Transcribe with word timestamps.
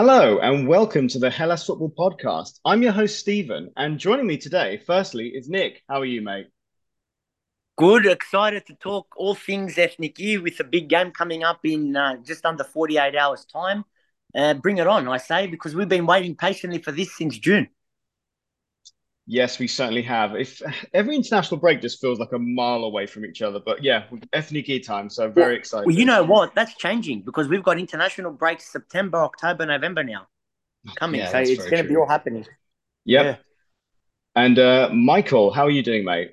Hello 0.00 0.38
and 0.38 0.68
welcome 0.68 1.08
to 1.08 1.18
the 1.18 1.28
Hellas 1.28 1.66
Football 1.66 1.90
Podcast. 1.90 2.60
I'm 2.64 2.84
your 2.84 2.92
host, 2.92 3.18
Stephen, 3.18 3.72
and 3.76 3.98
joining 3.98 4.28
me 4.28 4.36
today, 4.36 4.80
firstly, 4.86 5.32
is 5.34 5.48
Nick. 5.48 5.82
How 5.88 6.00
are 6.00 6.04
you, 6.04 6.22
mate? 6.22 6.46
Good, 7.76 8.06
excited 8.06 8.64
to 8.66 8.74
talk 8.74 9.08
all 9.16 9.34
things 9.34 9.74
Ethniki 9.74 10.40
with 10.40 10.60
a 10.60 10.62
big 10.62 10.88
game 10.88 11.10
coming 11.10 11.42
up 11.42 11.58
in 11.64 11.96
uh, 11.96 12.18
just 12.18 12.46
under 12.46 12.62
48 12.62 13.16
hours' 13.16 13.44
time. 13.44 13.84
Uh, 14.32 14.54
bring 14.54 14.78
it 14.78 14.86
on, 14.86 15.08
I 15.08 15.16
say, 15.16 15.48
because 15.48 15.74
we've 15.74 15.88
been 15.88 16.06
waiting 16.06 16.36
patiently 16.36 16.80
for 16.80 16.92
this 16.92 17.16
since 17.16 17.36
June. 17.36 17.66
Yes, 19.30 19.58
we 19.58 19.68
certainly 19.68 20.00
have. 20.04 20.34
If 20.34 20.62
every 20.94 21.14
international 21.14 21.60
break 21.60 21.82
just 21.82 22.00
feels 22.00 22.18
like 22.18 22.32
a 22.32 22.38
mile 22.38 22.84
away 22.84 23.04
from 23.04 23.26
each 23.26 23.42
other, 23.42 23.60
but 23.60 23.84
yeah, 23.84 24.04
Ethniki 24.34 24.82
time, 24.82 25.10
so 25.10 25.28
very 25.30 25.48
well, 25.48 25.56
excited. 25.58 25.86
Well, 25.86 25.94
you 25.94 26.06
know 26.06 26.24
what? 26.24 26.54
That's 26.54 26.74
changing 26.76 27.24
because 27.26 27.46
we've 27.46 27.62
got 27.62 27.78
international 27.78 28.32
breaks 28.32 28.72
September, 28.72 29.18
October, 29.18 29.66
November 29.66 30.02
now 30.02 30.28
coming. 30.96 31.20
Yeah, 31.20 31.30
so 31.30 31.38
it's 31.40 31.68
going 31.68 31.82
to 31.82 31.88
be 31.88 31.94
all 31.94 32.08
happening. 32.08 32.46
Yep. 33.04 33.24
Yeah. 33.24 33.36
And 34.34 34.58
uh, 34.58 34.88
Michael, 34.94 35.52
how 35.52 35.64
are 35.64 35.70
you 35.70 35.82
doing, 35.82 36.06
mate? 36.06 36.32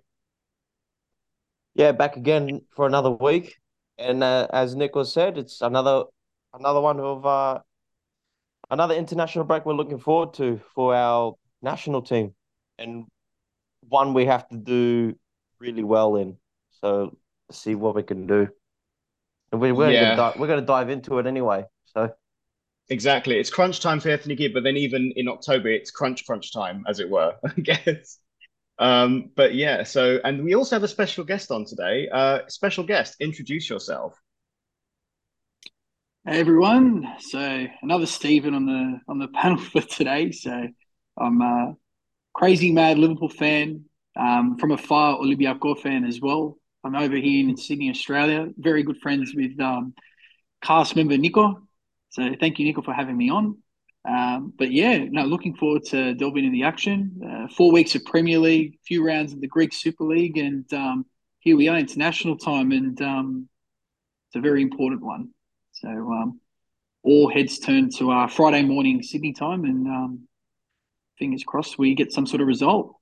Yeah, 1.74 1.92
back 1.92 2.16
again 2.16 2.62
for 2.78 2.86
another 2.86 3.12
week, 3.12 3.58
and 3.98 4.24
uh, 4.24 4.48
as 4.54 4.74
Nicholas 4.74 5.12
said, 5.12 5.38
it's 5.38 5.60
another 5.60 6.06
another 6.54 6.80
one 6.80 7.02
of 7.02 7.26
uh, 7.26 7.60
another 8.70 8.96
international 8.96 9.44
break 9.44 9.66
we're 9.66 9.74
looking 9.74 10.00
forward 10.00 10.34
to 10.36 10.62
for 10.74 10.96
our 10.96 11.34
national 11.62 12.02
team 12.02 12.34
and 12.78 13.06
one 13.88 14.14
we 14.14 14.26
have 14.26 14.48
to 14.50 14.58
do 14.58 15.16
really 15.60 15.84
well 15.84 16.16
in. 16.16 16.38
So 16.82 17.18
see 17.52 17.76
what 17.76 17.96
we 17.96 18.04
can 18.04 18.28
do. 18.28 18.48
And 19.52 19.62
we're 19.62 19.74
we're 19.74 19.92
yeah. 19.92 20.16
gonna 20.16 20.34
we're 20.40 20.48
gonna 20.48 20.62
dive 20.62 20.90
into 20.90 21.20
it 21.20 21.28
anyway. 21.28 21.66
So 21.86 22.12
exactly, 22.90 23.38
it's 23.38 23.50
crunch 23.50 23.80
time 23.80 24.00
for 24.00 24.10
Ethniki, 24.10 24.54
but 24.54 24.64
then 24.64 24.78
even 24.78 25.14
in 25.16 25.28
October, 25.28 25.70
it's 25.70 25.92
crunch 25.92 26.26
crunch 26.26 26.54
time, 26.54 26.84
as 26.88 27.00
it 27.00 27.10
were. 27.10 27.36
I 27.46 27.62
guess. 27.62 28.20
Um, 28.78 29.32
but 29.36 29.56
yeah, 29.56 29.84
so 29.84 30.20
and 30.24 30.44
we 30.44 30.56
also 30.56 30.76
have 30.76 30.84
a 30.84 30.88
special 30.88 31.24
guest 31.24 31.52
on 31.52 31.66
today. 31.66 32.10
Uh, 32.12 32.40
special 32.48 32.84
guest, 32.84 33.16
introduce 33.20 33.70
yourself. 33.70 34.20
Hey 36.28 36.40
everyone. 36.40 37.08
So 37.20 37.68
another 37.84 38.08
Stephen 38.08 38.56
on 38.56 38.66
the 38.66 39.00
on 39.08 39.20
the 39.20 39.28
panel 39.28 39.58
for 39.72 39.82
today. 39.82 40.32
So 40.32 40.68
I'm 41.18 41.42
uh, 41.42 41.74
crazy 42.36 42.70
mad 42.70 43.00
Liverpool 43.00 43.30
fan, 43.30 43.86
um, 44.18 44.58
from 44.58 44.72
afar 44.72 45.18
Olympiacos 45.18 45.80
fan 45.80 46.04
as 46.04 46.20
well. 46.20 46.58
I'm 46.84 46.96
over 46.96 47.16
here 47.16 47.50
in 47.50 47.58
Sydney, 47.58 47.90
Australia. 47.90 48.50
Very 48.58 48.84
good 48.84 48.98
friends 48.98 49.34
with 49.34 49.60
um, 49.60 49.94
cast 50.62 50.96
member 50.96 51.18
Nico. 51.18 51.66
So 52.10 52.36
thank 52.40 52.60
you, 52.60 52.66
Nico, 52.66 52.82
for 52.82 52.94
having 52.94 53.18
me 53.18 53.30
on. 53.30 53.58
Um, 54.08 54.54
but 54.56 54.72
yeah, 54.72 55.06
no, 55.10 55.24
looking 55.24 55.56
forward 55.56 55.86
to 55.86 56.14
delving 56.14 56.46
into 56.46 56.56
the 56.56 56.64
action. 56.64 57.20
Uh, 57.26 57.48
four 57.48 57.72
weeks 57.72 57.96
of 57.96 58.04
Premier 58.06 58.38
League, 58.38 58.78
few 58.86 59.04
rounds 59.06 59.34
of 59.34 59.40
the 59.40 59.48
Greek 59.48 59.74
Super 59.74 60.04
League, 60.04 60.38
and 60.38 60.72
um, 60.74 61.06
here 61.40 61.56
we 61.56 61.70
are, 61.70 61.78
international 61.78 62.38
time, 62.38 62.72
and 62.72 63.02
um, 63.02 63.50
it's 64.28 64.36
a 64.36 64.42
very 64.42 64.62
important 64.62 65.02
one. 65.02 65.30
So 65.72 65.88
um, 65.88 66.40
all 67.02 67.32
heads 67.32 67.60
turn 67.60 67.90
to 67.98 68.12
uh, 68.12 68.28
Friday 68.28 68.62
morning 68.62 69.02
Sydney 69.02 69.34
time, 69.34 69.64
and 69.64 69.88
um, 69.88 70.28
fingers 71.18 71.44
crossed 71.44 71.78
we 71.78 71.96
get 71.96 72.12
some 72.12 72.26
sort 72.26 72.42
of 72.42 72.48
result. 72.48 72.96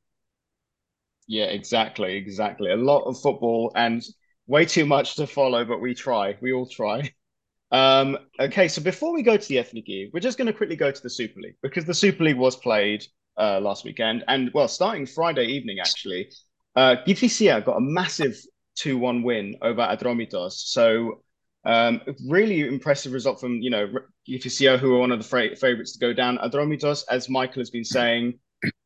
Yeah, 1.28 1.46
exactly, 1.46 2.16
exactly. 2.16 2.72
A 2.72 2.76
lot 2.76 3.04
of 3.04 3.20
football 3.20 3.72
and 3.76 4.04
way 4.48 4.66
too 4.66 4.86
much 4.86 5.16
to 5.16 5.28
follow, 5.28 5.66
but 5.66 5.80
we 5.80 5.94
try. 5.94 6.38
We 6.42 6.54
all 6.54 6.68
try. 6.68 7.12
Um, 7.72 8.18
okay, 8.40 8.68
so 8.68 8.84
before 8.84 9.14
we 9.14 9.24
go 9.24 9.36
to 9.36 9.48
the 9.48 9.56
Ethniki, 9.56 10.12
we're 10.14 10.20
just 10.20 10.38
going 10.38 10.46
to 10.46 10.54
quickly 10.54 10.76
go 10.76 10.92
to 10.92 11.02
the 11.02 11.10
Super 11.10 11.40
League 11.40 11.56
because 11.64 11.86
the 11.86 11.94
Super 11.94 12.24
League 12.24 12.38
was 12.38 12.56
played 12.56 13.04
uh, 13.36 13.60
last 13.60 13.84
weekend, 13.84 14.24
and 14.28 14.52
well, 14.54 14.68
starting 14.68 15.08
Friday 15.08 15.46
evening 15.46 15.80
actually, 15.80 16.30
uh, 16.76 16.98
Kifisia 17.08 17.66
got 17.66 17.78
a 17.78 17.82
massive 17.82 18.38
two-one 18.76 19.24
win 19.24 19.56
over 19.64 19.82
Atromitos. 19.82 20.52
So 20.52 21.24
um, 21.66 22.02
really 22.28 22.62
impressive 22.62 23.14
result 23.14 23.40
from 23.40 23.62
you 23.62 23.70
know 23.70 23.90
UFCO, 24.30 24.78
who 24.78 24.96
are 24.96 25.00
one 25.00 25.12
of 25.12 25.20
the 25.20 25.26
fra- 25.26 25.56
favorites 25.56 25.94
to 25.94 26.00
go 26.00 26.14
down. 26.14 26.38
Atromitos, 26.38 27.04
as 27.10 27.30
Michael 27.30 27.62
has 27.62 27.70
been 27.70 27.86
saying, 27.86 28.40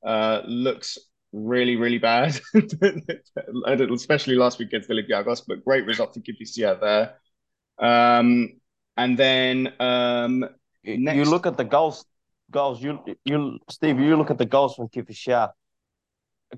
uh, 0.06 0.42
looks 0.46 0.98
really 1.34 1.76
really 1.76 1.98
bad, 1.98 2.40
especially 3.92 4.36
last 4.36 4.60
week 4.60 4.70
against 4.70 4.90
Olympiacos. 4.90 5.42
But 5.48 5.66
great 5.66 5.86
result 5.86 6.14
for 6.14 6.20
UFCO 6.20 6.80
there. 6.80 7.16
Um, 7.80 8.60
and 8.96 9.18
then 9.18 9.74
um, 9.80 10.46
next... 10.84 11.18
you 11.18 11.26
look 11.26 11.46
at 11.46 11.58
the 11.58 11.66
goals. 11.66 12.06
Goals, 12.50 12.82
you 12.82 13.00
you 13.26 13.60
Steve, 13.70 14.00
you 14.00 14.16
look 14.16 14.32
at 14.32 14.38
the 14.38 14.46
goals 14.46 14.76
from 14.76 14.88
Kifisia. 14.88 15.52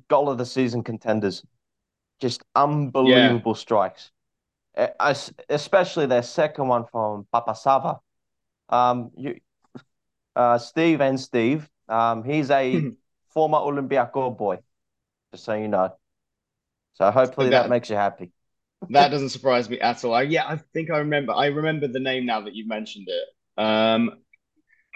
Goal 0.07 0.29
of 0.29 0.37
the 0.37 0.45
season 0.45 0.83
contenders, 0.83 1.43
just 2.21 2.43
unbelievable 2.55 3.53
yeah. 3.53 3.59
strikes 3.59 4.11
especially 5.49 6.05
their 6.05 6.23
second 6.23 6.67
one 6.67 6.85
from 6.91 7.27
Papasava. 7.33 7.99
Um, 8.69 9.11
you, 9.17 9.39
uh, 10.35 10.57
Steve 10.57 11.01
and 11.01 11.19
Steve, 11.19 11.69
um, 11.87 12.23
he's 12.23 12.49
a 12.51 12.91
former 13.29 13.57
Olympiaco 13.57 14.35
boy, 14.37 14.59
just 15.31 15.43
so 15.43 15.53
you 15.55 15.67
know. 15.67 15.93
So 16.93 17.09
hopefully 17.11 17.49
that, 17.49 17.63
that 17.63 17.69
makes 17.69 17.89
you 17.89 17.95
happy. 17.95 18.31
that 18.89 19.09
doesn't 19.09 19.29
surprise 19.29 19.69
me 19.69 19.79
at 19.79 20.03
all. 20.03 20.13
I, 20.13 20.23
yeah, 20.23 20.47
I 20.47 20.57
think 20.73 20.91
I 20.91 20.99
remember. 20.99 21.33
I 21.33 21.47
remember 21.47 21.87
the 21.87 21.99
name 21.99 22.25
now 22.25 22.41
that 22.41 22.55
you've 22.55 22.67
mentioned 22.67 23.07
it. 23.09 23.61
Um, 23.61 24.19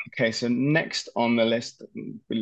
Okay, 0.09 0.31
so 0.31 0.47
next 0.50 1.09
on 1.16 1.36
the 1.36 1.46
list, 1.46 1.81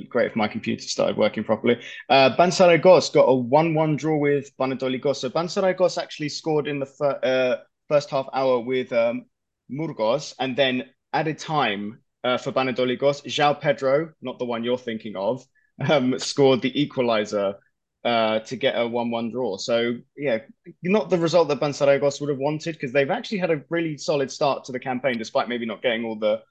great 0.09 0.31
if 0.31 0.35
my 0.35 0.47
computer 0.47 0.81
started 0.81 1.15
working 1.15 1.43
properly. 1.43 1.79
Uh, 2.09 2.35
Panserraikos 2.35 3.13
got 3.13 3.25
a 3.25 3.33
1-1 3.33 3.97
draw 3.97 4.17
with 4.17 4.55
Panetolikos. 4.57 5.17
So 5.17 5.29
Panserraikos 5.29 6.01
actually 6.01 6.29
scored 6.29 6.67
in 6.67 6.79
the 6.79 6.85
fir- 6.85 7.19
uh, 7.23 7.63
first 7.87 8.09
half 8.09 8.27
hour 8.33 8.59
with 8.59 8.91
um, 8.93 9.25
Murgos 9.71 10.33
and 10.39 10.55
then 10.55 10.85
added 11.13 11.37
time 11.37 11.99
uh, 12.23 12.37
for 12.37 12.51
Panetolikos. 12.51 13.23
João 13.25 13.59
Pedro, 13.59 14.11
not 14.21 14.39
the 14.39 14.45
one 14.45 14.63
you're 14.63 14.77
thinking 14.77 15.15
of, 15.15 15.45
um, 15.87 16.17
scored 16.17 16.61
the 16.61 16.81
equalizer 16.81 17.55
uh, 18.03 18.39
to 18.39 18.55
get 18.55 18.75
a 18.75 18.79
1-1 18.79 19.31
draw. 19.31 19.57
So 19.57 19.97
yeah, 20.17 20.39
not 20.81 21.11
the 21.11 21.19
result 21.19 21.47
that 21.49 21.59
Panserraikos 21.59 22.19
would 22.19 22.29
have 22.31 22.39
wanted 22.39 22.73
because 22.73 22.91
they've 22.91 23.11
actually 23.11 23.37
had 23.37 23.51
a 23.51 23.61
really 23.69 23.97
solid 23.97 24.31
start 24.31 24.65
to 24.65 24.71
the 24.71 24.79
campaign 24.79 25.19
despite 25.19 25.47
maybe 25.47 25.67
not 25.67 25.83
getting 25.83 26.05
all 26.05 26.17
the 26.17 26.41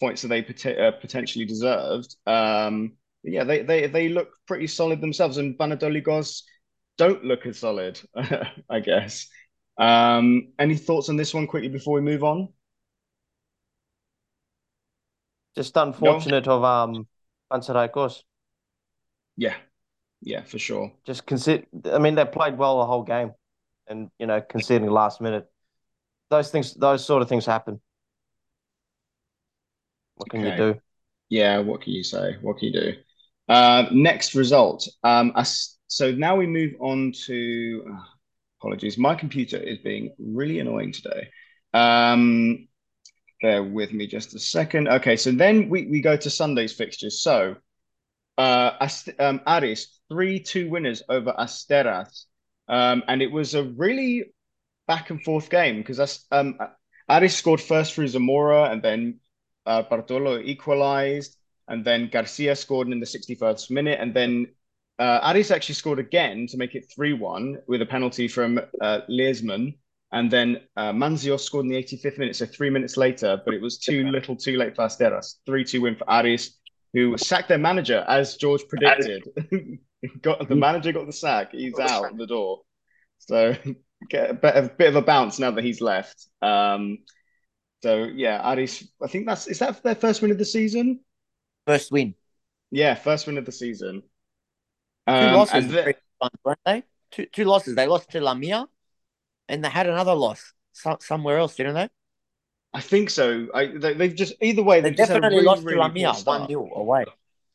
points 0.00 0.22
that 0.22 0.28
they 0.28 0.42
pot- 0.42 0.78
uh, 0.78 0.92
potentially 0.92 1.44
deserved. 1.44 2.14
Um, 2.26 2.92
yeah, 3.22 3.44
they, 3.44 3.62
they 3.62 3.86
they 3.86 4.08
look 4.08 4.30
pretty 4.46 4.66
solid 4.66 5.00
themselves, 5.00 5.38
and 5.38 5.58
Panetolikos 5.58 6.42
don't 6.96 7.24
look 7.24 7.46
as 7.46 7.58
solid, 7.58 8.00
I 8.70 8.80
guess. 8.80 9.28
Um, 9.78 10.52
any 10.58 10.76
thoughts 10.76 11.08
on 11.08 11.16
this 11.16 11.34
one 11.34 11.46
quickly 11.46 11.68
before 11.68 11.94
we 11.94 12.00
move 12.00 12.24
on? 12.24 12.48
Just 15.56 15.76
unfortunate 15.76 16.46
no? 16.46 16.52
of 16.52 16.64
um 16.64 17.06
Panathinaikos. 17.50 18.22
Yeah, 19.36 19.54
yeah, 20.20 20.42
for 20.42 20.58
sure. 20.58 20.92
Just 21.04 21.26
consider. 21.26 21.64
I 21.92 21.98
mean, 21.98 22.14
they 22.14 22.24
played 22.24 22.58
well 22.58 22.78
the 22.78 22.86
whole 22.86 23.02
game, 23.02 23.32
and 23.86 24.10
you 24.18 24.26
know, 24.26 24.40
conceding 24.40 24.90
last 24.90 25.20
minute. 25.20 25.50
Those 26.30 26.50
things, 26.50 26.74
those 26.74 27.04
sort 27.04 27.22
of 27.22 27.28
things 27.28 27.46
happen. 27.46 27.80
What 30.18 30.30
can 30.30 30.46
okay. 30.46 30.50
you 30.50 30.72
do? 30.74 30.80
Yeah, 31.30 31.58
what 31.58 31.82
can 31.82 31.92
you 31.92 32.02
say? 32.02 32.36
What 32.40 32.58
can 32.58 32.68
you 32.68 32.80
do? 32.80 32.92
Uh, 33.48 33.86
next 33.92 34.34
result. 34.34 34.86
Um, 35.02 35.32
so 35.86 36.12
now 36.12 36.36
we 36.36 36.46
move 36.46 36.74
on 36.80 37.12
to. 37.26 37.84
Uh, 37.90 38.02
apologies, 38.60 38.98
my 38.98 39.14
computer 39.14 39.56
is 39.56 39.78
being 39.78 40.14
really 40.18 40.58
annoying 40.58 40.92
today. 40.92 41.28
Um, 41.72 42.68
bear 43.40 43.62
with 43.62 43.92
me 43.92 44.06
just 44.06 44.34
a 44.34 44.38
second. 44.38 44.88
Okay, 44.88 45.16
so 45.16 45.30
then 45.30 45.68
we, 45.68 45.86
we 45.86 46.00
go 46.00 46.16
to 46.16 46.30
Sunday's 46.30 46.72
fixtures. 46.72 47.22
So, 47.22 47.56
uh, 48.36 48.88
um, 49.18 49.40
Aris, 49.46 50.00
3 50.10 50.40
2 50.40 50.68
winners 50.68 51.02
over 51.08 51.32
Asteras. 51.38 52.24
Um, 52.68 53.02
and 53.08 53.22
it 53.22 53.32
was 53.32 53.54
a 53.54 53.62
really 53.62 54.24
back 54.86 55.10
and 55.10 55.22
forth 55.22 55.50
game 55.50 55.78
because 55.78 56.26
um, 56.30 56.58
Aris 57.08 57.36
scored 57.36 57.60
first 57.60 57.94
through 57.94 58.08
Zamora 58.08 58.64
and 58.64 58.82
then 58.82 59.20
uh, 59.68 59.82
Bartolo 59.82 60.38
equalized, 60.40 61.36
and 61.68 61.84
then 61.84 62.08
Garcia 62.10 62.56
scored 62.56 62.88
in 62.88 62.98
the 62.98 63.06
61st 63.06 63.70
minute, 63.70 63.98
and 64.00 64.14
then 64.14 64.48
uh, 64.98 65.20
Aris 65.22 65.50
actually 65.50 65.76
scored 65.76 65.98
again 65.98 66.46
to 66.48 66.56
make 66.56 66.74
it 66.74 66.90
3 66.90 67.12
1 67.12 67.58
with 67.68 67.82
a 67.82 67.86
penalty 67.86 68.26
from 68.26 68.58
uh, 68.80 69.00
Liesman. 69.08 69.74
And 70.10 70.30
then 70.30 70.62
uh, 70.76 70.92
Manzio 70.92 71.38
scored 71.38 71.66
in 71.66 71.70
the 71.70 71.76
85th 71.76 72.18
minute, 72.18 72.36
so 72.36 72.46
three 72.46 72.70
minutes 72.70 72.96
later, 72.96 73.40
but 73.44 73.52
it 73.52 73.60
was 73.60 73.78
too 73.78 74.04
little 74.10 74.34
too 74.34 74.56
late 74.56 74.74
for 74.74 74.82
Asteras. 74.82 75.36
3 75.44 75.64
2 75.64 75.82
win 75.82 75.96
for 75.96 76.10
Aris, 76.10 76.56
who 76.94 77.16
sacked 77.18 77.48
their 77.48 77.58
manager, 77.58 78.04
as 78.08 78.36
George 78.36 78.62
predicted. 78.68 79.28
got 80.22 80.48
The 80.48 80.56
manager 80.56 80.92
got 80.92 81.06
the 81.06 81.12
sack. 81.12 81.52
He's 81.52 81.78
out 81.78 82.16
the 82.16 82.26
door. 82.26 82.62
So 83.18 83.54
get 84.10 84.30
a 84.30 84.34
bit, 84.34 84.56
a 84.56 84.62
bit 84.62 84.88
of 84.88 84.96
a 84.96 85.02
bounce 85.02 85.38
now 85.38 85.50
that 85.50 85.62
he's 85.62 85.82
left. 85.82 86.26
Um, 86.40 86.98
So 87.82 88.04
yeah, 88.04 88.52
Aris, 88.52 88.88
I 89.02 89.06
think 89.06 89.26
that's 89.26 89.46
is 89.46 89.58
that 89.60 89.82
their 89.82 89.94
first 89.94 90.22
win 90.22 90.30
of 90.30 90.38
the 90.38 90.44
season? 90.44 91.00
First 91.66 91.92
win. 91.92 92.14
Yeah, 92.70 92.94
first 92.94 93.26
win 93.26 93.38
of 93.38 93.44
the 93.44 93.52
season. 93.52 94.02
Two 95.06 95.14
um, 95.14 95.34
losses, 95.34 95.68
the... 95.68 95.94
weren't 96.44 96.58
they? 96.66 96.82
Two 97.10 97.26
two 97.26 97.44
losses. 97.44 97.76
They 97.76 97.86
lost 97.86 98.10
to 98.10 98.20
Lamia, 98.20 98.66
and 99.48 99.64
they 99.64 99.68
had 99.68 99.86
another 99.86 100.14
loss 100.14 100.52
somewhere 101.00 101.38
else, 101.38 101.56
didn't 101.56 101.74
they? 101.74 101.88
I 102.74 102.80
think 102.80 103.10
so. 103.10 103.48
I, 103.54 103.66
they, 103.66 103.94
have 103.94 104.14
just 104.14 104.34
either 104.42 104.62
way. 104.62 104.80
They 104.80 104.90
definitely 104.90 105.36
really, 105.36 105.42
lost 105.44 105.64
really 105.64 105.76
to 105.76 105.80
Lamia 105.80 106.12
one 106.24 106.46
0 106.46 106.70
away. 106.74 107.04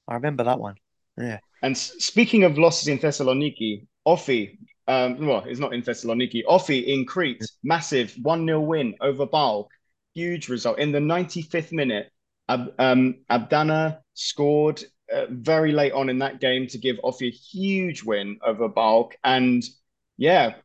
I 0.08 0.16
remember 0.16 0.44
that 0.46 0.60
one. 0.60 0.76
Yeah. 1.18 1.40
And 1.62 1.78
speaking 1.78 2.44
of 2.44 2.58
losses 2.58 2.88
in 2.88 2.98
Thessaloniki, 2.98 3.86
Ofi, 4.08 4.58
um, 4.88 5.26
well, 5.26 5.44
it's 5.48 5.60
not 5.60 5.74
in 5.74 5.82
Thessaloniki. 5.82 6.44
Ofi 6.46 6.86
in 6.86 7.06
Crete, 7.06 7.44
massive 7.64 8.16
1 8.22 8.46
0 8.46 8.60
win 8.62 8.96
over 9.02 9.28
PAOK. 9.28 9.68
Huge 10.16 10.50
result. 10.50 10.80
In 10.80 10.92
the 10.92 11.00
95th 11.00 11.72
minute, 11.72 12.12
Ab, 12.50 12.74
um, 12.78 13.24
Abdana 13.30 14.02
scored 14.14 14.84
uh, 15.12 15.26
very 15.30 15.72
late 15.72 15.94
on 15.94 16.10
in 16.10 16.20
that 16.20 16.40
game 16.40 16.68
to 16.68 16.78
give 16.78 16.98
Ofi 17.04 17.28
a 17.28 17.32
huge 17.32 18.04
win 18.04 18.40
over 18.46 18.70
PAOK. 18.70 19.14
And 19.24 19.64
yeah, 20.18 20.56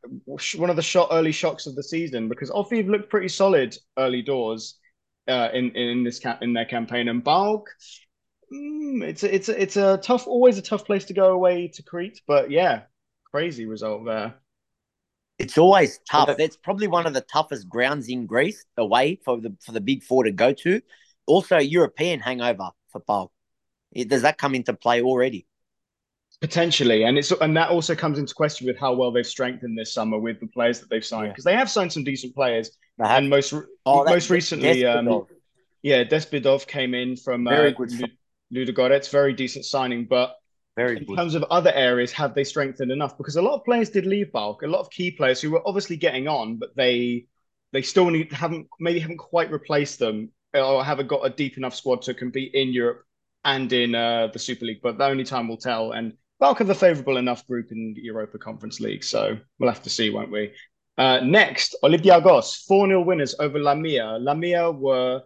one 0.57 0.71
of 0.71 0.77
the 0.77 0.83
shot 0.83 1.09
early 1.13 1.33
shocks 1.33 1.67
of 1.67 1.75
the 1.75 1.83
season 1.83 2.29
because 2.29 2.51
Ofi 2.51 2.87
looked 2.87 3.11
pretty 3.11 3.29
solid 3.29 3.77
early 3.97 4.23
doors 4.23 4.79
uh, 5.29 5.49
in 5.53 5.71
in 5.73 6.05
this 6.05 6.21
in 6.41 6.53
their 6.53 6.65
campaign, 6.65 7.09
and 7.09 7.25
PAOK, 7.25 7.65
mm, 8.53 9.03
it's 9.03 9.23
a, 9.23 9.35
it's 9.35 9.49
a, 9.49 9.63
it's 9.63 9.77
a 9.77 9.99
tough, 9.99 10.27
always 10.27 10.59
a 10.59 10.63
tough 10.63 10.85
place 10.85 11.05
to 11.07 11.15
go 11.15 11.33
away 11.33 11.69
to 11.69 11.83
Crete, 11.83 12.21
but 12.27 12.51
yeah, 12.51 12.83
crazy 13.31 13.67
result 13.67 14.05
there. 14.05 14.35
It's 15.39 15.57
always 15.57 16.01
tough. 16.11 16.37
That's 16.37 16.57
probably 16.57 16.89
one 16.89 17.07
of 17.07 17.15
the 17.15 17.21
toughest 17.21 17.69
grounds 17.69 18.09
in 18.09 18.27
Greece 18.27 18.65
away 18.77 19.21
for 19.25 19.41
the 19.41 19.55
for 19.65 19.73
the 19.73 19.81
big 19.81 20.03
four 20.03 20.25
to 20.25 20.33
go 20.33 20.53
to. 20.53 20.81
Also, 21.27 21.59
European 21.59 22.21
hangover 22.21 22.71
for 22.91 23.01
PAOK. 23.01 23.31
Does 24.09 24.23
that 24.23 24.39
come 24.39 24.55
into 24.55 24.73
play 24.73 25.03
already? 25.03 25.47
Potentially, 26.41 27.05
and 27.05 27.19
it's 27.19 27.31
and 27.31 27.57
that 27.57 27.71
also 27.71 27.95
comes 27.95 28.19
into 28.19 28.35
question 28.35 28.67
with 28.67 28.79
how 28.79 28.95
well 28.95 29.11
they've 29.11 29.27
strengthened 29.27 29.77
this 29.77 29.93
summer 29.93 30.19
with 30.19 30.39
the 30.41 30.47
players 30.47 30.81
that 30.81 30.91
they've 30.91 31.05
signed 31.05 31.33
because 31.33 31.45
yeah. 31.45 31.53
they 31.53 31.57
have 31.57 31.71
signed 31.71 31.93
some 31.93 32.05
decent 32.05 32.35
players. 32.35 32.71
And 32.99 33.31
most 33.31 33.53
oh, 33.87 34.05
most 34.05 34.31
recently, 34.31 34.85
um, 34.85 35.27
yeah, 35.83 36.05
Despodov 36.05 36.67
came 36.67 36.95
in 36.95 37.17
from 37.17 37.45
very 37.45 37.75
uh, 37.75 37.77
good 37.77 37.91
Ludogorets, 38.53 39.11
very 39.11 39.33
decent 39.33 39.65
signing. 39.65 40.07
But 40.07 40.35
very 40.79 40.97
in 40.97 41.05
good. 41.05 41.17
terms 41.17 41.35
of 41.35 41.43
other 41.51 41.73
areas, 41.75 42.13
have 42.13 42.35
they 42.35 42.45
strengthened 42.45 42.93
enough? 42.93 43.19
Because 43.19 43.37
a 43.37 43.43
lot 43.43 43.57
of 43.57 43.65
players 43.65 43.91
did 43.91 44.07
leave 44.07 44.29
PAOK, 44.33 44.63
a 44.63 44.67
lot 44.67 44.81
of 44.81 44.91
key 44.91 45.11
players 45.11 45.41
who 45.41 45.51
were 45.51 45.67
obviously 45.67 45.97
getting 45.97 46.29
on, 46.29 46.57
but 46.57 46.75
they 46.77 47.27
they 47.73 47.83
still 47.83 48.09
need 48.11 48.33
haven't 48.33 48.67
maybe 48.81 49.01
haven't 49.01 49.19
quite 49.19 49.51
replaced 49.51 49.99
them 49.99 50.31
or 50.55 50.85
haven't 50.85 51.09
got 51.09 51.27
a 51.27 51.31
deep 51.31 51.59
enough 51.59 51.75
squad 51.75 52.01
to 52.03 52.15
compete 52.15 52.55
in 52.55 52.73
Europe 52.73 53.03
and 53.45 53.73
in 53.73 53.95
uh, 53.95 54.29
the 54.33 54.39
Super 54.39 54.65
League. 54.65 54.81
But 54.83 54.99
the 54.99 55.05
only 55.05 55.25
time 55.25 55.49
will 55.49 55.59
tell. 55.59 55.93
And 55.93 56.15
PAOK 56.41 56.59
have 56.59 56.71
a 56.71 56.75
favourable 56.75 57.17
enough 57.17 57.47
group 57.47 57.73
in 57.73 57.95
the 57.95 58.03
Europa 58.03 58.39
Conference 58.39 58.79
League, 58.81 59.05
so 59.05 59.37
we'll 59.59 59.71
have 59.71 59.83
to 59.83 59.91
see, 59.91 60.11
won't 60.11 60.31
we? 60.31 60.53
Uh, 60.97 61.21
next, 61.21 61.77
Olympiacos, 61.85 62.65
4 62.67 62.89
0 62.89 63.03
winners 63.03 63.35
over 63.39 63.59
Lamia. 63.59 64.19
Lamia 64.21 64.71
were, 64.71 65.23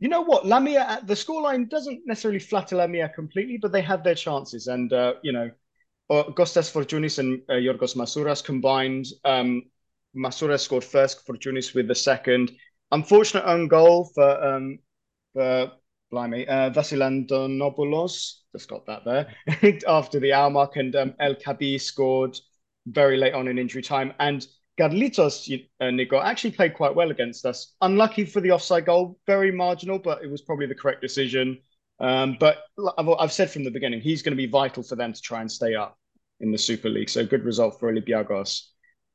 you 0.00 0.08
know 0.08 0.22
what? 0.22 0.46
Lamia, 0.46 0.86
at 0.88 1.06
the 1.06 1.14
scoreline 1.14 1.68
doesn't 1.68 2.02
necessarily 2.06 2.40
flatter 2.40 2.76
Lamia 2.76 3.10
completely, 3.10 3.58
but 3.60 3.70
they 3.70 3.82
had 3.82 4.02
their 4.02 4.14
chances. 4.14 4.66
And, 4.66 4.92
uh, 4.92 5.14
you 5.22 5.32
know, 5.32 5.50
Kostas 6.10 6.72
Fortounis 6.72 7.18
and 7.18 7.42
uh, 7.48 7.52
Yorgos 7.52 7.94
Masouras 7.94 8.42
combined. 8.44 9.06
Um, 9.24 9.62
Masouras 10.16 10.60
scored 10.60 10.84
first, 10.84 11.24
Fortounis 11.26 11.74
with 11.74 11.86
the 11.86 11.94
second. 11.94 12.50
Unfortunate 12.90 13.44
own 13.46 13.68
goal 13.68 14.10
for, 14.14 14.44
um, 14.44 14.78
for 15.34 15.70
blimey, 16.10 16.48
uh, 16.48 16.70
Vasilandonopoulos 16.70 18.40
just 18.52 18.68
got 18.68 18.86
that 18.86 19.04
there 19.04 19.32
after 19.88 20.18
the 20.18 20.32
hour 20.32 20.50
mark, 20.50 20.76
and 20.76 20.96
um, 20.96 21.14
El 21.20 21.34
Kaabi 21.36 21.80
scored 21.80 22.36
very 22.86 23.16
late 23.16 23.34
on 23.34 23.46
in 23.46 23.58
injury 23.58 23.82
time. 23.82 24.12
And 24.18 24.44
Garlitos 24.80 25.68
uh, 25.80 25.90
Nico 25.90 26.20
actually 26.20 26.52
played 26.52 26.74
quite 26.74 26.94
well 26.94 27.10
against 27.10 27.44
us. 27.44 27.74
Unlucky 27.82 28.24
for 28.24 28.40
the 28.40 28.50
offside 28.50 28.86
goal, 28.86 29.18
very 29.26 29.52
marginal, 29.52 29.98
but 29.98 30.22
it 30.22 30.30
was 30.30 30.40
probably 30.40 30.66
the 30.66 30.74
correct 30.74 31.02
decision. 31.02 31.58
Um, 31.98 32.38
but 32.40 32.62
I've, 32.96 33.32
said 33.32 33.50
from 33.50 33.64
the 33.64 33.70
beginning, 33.70 34.00
he's 34.00 34.22
going 34.22 34.32
to 34.32 34.36
be 34.36 34.46
vital 34.46 34.82
for 34.82 34.96
them 34.96 35.12
to 35.12 35.20
try 35.20 35.42
and 35.42 35.52
stay 35.52 35.74
up 35.74 35.98
in 36.40 36.50
the 36.50 36.56
Super 36.56 36.88
League. 36.88 37.10
So 37.10 37.26
good 37.26 37.44
result 37.44 37.78
for 37.78 37.92
Olympiacos 37.92 38.62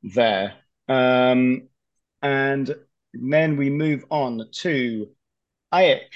there. 0.04 0.54
Um, 0.88 1.68
and 2.22 2.72
then 3.12 3.56
we 3.56 3.68
move 3.70 4.04
on 4.08 4.48
to 4.60 5.08
AEK 5.74 6.12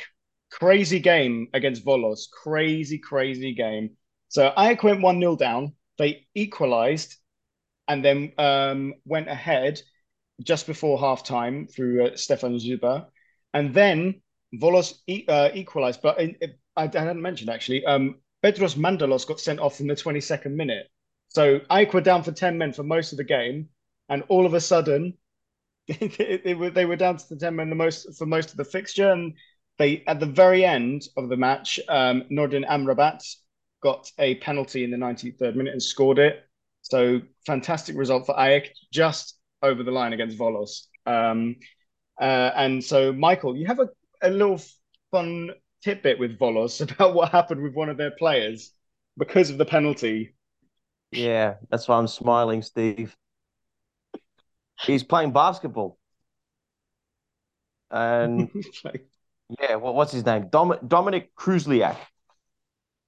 Crazy 0.50 0.99
game 0.99 1.49
against 1.55 1.85
Volos. 1.85 2.29
Crazy, 2.31 2.99
crazy 2.99 3.55
game. 3.55 3.91
So 4.29 4.52
AEK 4.56 4.82
went 4.82 5.00
1 5.00 5.20
0 5.20 5.37
down. 5.37 5.75
They 5.97 6.26
equalized 6.35 7.17
and 7.91 8.05
then 8.05 8.33
um, 8.39 8.95
went 9.05 9.29
ahead 9.29 9.83
just 10.43 10.67
before 10.69 10.99
half 10.99 11.25
time 11.25 11.67
through 11.67 12.07
uh, 12.07 12.17
Stefan 12.17 12.55
Zuber. 12.55 13.07
And 13.53 13.75
then 13.75 14.23
Volos 14.55 14.95
e- 15.09 15.25
uh, 15.27 15.51
equalized. 15.53 16.01
But 16.01 16.21
in, 16.21 16.37
I, 16.77 16.85
I, 16.85 16.99
hadn't 16.99 17.21
mentioned 17.21 17.51
actually, 17.51 17.85
um, 17.85 18.21
Petros 18.43 18.77
Mandalos 18.77 19.27
got 19.27 19.41
sent 19.41 19.59
off 19.59 19.81
in 19.81 19.89
the 19.89 19.97
22nd 19.97 20.53
minute. 20.53 20.87
So 21.29 21.61
AEK 21.69 21.93
were 21.93 22.01
down 22.01 22.23
for 22.23 22.31
10 22.31 22.57
men 22.57 22.73
for 22.73 22.85
most 22.85 23.11
of 23.13 23.19
the 23.19 23.25
game. 23.25 23.69
And 24.09 24.23
all 24.29 24.47
of 24.47 24.55
a 24.55 24.61
sudden, 24.61 25.15
they, 25.89 26.55
were, 26.57 26.71
they 26.71 26.87
were 26.87 26.97
down 26.97 27.17
to 27.17 27.29
the 27.29 27.37
10 27.37 27.57
men 27.57 27.71
the 27.71 27.77
most 27.77 28.17
for 28.17 28.25
most 28.25 28.53
of 28.53 28.57
the 28.57 28.65
fixture. 28.65 29.11
And 29.11 29.35
they 29.79 30.05
at 30.07 30.21
the 30.21 30.27
very 30.27 30.65
end 30.65 31.09
of 31.17 31.29
the 31.29 31.37
match, 31.37 31.81
um, 31.89 32.23
Nordin 32.31 32.69
Amrabat 32.69 33.21
got 33.83 34.09
a 34.17 34.37
penalty 34.37 34.85
in 34.85 34.93
the 34.93 34.97
93rd 34.97 35.57
minute 35.57 35.73
and 35.73 35.83
scored 35.83 36.21
it. 36.21 36.47
So 36.91 37.21
fantastic 37.47 37.97
result 37.97 38.27
for 38.27 38.35
AEK, 38.39 38.73
just 38.93 39.39
over 39.63 39.83
the 39.83 39.91
line 39.91 40.13
against 40.13 40.39
Volos. 40.39 40.87
Um, 41.07 41.57
uh, 42.21 42.51
and 42.57 42.83
so, 42.83 43.13
Michael, 43.13 43.57
you 43.57 43.67
have 43.67 43.79
a, 43.79 43.89
a 44.23 44.31
little 44.31 44.61
fun 45.11 45.51
tidbit 45.83 46.19
with 46.19 46.39
Volos 46.39 46.81
about 46.93 47.15
what 47.15 47.31
happened 47.31 47.63
with 47.63 47.75
one 47.75 47.89
of 47.89 47.97
their 47.97 48.11
players 48.11 48.73
because 49.19 49.51
of 49.51 49.59
the 49.59 49.65
penalty. 49.65 50.35
Yeah, 51.13 51.55
that's 51.71 51.89
why 51.89 51.99
I'm 51.99 52.07
smiling, 52.07 52.63
Steve. 52.63 53.17
He's 54.87 55.03
playing 55.03 55.33
basketball. 55.33 55.99
And 57.91 58.49
Yeah, 59.61 59.77
well, 59.77 59.95
what's 59.95 60.13
his 60.13 60.25
name? 60.25 60.49
Dom- 60.49 60.79
Dominic 60.87 61.35
Kruzliak. 61.35 61.97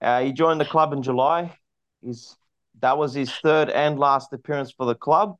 Uh, 0.00 0.23
he 0.23 0.33
joined 0.33 0.61
the 0.61 0.64
club 0.64 0.92
in 0.92 1.02
July. 1.02 1.56
He's 2.04 2.37
that 2.81 2.99
was 2.99 3.14
his 3.14 3.31
third 3.31 3.71
and 3.71 3.99
last 3.99 4.33
appearance 4.33 4.73
for 4.73 4.87
the 4.87 4.95
club. 4.95 5.37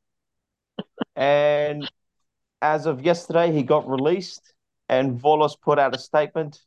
and 1.15 1.89
as 2.61 2.85
of 2.85 3.01
yesterday, 3.01 3.51
he 3.51 3.61
got 3.61 3.87
released, 3.89 4.53
and 4.87 5.19
Volos 5.19 5.59
put 5.59 5.77
out 5.77 5.93
a 5.93 5.97
statement. 5.97 6.61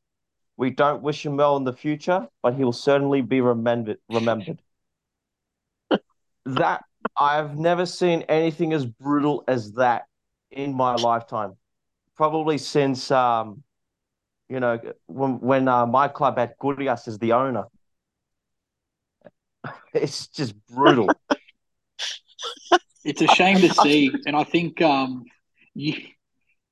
We 0.58 0.70
don't 0.70 1.02
wish 1.02 1.24
him 1.24 1.36
well 1.36 1.56
in 1.56 1.64
the 1.64 1.72
future, 1.72 2.28
but 2.42 2.54
he 2.54 2.64
will 2.64 2.72
certainly 2.72 3.22
be 3.22 3.40
remembered. 3.40 3.98
Remembered. 4.08 4.60
that 6.44 6.84
I've 7.18 7.56
never 7.56 7.86
seen 7.86 8.22
anything 8.22 8.72
as 8.72 8.84
brutal 8.84 9.44
as 9.48 9.72
that 9.72 10.04
in 10.50 10.74
my 10.74 10.94
lifetime. 10.96 11.56
Probably 12.14 12.58
since 12.58 13.10
um, 13.10 13.62
you 14.48 14.60
know, 14.60 14.78
when 15.06 15.40
when 15.40 15.68
uh, 15.68 15.86
my 15.86 16.08
club 16.08 16.38
had 16.38 16.54
Gurias 16.60 17.08
as 17.08 17.18
the 17.18 17.32
owner, 17.32 17.64
it's 19.92 20.28
just 20.28 20.54
brutal. 20.66 21.08
it's 23.04 23.22
a 23.22 23.26
shame 23.28 23.58
to 23.58 23.72
see, 23.74 24.12
and 24.26 24.36
I 24.36 24.44
think 24.44 24.80
um, 24.82 25.24
you 25.74 25.94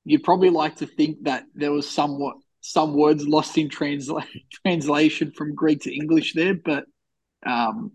you 0.04 0.18
probably 0.18 0.50
like 0.50 0.76
to 0.76 0.86
think 0.86 1.24
that 1.24 1.44
there 1.54 1.72
was 1.72 1.88
somewhat 1.88 2.36
some 2.60 2.94
words 2.94 3.26
lost 3.26 3.58
in 3.58 3.68
transla- 3.68 4.26
translation 4.64 5.32
from 5.32 5.54
Greek 5.54 5.82
to 5.82 5.94
English 5.94 6.34
there, 6.34 6.54
but 6.54 6.84
um, 7.46 7.92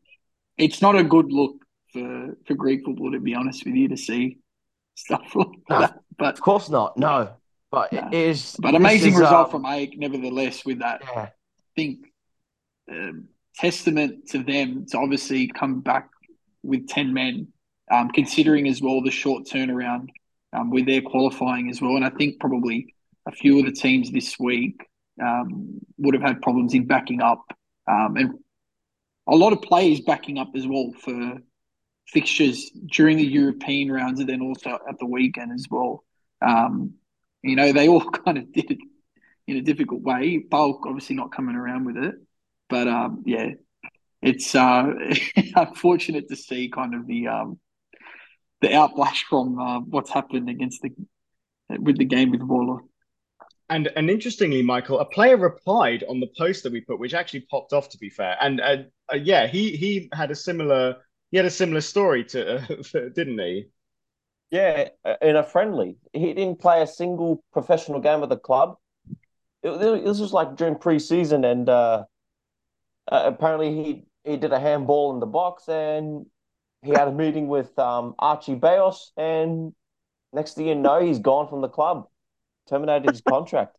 it's 0.57 0.81
not 0.81 0.95
a 0.95 1.03
good 1.03 1.31
look 1.31 1.55
for 1.93 2.37
for 2.45 2.53
Greek 2.53 2.85
football 2.85 3.11
to 3.11 3.19
be 3.19 3.35
honest 3.35 3.65
with 3.65 3.75
you 3.75 3.87
to 3.89 3.97
see 3.97 4.37
stuff 4.95 5.35
like 5.35 5.47
no, 5.69 5.79
that. 5.79 5.99
But 6.17 6.35
of 6.35 6.41
course 6.41 6.69
not. 6.69 6.97
No, 6.97 7.33
but 7.71 7.93
it 7.93 8.13
is. 8.13 8.55
But 8.59 8.75
amazing 8.75 9.13
is, 9.13 9.19
result 9.19 9.45
um, 9.45 9.51
from 9.51 9.65
AEK, 9.65 9.97
nevertheless. 9.97 10.65
With 10.65 10.79
that, 10.79 11.01
yeah. 11.03 11.21
I 11.21 11.31
think 11.75 11.99
um, 12.91 13.27
testament 13.59 14.27
to 14.29 14.37
them 14.43 14.85
to 14.89 14.97
obviously 14.97 15.47
come 15.47 15.81
back 15.81 16.09
with 16.63 16.87
ten 16.87 17.13
men, 17.13 17.47
um, 17.91 18.09
considering 18.09 18.67
as 18.67 18.81
well 18.81 19.01
the 19.01 19.11
short 19.11 19.45
turnaround 19.45 20.09
um, 20.53 20.69
with 20.71 20.85
their 20.85 21.01
qualifying 21.01 21.69
as 21.69 21.81
well. 21.81 21.95
And 21.95 22.05
I 22.05 22.09
think 22.09 22.39
probably 22.39 22.93
a 23.27 23.31
few 23.31 23.59
of 23.59 23.65
the 23.65 23.71
teams 23.71 24.11
this 24.11 24.37
week 24.39 24.75
um, 25.21 25.79
would 25.97 26.13
have 26.13 26.23
had 26.23 26.41
problems 26.41 26.73
in 26.73 26.85
backing 26.85 27.21
up, 27.21 27.43
um, 27.87 28.15
and 28.17 28.29
a 29.27 29.35
lot 29.35 29.53
of 29.53 29.61
players 29.61 30.01
backing 30.01 30.37
up 30.37 30.51
as 30.55 30.65
well 30.65 30.91
for 31.03 31.37
fixtures 32.07 32.71
during 32.91 33.17
the 33.17 33.25
European 33.25 33.91
rounds, 33.91 34.19
and 34.19 34.29
then 34.29 34.41
also 34.41 34.71
at 34.89 34.97
the 34.99 35.05
weekend 35.05 35.51
as 35.53 35.67
well. 35.69 36.03
Um, 36.41 36.93
You 37.43 37.55
know, 37.55 37.71
they 37.71 37.87
all 37.87 38.03
kind 38.25 38.37
of 38.37 38.51
did 38.51 38.71
it 38.71 38.79
in 39.47 39.57
a 39.57 39.61
difficult 39.61 40.01
way. 40.01 40.39
PAOK 40.51 40.85
obviously 40.85 41.15
not 41.15 41.31
coming 41.31 41.55
around 41.55 41.85
with 41.85 41.97
it, 41.97 42.15
but 42.69 42.87
um, 42.87 43.23
yeah, 43.25 43.51
it's 44.21 44.53
uh, 44.55 44.93
unfortunate 45.55 46.27
to 46.29 46.35
see 46.35 46.69
kind 46.69 46.95
of 46.95 47.07
the 47.07 47.27
um, 47.27 47.59
the 48.61 48.67
outflash 48.67 49.23
from 49.29 49.59
uh, 49.59 49.79
what's 49.79 50.11
happened 50.11 50.49
against 50.49 50.81
the 50.81 50.91
with 51.79 51.97
the 51.97 52.05
game 52.05 52.31
with 52.31 52.41
Waller. 52.41 52.79
And 53.69 53.89
and 53.95 54.09
interestingly, 54.09 54.63
Michael, 54.63 54.99
a 54.99 55.05
player 55.05 55.37
replied 55.37 56.03
on 56.09 56.19
the 56.19 56.29
post 56.37 56.63
that 56.63 56.73
we 56.73 56.81
put, 56.81 56.99
which 56.99 57.13
actually 57.13 57.41
popped 57.51 57.71
off. 57.71 57.89
To 57.89 57.97
be 57.97 58.09
fair, 58.09 58.35
and 58.41 58.59
uh, 58.59 58.77
uh, 59.13 59.17
yeah, 59.17 59.47
he 59.47 59.75
he 59.77 60.09
had 60.11 60.31
a 60.31 60.35
similar 60.35 60.97
he 61.31 61.37
had 61.37 61.45
a 61.45 61.51
similar 61.51 61.81
story 61.81 62.23
to, 62.25 62.57
uh, 62.57 62.65
didn't 63.15 63.39
he? 63.39 63.67
Yeah, 64.49 64.89
in 65.21 65.35
a 65.35 65.43
friendly, 65.43 65.97
he 66.11 66.33
didn't 66.33 66.59
play 66.59 66.81
a 66.81 66.87
single 66.87 67.43
professional 67.53 67.99
game 67.99 68.21
with 68.21 68.31
the 68.31 68.37
club. 68.37 68.77
It, 69.61 69.69
it, 69.69 70.05
this 70.05 70.19
was 70.19 70.33
like 70.33 70.55
during 70.55 70.75
preseason, 70.75 71.45
and 71.45 71.69
uh, 73.07 73.23
apparently 73.25 73.73
he 73.73 74.05
he 74.23 74.37
did 74.37 74.51
a 74.51 74.59
handball 74.59 75.13
in 75.13 75.19
the 75.19 75.25
box, 75.25 75.67
and 75.67 76.25
he 76.81 76.91
had 76.91 77.07
a 77.07 77.11
meeting 77.11 77.47
with 77.47 77.77
um, 77.79 78.15
Archie 78.19 78.55
Bayos, 78.55 79.11
and 79.17 79.73
next 80.33 80.53
thing 80.55 80.67
you 80.67 80.75
know, 80.75 81.01
he's 81.01 81.19
gone 81.19 81.47
from 81.47 81.61
the 81.61 81.69
club 81.69 82.07
terminated 82.69 83.11
his 83.11 83.21
contract. 83.21 83.75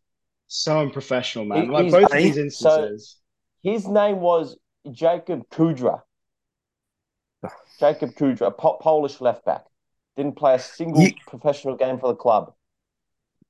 So 0.47 0.79
unprofessional, 0.79 1.45
man. 1.45 1.65
He, 1.65 1.71
like 1.71 1.91
both 1.91 2.11
of 2.11 2.17
these 2.17 2.37
instances. 2.37 3.19
So 3.63 3.69
his 3.69 3.87
name 3.87 4.17
was 4.17 4.57
Jacob 4.91 5.49
Kudra. 5.49 6.01
Jacob 7.79 8.13
Kudra, 8.15 8.47
a 8.47 8.51
po- 8.51 8.77
Polish 8.81 9.21
left 9.21 9.45
back. 9.45 9.65
Didn't 10.17 10.35
play 10.35 10.55
a 10.55 10.59
single 10.59 11.03
you, 11.03 11.13
professional 11.25 11.75
game 11.75 11.99
for 11.99 12.09
the 12.09 12.15
club. 12.15 12.53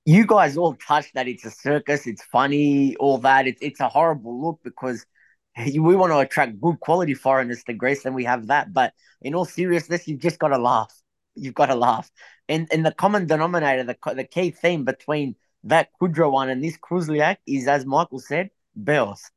You 0.05 0.25
guys 0.25 0.57
all 0.57 0.75
touched 0.75 1.15
that 1.15 1.27
it's 1.27 1.43
a 1.43 1.51
circus, 1.51 2.07
it's 2.07 2.23
funny, 2.23 2.95
all 2.97 3.17
that. 3.19 3.47
It's 3.47 3.61
it's 3.61 3.79
a 3.79 3.89
horrible 3.89 4.41
look 4.41 4.59
because 4.63 5.05
we 5.67 5.95
want 5.95 6.11
to 6.11 6.19
attract 6.19 6.59
good 6.61 6.79
quality 6.79 7.13
foreigners 7.13 7.63
to 7.65 7.73
Greece, 7.73 8.05
and 8.05 8.15
we 8.15 8.23
have 8.25 8.47
that. 8.47 8.73
But 8.73 8.93
in 9.21 9.35
all 9.35 9.45
seriousness, 9.45 10.07
you've 10.07 10.19
just 10.21 10.39
got 10.39 10.49
to 10.49 10.57
laugh. 10.57 10.93
You've 11.35 11.53
got 11.53 11.67
to 11.67 11.75
laugh 11.75 12.11
and 12.51 12.67
and 12.71 12.85
the 12.85 12.91
common 12.91 13.27
denominator, 13.27 13.83
the 13.83 13.97
the 14.13 14.25
key 14.25 14.51
theme 14.51 14.83
between 14.83 15.35
that 15.63 15.89
Kudra 15.99 16.29
one 16.29 16.49
and 16.49 16.61
this 16.61 16.77
Kruzliak 16.77 17.37
is, 17.47 17.67
as 17.67 17.85
Michael 17.85 18.19
said, 18.19 18.49
bells. 18.75 19.31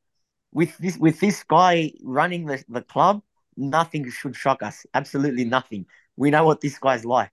With 0.52 0.76
this 0.78 0.96
with 0.96 1.20
this 1.20 1.44
guy 1.44 1.92
running 2.02 2.46
the, 2.46 2.62
the 2.68 2.82
club, 2.82 3.22
nothing 3.56 4.10
should 4.10 4.34
shock 4.34 4.62
us. 4.62 4.84
Absolutely 4.94 5.44
nothing. 5.44 5.86
We 6.16 6.30
know 6.30 6.44
what 6.44 6.60
this 6.60 6.78
guy's 6.78 7.04
like. 7.04 7.30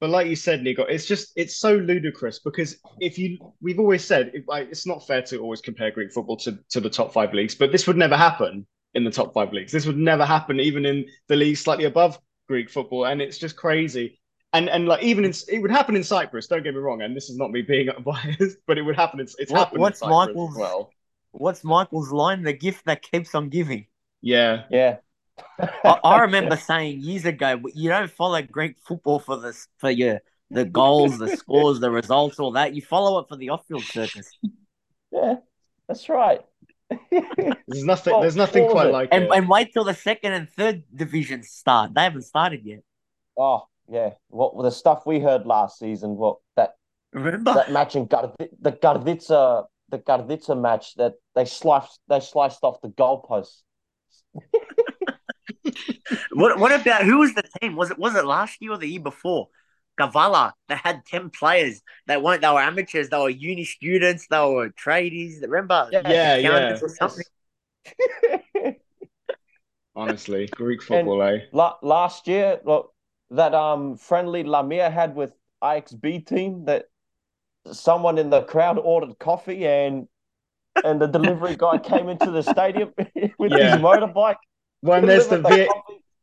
But 0.00 0.10
like 0.10 0.26
you 0.26 0.36
said, 0.36 0.62
Nico, 0.62 0.82
it's 0.82 1.06
just 1.06 1.32
it's 1.36 1.56
so 1.56 1.76
ludicrous 1.76 2.40
because 2.40 2.76
if 3.00 3.18
you 3.18 3.38
we've 3.62 3.78
always 3.78 4.04
said 4.04 4.32
it, 4.34 4.44
like, 4.46 4.68
it's 4.68 4.86
not 4.86 5.06
fair 5.06 5.22
to 5.22 5.38
always 5.38 5.60
compare 5.60 5.90
Greek 5.90 6.12
football 6.12 6.36
to, 6.38 6.58
to 6.70 6.80
the 6.80 6.90
top 6.90 7.12
five 7.12 7.32
leagues, 7.32 7.54
but 7.54 7.72
this 7.72 7.86
would 7.86 7.96
never 7.96 8.16
happen 8.16 8.66
in 8.94 9.04
the 9.04 9.10
top 9.10 9.32
five 9.32 9.52
leagues. 9.52 9.72
This 9.72 9.86
would 9.86 9.96
never 9.96 10.24
happen 10.24 10.60
even 10.60 10.84
in 10.84 11.06
the 11.28 11.36
league 11.36 11.56
slightly 11.56 11.84
above 11.84 12.18
Greek 12.48 12.70
football, 12.70 13.06
and 13.06 13.22
it's 13.22 13.38
just 13.38 13.56
crazy. 13.56 14.20
And 14.52 14.68
and 14.68 14.86
like 14.86 15.02
even 15.02 15.24
in, 15.24 15.32
it 15.48 15.60
would 15.60 15.70
happen 15.70 15.96
in 15.96 16.04
Cyprus. 16.04 16.46
Don't 16.48 16.62
get 16.62 16.74
me 16.74 16.80
wrong, 16.80 17.02
and 17.02 17.16
this 17.16 17.30
is 17.30 17.36
not 17.36 17.50
me 17.50 17.62
being 17.62 17.88
biased, 18.04 18.58
but 18.66 18.78
it 18.78 18.82
would 18.82 18.96
happen. 18.96 19.20
In, 19.20 19.26
it's 19.38 19.50
what, 19.50 19.58
happened. 19.58 19.80
What's 19.80 20.02
Michael's 20.02 20.56
well? 20.56 20.90
What's 21.32 21.64
Michael's 21.64 22.12
line? 22.12 22.42
The 22.42 22.52
gift 22.52 22.84
that 22.86 23.02
keeps 23.02 23.34
on 23.34 23.48
giving. 23.48 23.86
Yeah, 24.20 24.64
yeah. 24.70 24.96
I, 25.58 25.98
I, 26.04 26.20
remember 26.20 26.56
saying 26.56 27.00
years 27.00 27.24
ago, 27.24 27.60
you 27.74 27.88
don't 27.88 28.10
follow 28.10 28.40
Greek 28.42 28.76
football 28.84 29.18
for 29.18 29.38
this 29.38 29.68
for 29.78 29.90
your 29.90 30.20
the 30.50 30.64
goals, 30.64 31.18
the 31.18 31.36
scores, 31.36 31.80
the 31.80 31.90
results, 31.90 32.38
all 32.38 32.52
that. 32.52 32.74
You 32.74 32.82
follow 32.82 33.18
it 33.18 33.28
for 33.28 33.36
the 33.36 33.48
off-field 33.48 33.82
circus. 33.82 34.30
Yeah, 35.10 35.36
that's 35.88 36.08
right 36.08 36.40
there's 37.10 37.84
nothing. 37.84 38.12
Well, 38.12 38.22
there's 38.22 38.36
nothing 38.36 38.68
quite 38.68 38.90
like 38.90 39.08
and, 39.12 39.24
it. 39.24 39.30
And 39.32 39.48
wait 39.48 39.72
till 39.72 39.84
the 39.84 39.94
second 39.94 40.32
and 40.32 40.48
third 40.48 40.84
divisions 40.94 41.50
start. 41.50 41.94
They 41.94 42.02
haven't 42.02 42.22
started 42.22 42.60
yet. 42.64 42.80
Oh 43.36 43.66
yeah, 43.88 44.10
what 44.28 44.60
the 44.62 44.70
stuff 44.70 45.06
we 45.06 45.20
heard 45.20 45.46
last 45.46 45.78
season? 45.78 46.16
What 46.16 46.38
that 46.56 46.74
remember 47.12 47.54
that 47.54 47.72
match 47.72 47.96
in 47.96 48.06
Gar- 48.06 48.34
the 48.60 48.72
Gardica 48.72 49.64
the 49.88 49.98
Gardica 49.98 50.60
match 50.60 50.94
that 50.94 51.14
they 51.34 51.44
sliced 51.44 52.00
they 52.08 52.20
sliced 52.20 52.60
off 52.62 52.80
the 52.80 52.88
goalpost. 52.88 53.62
what 56.32 56.58
what 56.58 56.72
about 56.72 57.04
who 57.04 57.18
was 57.18 57.34
the 57.34 57.44
team? 57.60 57.76
Was 57.76 57.90
it 57.90 57.98
was 57.98 58.14
it 58.14 58.24
last 58.24 58.60
year 58.60 58.72
or 58.72 58.78
the 58.78 58.88
year 58.88 59.00
before? 59.00 59.48
Kavala, 59.98 60.52
they 60.68 60.74
had 60.74 61.04
10 61.06 61.30
players. 61.30 61.80
They 62.08 62.16
weren't, 62.16 62.42
they 62.42 62.48
were 62.48 62.60
amateurs, 62.60 63.10
they 63.10 63.16
were 63.16 63.30
uni 63.30 63.64
students, 63.64 64.26
they 64.28 64.38
were 64.38 64.70
tradies. 64.70 65.40
Remember? 65.42 65.88
Yeah, 65.92 66.36
yeah. 66.36 66.78
Or 66.82 66.88
something. 66.88 67.24
Honestly, 69.94 70.46
Greek 70.52 70.82
football, 70.82 71.22
and 71.22 71.42
eh? 71.42 71.44
La- 71.52 71.76
last 71.82 72.26
year, 72.26 72.60
look, 72.64 72.92
that 73.30 73.54
um 73.54 73.96
friendly 73.96 74.42
Lamia 74.42 74.90
had 74.90 75.14
with 75.14 75.32
IXB 75.62 76.26
team 76.26 76.64
that 76.66 76.86
someone 77.72 78.18
in 78.18 78.30
the 78.30 78.42
crowd 78.42 78.78
ordered 78.78 79.18
coffee 79.18 79.66
and 79.66 80.08
and 80.84 81.00
the 81.00 81.06
delivery 81.06 81.56
guy 81.56 81.78
came 81.78 82.08
into 82.08 82.30
the 82.30 82.42
stadium 82.42 82.92
with 83.38 83.52
yeah. 83.52 83.72
his 83.72 83.82
motorbike. 83.82 84.36
When 84.84 85.06
there's 85.06 85.28
the, 85.28 85.38
the 85.38 85.66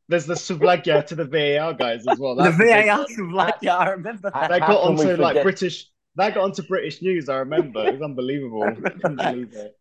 there's 0.07 0.27
the 0.27 0.35
Souvlaki 0.35 1.03
to 1.07 1.15
the 1.15 1.25
VAR 1.25 1.73
guys 1.73 2.05
as 2.07 2.19
well. 2.19 2.35
That's 2.35 2.55
the 2.57 2.65
VAR 2.65 3.05
Souvlaki, 3.07 3.67
I 3.67 3.89
remember 3.89 4.29
that. 4.29 4.49
That 4.49 4.59
got 4.59 4.83
onto 4.83 5.15
like 5.15 5.41
British. 5.41 5.87
That 6.15 6.35
got 6.35 6.43
onto 6.43 6.61
British 6.61 7.01
news. 7.01 7.27
I 7.27 7.37
remember. 7.37 7.87
It 7.87 7.93
was 7.93 8.03
unbelievable. 8.03 8.63
I 8.67 8.73
couldn't 8.73 9.15
believe 9.15 9.53
it. 9.53 9.79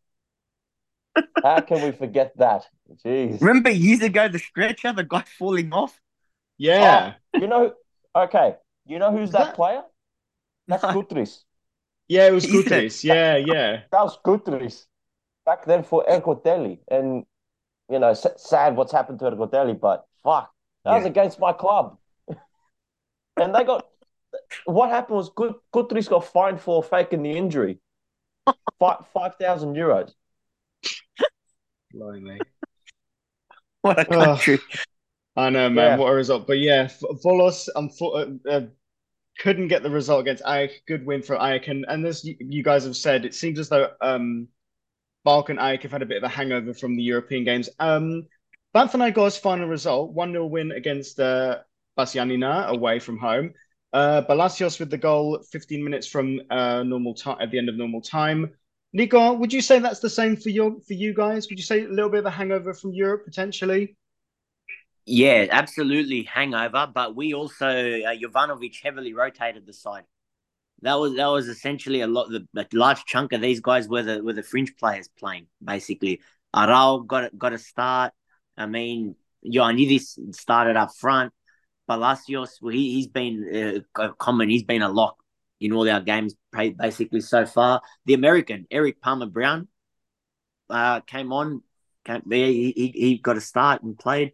How 1.42 1.60
can 1.60 1.82
we 1.82 1.92
forget 1.92 2.32
that? 2.38 2.64
Jeez. 3.04 3.38
Remember 3.42 3.68
years 3.68 4.00
ago 4.00 4.28
the 4.28 4.38
stretcher, 4.38 4.94
the 4.94 5.04
guy 5.04 5.24
falling 5.38 5.74
off. 5.74 6.00
Yeah. 6.56 7.14
Oh, 7.34 7.38
you 7.38 7.48
know. 7.48 7.74
Okay. 8.16 8.56
You 8.86 8.98
know 8.98 9.12
who's 9.12 9.30
that, 9.32 9.44
that, 9.44 9.54
player? 9.56 9.82
That's 10.68 10.82
no. 10.84 10.88
Gutris. 10.90 11.40
Yeah, 12.08 12.28
it 12.28 12.32
was 12.32 12.46
Gutris. 12.46 13.04
Yeah, 13.04 13.36
yeah. 13.36 13.82
That 13.92 14.04
was 14.04 14.18
Gutris 14.24 14.86
back 15.44 15.66
then 15.66 15.82
for 15.82 16.04
Ergotelli, 16.08 16.78
and 16.90 17.26
you 17.90 17.98
know, 17.98 18.14
sad 18.14 18.76
what's 18.76 18.92
happened 18.92 19.18
to 19.20 19.26
Ergotelli, 19.26 19.78
but 19.78 20.06
fuck, 20.22 20.50
that 20.84 20.92
yeah. 20.92 20.96
was 20.98 21.06
against 21.06 21.40
my 21.40 21.52
club. 21.52 21.98
and 23.36 23.54
they 23.54 23.64
got 23.64 23.86
what 24.64 24.90
happened 24.90 25.16
was 25.16 25.30
good 25.30 25.54
Gutris 25.74 26.08
got 26.08 26.24
fined 26.24 26.60
for 26.60 26.82
faking 26.82 27.22
the 27.22 27.32
injury. 27.32 27.78
Five 28.78 29.06
five 29.12 29.34
thousand 29.36 29.74
euros. 29.74 30.12
Blimey. 31.92 32.38
What 33.82 33.98
a 33.98 34.04
country. 34.04 34.58
I 35.36 35.50
know, 35.50 35.70
man. 35.70 35.84
Yeah. 35.92 35.96
What 35.96 36.12
a 36.12 36.14
result. 36.14 36.46
But 36.46 36.58
yeah, 36.58 36.88
Volos 37.24 37.68
um, 37.74 37.90
uh, 38.48 38.60
couldn't 39.38 39.68
get 39.68 39.82
the 39.82 39.90
result 39.90 40.22
against 40.22 40.44
AEK. 40.44 40.70
Good 40.86 41.06
win 41.06 41.22
for 41.22 41.36
AEK. 41.36 41.68
And, 41.68 41.84
and 41.88 42.06
as 42.06 42.24
you 42.24 42.62
guys 42.62 42.84
have 42.84 42.96
said, 42.96 43.24
it 43.24 43.34
seems 43.34 43.58
as 43.58 43.68
though 43.68 43.90
um, 44.00 44.48
Balkan 45.24 45.58
AEK 45.58 45.82
have 45.82 45.92
had 45.92 46.02
a 46.02 46.06
bit 46.06 46.18
of 46.18 46.22
a 46.22 46.28
hangover 46.28 46.72
from 46.74 46.96
the 46.96 47.02
European 47.02 47.44
games. 47.44 47.68
Um, 47.78 48.26
Panathinaikos' 48.74 49.40
final 49.40 49.68
result, 49.68 50.14
1-0 50.14 50.48
win 50.48 50.72
against 50.72 51.18
uh, 51.20 51.58
PAS 51.96 52.14
Giannina 52.14 52.68
away 52.68 52.98
from 52.98 53.18
home. 53.18 53.52
Uh, 53.92 54.22
Palacios 54.22 54.78
with 54.78 54.90
the 54.90 54.98
goal 54.98 55.42
15 55.50 55.82
minutes 55.82 56.06
from 56.06 56.40
uh, 56.50 56.82
normal 56.84 57.14
time 57.14 57.38
at 57.40 57.50
the 57.50 57.58
end 57.58 57.68
of 57.68 57.76
normal 57.76 58.00
time. 58.00 58.50
Nico, 58.92 59.32
would 59.34 59.52
you 59.52 59.60
say 59.60 59.78
that's 59.78 60.00
the 60.00 60.10
same 60.10 60.36
for 60.36 60.50
your 60.50 60.80
for 60.86 60.94
you 60.94 61.14
guys? 61.14 61.48
Would 61.48 61.58
you 61.58 61.64
say 61.64 61.84
a 61.84 61.88
little 61.88 62.10
bit 62.10 62.20
of 62.20 62.26
a 62.26 62.30
hangover 62.30 62.74
from 62.74 62.92
Europe 62.92 63.24
potentially? 63.24 63.96
Yeah, 65.06 65.46
absolutely 65.50 66.22
hangover. 66.22 66.88
But 66.92 67.16
we 67.16 67.34
also 67.34 67.66
uh, 67.66 68.14
Jovanovic 68.14 68.80
heavily 68.82 69.14
rotated 69.14 69.66
the 69.66 69.72
side. 69.72 70.04
That 70.82 70.94
was 70.94 71.14
that 71.16 71.26
was 71.26 71.48
essentially 71.48 72.00
a 72.00 72.06
lot. 72.06 72.28
The 72.28 72.46
a 72.56 72.66
large 72.72 73.04
chunk 73.04 73.32
of 73.32 73.40
these 73.40 73.60
guys 73.60 73.88
were 73.88 74.02
the 74.02 74.22
were 74.22 74.32
the 74.32 74.42
fringe 74.42 74.74
players 74.76 75.08
playing 75.18 75.46
basically. 75.62 76.20
Arau 76.54 77.06
got 77.06 77.36
got 77.38 77.52
a 77.52 77.58
start. 77.58 78.12
I 78.56 78.66
mean, 78.66 79.14
Ioannidis 79.46 80.34
started 80.34 80.76
up 80.76 80.90
front. 80.94 81.32
Palacios, 81.86 82.58
well, 82.62 82.72
he, 82.72 82.94
he's 82.94 83.08
been 83.08 83.84
uh, 83.96 84.08
common. 84.18 84.48
He's 84.48 84.62
been 84.62 84.82
a 84.82 84.88
lock 84.88 85.16
in 85.60 85.72
all 85.72 85.88
our 85.90 86.00
games 86.00 86.34
basically 86.52 87.20
so 87.20 87.46
far. 87.46 87.82
The 88.06 88.14
American, 88.14 88.66
Erik 88.70 89.00
Palmer-Brown, 89.00 89.68
uh, 90.68 91.00
came 91.00 91.32
on. 91.32 91.62
Came, 92.04 92.22
he, 92.30 92.72
he, 92.76 92.92
he 92.94 93.18
got 93.18 93.36
a 93.36 93.40
start 93.40 93.82
and 93.82 93.98
played. 93.98 94.32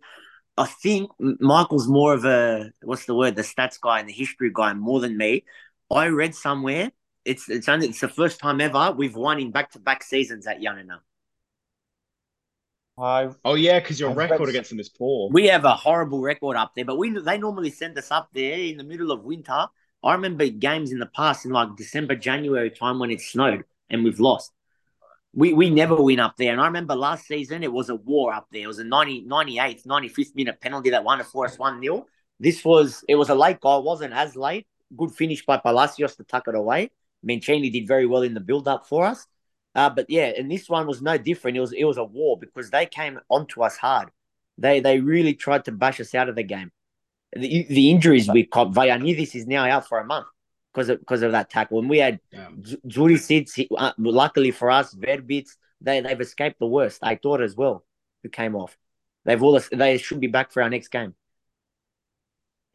I 0.58 0.66
think 0.66 1.10
Michael's 1.18 1.88
more 1.88 2.14
of 2.14 2.24
a, 2.24 2.70
what's 2.82 3.06
the 3.06 3.14
word, 3.14 3.36
the 3.36 3.42
stats 3.42 3.80
guy 3.80 4.00
and 4.00 4.08
the 4.08 4.12
history 4.12 4.50
guy 4.54 4.72
more 4.74 5.00
than 5.00 5.16
me. 5.16 5.44
I 5.90 6.06
read 6.06 6.34
somewhere 6.34 6.90
it's 7.26 7.50
it's 7.50 7.68
only 7.68 7.88
it's 7.88 8.00
the 8.00 8.08
first 8.08 8.38
time 8.38 8.60
ever 8.60 8.92
we've 8.92 9.16
won 9.16 9.40
in 9.40 9.50
back 9.50 9.72
to 9.72 9.78
back 9.78 10.02
seasons 10.02 10.46
at 10.46 10.60
Yanina. 10.60 11.00
I've, 12.98 13.36
oh 13.44 13.56
yeah, 13.56 13.78
because 13.78 14.00
your 14.00 14.10
I've 14.10 14.16
record 14.16 14.48
against 14.48 14.70
them 14.70 14.80
is 14.80 14.88
poor. 14.88 15.28
We 15.30 15.48
have 15.48 15.64
a 15.66 15.74
horrible 15.74 16.22
record 16.22 16.56
up 16.56 16.72
there, 16.74 16.86
but 16.86 16.96
we 16.96 17.10
they 17.10 17.36
normally 17.36 17.70
send 17.70 17.98
us 17.98 18.10
up 18.10 18.30
there 18.32 18.58
in 18.58 18.78
the 18.78 18.84
middle 18.84 19.10
of 19.10 19.24
winter. 19.24 19.66
I 20.02 20.12
remember 20.12 20.46
games 20.46 20.92
in 20.92 20.98
the 20.98 21.06
past 21.06 21.44
in 21.44 21.50
like 21.50 21.76
December, 21.76 22.14
January 22.14 22.70
time 22.70 22.98
when 22.98 23.10
it 23.10 23.20
snowed 23.20 23.64
and 23.90 24.04
we've 24.04 24.20
lost. 24.20 24.52
We 25.34 25.52
we 25.52 25.68
never 25.68 26.00
win 26.00 26.20
up 26.20 26.36
there. 26.38 26.52
And 26.52 26.60
I 26.60 26.66
remember 26.66 26.94
last 26.94 27.26
season 27.26 27.62
it 27.62 27.72
was 27.72 27.90
a 27.90 27.96
war 27.96 28.32
up 28.32 28.46
there. 28.50 28.62
It 28.62 28.68
was 28.68 28.78
a 28.78 28.84
90, 28.84 29.26
98th, 29.26 29.84
95th 29.84 30.34
minute 30.34 30.60
penalty 30.60 30.90
that 30.90 31.04
won 31.04 31.20
it 31.20 31.26
for 31.26 31.44
us 31.44 31.58
1 31.58 31.82
0. 31.82 32.06
This 32.38 32.64
was 32.64 33.04
it 33.08 33.16
was 33.16 33.28
a 33.28 33.34
late 33.34 33.60
goal, 33.60 33.80
it 33.80 33.84
wasn't 33.84 34.14
as 34.14 34.36
late. 34.36 34.66
Good 34.94 35.12
finish 35.12 35.44
by 35.44 35.58
Palacios 35.58 36.16
to 36.16 36.24
tuck 36.24 36.48
it 36.48 36.54
away. 36.54 36.90
Mancini 37.22 37.70
did 37.70 37.86
very 37.86 38.06
well 38.06 38.22
in 38.22 38.34
the 38.34 38.40
build 38.40 38.68
up 38.68 38.86
for 38.86 39.04
us. 39.04 39.26
Uh, 39.74 39.90
but 39.90 40.06
yeah, 40.08 40.32
and 40.36 40.50
this 40.50 40.68
one 40.68 40.86
was 40.86 41.02
no 41.02 41.18
different. 41.18 41.56
It 41.56 41.60
was 41.60 41.72
it 41.72 41.84
was 41.84 41.98
a 41.98 42.04
war 42.04 42.38
because 42.38 42.70
they 42.70 42.86
came 42.86 43.20
onto 43.28 43.62
us 43.62 43.76
hard. 43.76 44.08
They 44.56 44.80
they 44.80 45.00
really 45.00 45.34
tried 45.34 45.64
to 45.66 45.72
bash 45.72 46.00
us 46.00 46.14
out 46.14 46.28
of 46.28 46.36
the 46.36 46.42
game. 46.42 46.70
The, 47.34 47.66
the 47.68 47.90
injuries 47.90 48.30
we 48.30 48.44
caught, 48.44 48.72
Vagiannidis 48.72 49.34
is 49.34 49.46
now 49.46 49.68
out 49.68 49.86
for 49.86 49.98
a 49.98 50.04
month 50.04 50.26
because 50.72 50.88
of 50.88 51.00
because 51.00 51.22
of 51.22 51.32
that 51.32 51.50
tackle. 51.50 51.80
And 51.80 51.90
we 51.90 51.98
had 51.98 52.20
yeah. 52.32 52.48
Đuričić, 52.86 53.66
uh, 53.76 53.92
luckily 53.98 54.50
for 54.50 54.70
us, 54.70 54.94
Verbič, 54.94 55.48
they 55.80 56.00
they've 56.00 56.20
escaped 56.20 56.58
the 56.58 56.66
worst. 56.66 57.00
I 57.02 57.16
thought 57.16 57.42
as 57.42 57.54
well, 57.54 57.84
who 58.22 58.30
came 58.30 58.54
off. 58.54 58.78
They've 59.26 59.42
all 59.42 59.60
they 59.72 59.98
should 59.98 60.20
be 60.20 60.28
back 60.28 60.52
for 60.52 60.62
our 60.62 60.70
next 60.70 60.88
game. 60.88 61.14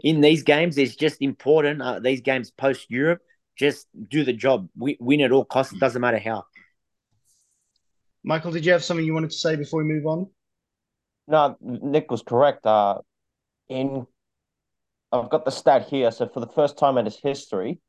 In 0.03 0.22
these 0.22 0.43
games, 0.43 0.77
it's 0.77 0.96
just 0.96 1.22
important. 1.22 1.81
Uh, 1.81 2.00
these 2.00 2.22
games 2.22 2.51
post 2.51 2.89
Europe, 2.89 3.22
just 3.55 3.88
do 4.10 4.24
the 4.24 4.34
job. 4.34 4.67
We 4.77 4.98
win 5.00 5.22
at 5.22 5.31
all 5.31 5.46
costs. 5.46 5.74
It 5.74 5.79
doesn't 5.79 6.01
matter 6.01 6.20
how. 6.20 6.43
Michael, 8.24 8.51
did 8.51 8.65
you 8.65 8.72
have 8.72 8.84
something 8.84 9.05
you 9.05 9.13
wanted 9.13 9.31
to 9.31 9.38
say 9.38 9.55
before 9.55 9.84
we 9.84 9.89
move 9.91 10.05
on? 10.05 10.29
No, 11.27 11.55
Nick 11.62 12.12
was 12.12 12.22
correct. 12.22 12.65
Uh, 12.65 13.00
in 13.70 14.05
I've 15.12 15.29
got 15.29 15.46
the 15.46 15.51
stat 15.51 15.88
here. 15.88 16.12
So 16.12 16.27
for 16.27 16.39
the 16.39 16.48
first 16.48 16.77
time 16.77 16.98
in 16.98 17.05
its 17.05 17.20
history, 17.22 17.79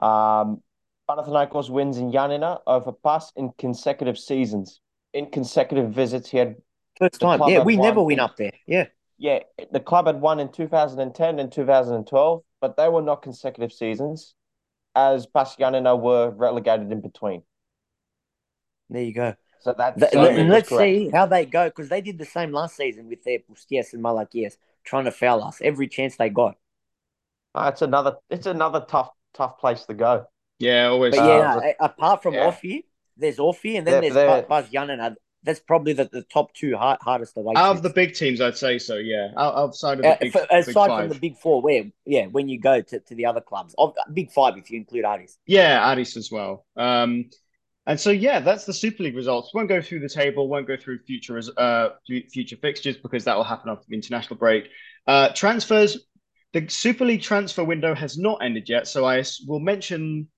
um, 0.00 0.62
Panathinaikos 1.08 1.70
wins 1.70 1.98
in 1.98 2.10
Yanina 2.12 2.58
over 2.66 2.92
PAS 2.92 3.32
in 3.36 3.52
consecutive 3.58 4.18
seasons. 4.18 4.80
In 5.14 5.30
consecutive 5.30 5.90
visits, 5.90 6.28
he 6.28 6.38
had 6.38 6.56
first 6.98 7.20
time. 7.20 7.40
Yeah, 7.46 7.62
we 7.62 7.76
never 7.76 8.02
win 8.02 8.20
up 8.20 8.36
there. 8.36 8.52
Yeah, 8.66 8.86
yeah. 9.18 9.40
The 9.72 9.80
club 9.80 10.06
had 10.06 10.20
won 10.20 10.40
in 10.40 10.50
2010 10.50 11.38
and 11.38 11.52
2012, 11.52 12.42
but 12.60 12.76
they 12.76 12.88
were 12.88 13.02
not 13.02 13.22
consecutive 13.22 13.72
seasons, 13.72 14.34
as 14.94 15.26
PAS 15.26 15.56
Yanina 15.56 16.00
were 16.00 16.30
relegated 16.30 16.90
in 16.90 17.00
between. 17.00 17.42
There 18.88 19.02
you 19.02 19.12
go. 19.12 19.34
So 19.60 19.74
that's 19.76 19.98
the, 19.98 20.18
and 20.18 20.48
let's 20.48 20.68
see 20.68 21.10
how 21.12 21.26
they 21.26 21.44
go 21.44 21.68
because 21.68 21.88
they 21.88 22.00
did 22.00 22.16
the 22.16 22.24
same 22.24 22.52
last 22.52 22.76
season 22.76 23.08
with 23.08 23.24
their 23.24 23.38
Pustias 23.40 23.92
and 23.92 24.02
Malakias 24.02 24.56
trying 24.84 25.04
to 25.04 25.10
foul 25.10 25.42
us 25.42 25.58
every 25.60 25.88
chance 25.88 26.16
they 26.16 26.28
got. 26.30 26.56
Uh, 27.54 27.70
it's 27.72 27.82
another 27.82 28.16
it's 28.30 28.46
another 28.46 28.86
tough 28.88 29.10
tough 29.34 29.58
place 29.58 29.84
to 29.86 29.94
go. 29.94 30.26
Yeah, 30.60 30.86
always. 30.86 31.16
But 31.16 31.24
yeah, 31.24 31.56
uh, 31.56 31.86
apart 31.86 32.22
from 32.22 32.34
yeah. 32.34 32.50
OFI, 32.50 32.84
there's 33.16 33.38
OFI, 33.38 33.78
and 33.78 33.86
then 33.86 34.00
they're, 34.00 34.12
there's 34.12 34.46
Buzz 34.46 34.70
Young, 34.70 34.90
and 34.90 35.16
that's 35.44 35.60
probably 35.60 35.92
the, 35.92 36.08
the 36.10 36.22
top 36.22 36.52
two 36.54 36.76
hard, 36.76 36.98
hardest 37.00 37.36
away. 37.36 37.54
Out 37.56 37.76
of 37.76 37.82
the 37.82 37.90
big 37.90 38.14
teams, 38.14 38.40
I'd 38.40 38.56
say 38.56 38.78
so. 38.78 38.96
Yeah, 38.96 39.30
outside 39.36 39.98
of 39.98 40.02
the 40.02 40.08
uh, 40.10 40.16
big, 40.20 40.32
for, 40.32 40.46
aside 40.50 40.88
big 40.88 40.98
from 40.98 41.08
the 41.08 41.18
big 41.20 41.36
four, 41.36 41.62
where 41.62 41.84
yeah, 42.04 42.26
when 42.26 42.48
you 42.48 42.60
go 42.60 42.80
to, 42.80 43.00
to 43.00 43.14
the 43.14 43.26
other 43.26 43.40
clubs, 43.40 43.74
big 44.12 44.30
five 44.30 44.56
if 44.56 44.70
you 44.70 44.78
include 44.78 45.04
Aris. 45.04 45.38
Yeah, 45.46 45.92
Aris 45.92 46.16
as 46.16 46.30
well. 46.30 46.66
Um, 46.76 47.30
and 47.88 47.98
so, 47.98 48.10
yeah, 48.10 48.40
that's 48.40 48.66
the 48.66 48.74
Super 48.74 49.04
League 49.04 49.16
results. 49.16 49.54
Won't 49.54 49.70
go 49.70 49.80
through 49.80 50.00
the 50.00 50.10
table, 50.10 50.46
won't 50.46 50.68
go 50.68 50.76
through 50.76 50.98
future 51.06 51.40
uh, 51.56 51.90
future 52.06 52.56
fixtures 52.56 52.98
because 52.98 53.24
that 53.24 53.34
will 53.34 53.44
happen 53.44 53.70
after 53.70 53.86
the 53.88 53.94
international 53.94 54.36
break. 54.36 54.68
Uh, 55.06 55.30
transfers, 55.30 56.06
the 56.52 56.68
Super 56.68 57.06
League 57.06 57.22
transfer 57.22 57.64
window 57.64 57.94
has 57.94 58.18
not 58.18 58.42
ended 58.42 58.68
yet, 58.68 58.88
so 58.88 59.06
I 59.06 59.24
will 59.46 59.60
mention 59.60 60.28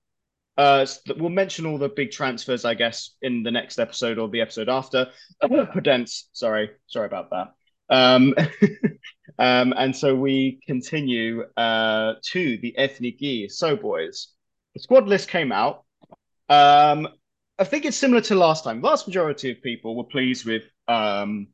uh, 0.57 0.85
we'll 1.17 1.29
mention 1.29 1.65
all 1.65 1.77
the 1.77 1.89
big 1.89 2.11
transfers, 2.11 2.65
I 2.65 2.73
guess, 2.73 3.15
in 3.21 3.43
the 3.43 3.51
next 3.51 3.79
episode 3.79 4.17
or 4.17 4.29
the 4.29 4.41
episode 4.41 4.69
after. 4.69 5.07
Prudence, 5.71 6.29
sorry, 6.33 6.71
sorry 6.87 7.07
about 7.07 7.29
that. 7.31 7.53
Um, 7.89 8.33
um, 9.39 9.73
and 9.77 9.95
so 9.95 10.15
we 10.15 10.59
continue 10.65 11.43
uh, 11.57 12.15
to 12.31 12.57
the 12.57 12.75
Ethniki. 12.77 13.51
So, 13.51 13.75
boys, 13.75 14.27
the 14.73 14.81
squad 14.81 15.07
list 15.07 15.29
came 15.29 15.51
out. 15.51 15.83
Um, 16.49 17.07
I 17.57 17.63
think 17.63 17.85
it's 17.85 17.97
similar 17.97 18.21
to 18.21 18.35
last 18.35 18.63
time. 18.63 18.81
Vast 18.81 19.07
majority 19.07 19.51
of 19.51 19.61
people 19.61 19.95
were 19.95 20.03
pleased 20.03 20.45
with 20.45 20.63
um, 20.87 21.47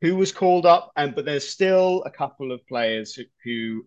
who 0.00 0.16
was 0.16 0.32
called 0.32 0.66
up, 0.66 0.92
and 0.96 1.14
but 1.14 1.24
there's 1.24 1.48
still 1.48 2.02
a 2.04 2.10
couple 2.10 2.52
of 2.52 2.66
players 2.66 3.14
who, 3.14 3.22
who 3.44 3.86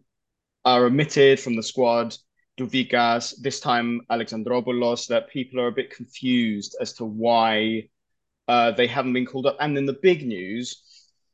are 0.65 0.85
omitted 0.85 1.39
from 1.39 1.55
the 1.55 1.63
squad. 1.63 2.15
Douvikas, 2.57 3.35
this 3.41 3.59
time 3.59 4.01
Alexandropoulos, 4.11 5.07
that 5.07 5.29
people 5.29 5.59
are 5.59 5.67
a 5.67 5.71
bit 5.71 5.89
confused 5.89 6.75
as 6.79 6.93
to 6.93 7.05
why 7.05 7.87
uh, 8.47 8.71
they 8.71 8.87
haven't 8.87 9.13
been 9.13 9.25
called 9.25 9.45
up. 9.45 9.57
And 9.59 9.75
then 9.75 9.85
the 9.85 9.99
big 10.01 10.25
news 10.25 10.83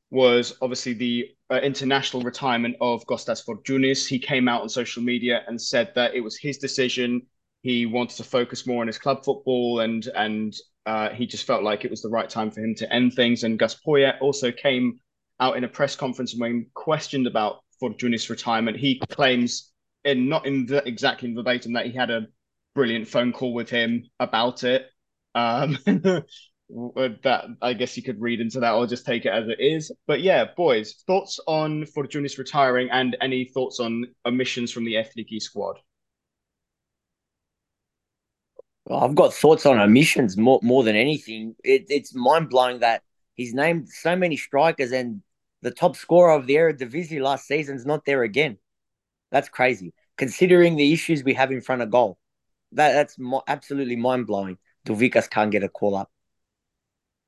was 0.10 0.56
obviously 0.62 0.93
the 0.93 1.30
uh, 1.49 1.58
international 1.58 2.23
retirement 2.23 2.75
of 2.80 3.06
Kostas 3.06 3.43
Fortounis. 3.43 4.08
He 4.08 4.19
came 4.19 4.47
out 4.47 4.62
on 4.62 4.69
social 4.69 5.03
media 5.03 5.43
and 5.47 5.62
said 5.62 5.91
that 5.95 6.15
it 6.15 6.21
was 6.21 6.38
his 6.38 6.58
decision 6.58 7.21
he 7.62 7.86
wanted 7.86 8.15
to 8.17 8.23
focus 8.23 8.65
more 8.65 8.82
on 8.82 8.88
his 8.88 8.97
club 8.97 9.25
football 9.25 9.82
and 9.82 10.08
and 10.15 10.56
uh, 10.86 11.10
he 11.10 11.25
just 11.25 11.45
felt 11.45 11.63
like 11.63 11.84
it 11.84 11.91
was 11.91 12.01
the 12.01 12.08
right 12.08 12.30
time 12.30 12.49
for 12.49 12.62
him 12.62 12.73
to 12.73 12.93
end 12.93 13.13
things. 13.13 13.43
And 13.43 13.60
Gus 13.60 13.75
Poyet 13.75 14.21
also 14.21 14.53
came 14.53 14.99
out 15.41 15.58
in 15.58 15.65
a 15.65 15.67
press 15.67 15.97
conference 15.97 16.34
when 16.38 16.67
questioned 16.75 17.27
about 17.27 17.60
Fortounis' 17.82 18.30
retirement. 18.30 18.77
He 18.77 19.01
claims, 19.10 19.73
in 20.08 20.30
not 20.30 20.46
in 20.46 20.65
the, 20.65 20.88
exactly 20.88 21.34
verbatim, 21.34 21.74
that 21.74 21.86
he 21.86 21.93
had 21.93 22.10
a 22.10 22.28
brilliant 22.76 23.08
phone 23.08 23.34
call 23.34 23.54
with 23.54 23.70
him 23.70 24.04
about 24.20 24.63
it. 24.63 24.86
Um, 25.36 25.78
that 26.70 27.46
I 27.62 27.74
guess 27.74 27.96
you 27.96 28.04
could 28.04 28.20
read 28.20 28.41
into 28.41 28.60
that 28.60 28.74
or 28.74 28.88
just 28.88 29.06
take 29.06 29.26
it 29.26 29.32
as 29.32 29.48
it 29.48 29.60
is. 29.60 29.91
But 30.06 30.22
yeah, 30.22 30.46
boys, 30.56 31.04
thoughts 31.08 31.39
on 31.48 31.86
Fortounis 31.86 32.38
retiring 32.38 32.89
and 32.91 33.15
any 33.22 33.46
thoughts 33.46 33.80
on 33.80 34.06
omissions 34.26 34.72
from 34.72 34.86
the 34.86 34.96
Ethniki 34.96 35.41
squad? 35.41 35.78
I've 38.89 39.15
got 39.15 39.34
thoughts 39.34 39.65
on 39.65 39.80
omissions 39.80 40.38
more 40.38 40.60
more 40.63 40.84
than 40.84 40.96
anything. 40.96 41.56
It, 41.63 41.86
it's 41.89 42.15
mind 42.15 42.50
blowing 42.50 42.80
that 42.80 43.02
he's 43.34 43.54
named 43.54 43.89
so 43.89 44.15
many 44.15 44.38
strikers 44.38 44.91
and 44.91 45.22
the 45.62 45.72
top 45.72 45.96
scorer 45.96 46.32
of 46.32 46.48
the 46.48 46.56
Eredivisie 46.56 47.22
last 47.22 47.48
season's 47.48 47.86
not 47.86 48.06
there 48.06 48.24
again. 48.24 48.58
That's 49.32 49.50
crazy, 49.50 49.94
considering 50.18 50.76
the 50.76 50.94
issues 50.94 51.24
we 51.24 51.34
have 51.34 51.52
in 51.52 51.62
front 51.62 51.82
of 51.82 51.92
goal. 51.92 52.18
That 52.74 52.94
that's 52.94 53.18
mo- 53.18 53.44
absolutely 53.48 53.96
mind 53.96 54.28
blowing. 54.28 54.58
Douvikas 54.86 55.30
can't 55.30 55.52
get 55.52 55.63
a 55.63 55.70
call 55.70 55.96
up, 55.96 56.10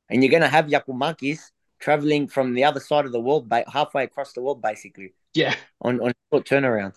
and 0.10 0.24
you're 0.24 0.32
going 0.32 0.44
to 0.44 0.50
have 0.50 0.66
Giakoumakis 0.66 1.40
traveling 1.80 2.28
from 2.28 2.54
the 2.54 2.64
other 2.64 2.80
side 2.80 3.06
of 3.06 3.12
the 3.12 3.20
world, 3.20 3.52
halfway 3.72 4.04
across 4.04 4.34
the 4.34 4.42
world, 4.42 4.62
basically. 4.62 5.14
Yeah, 5.34 5.56
on 5.82 6.00
on 6.02 6.14
short 6.32 6.46
turnaround. 6.46 6.96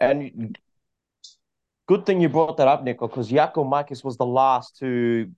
And 0.00 0.56
Good 1.88 2.04
thing 2.04 2.20
you 2.20 2.28
brought 2.28 2.58
that 2.58 2.68
up, 2.68 2.84
Nico, 2.84 3.08
because 3.08 3.30
Giakoumakis 3.30 4.04
was 4.04 4.18
the 4.18 4.26
last 4.26 4.76
to 4.80 5.30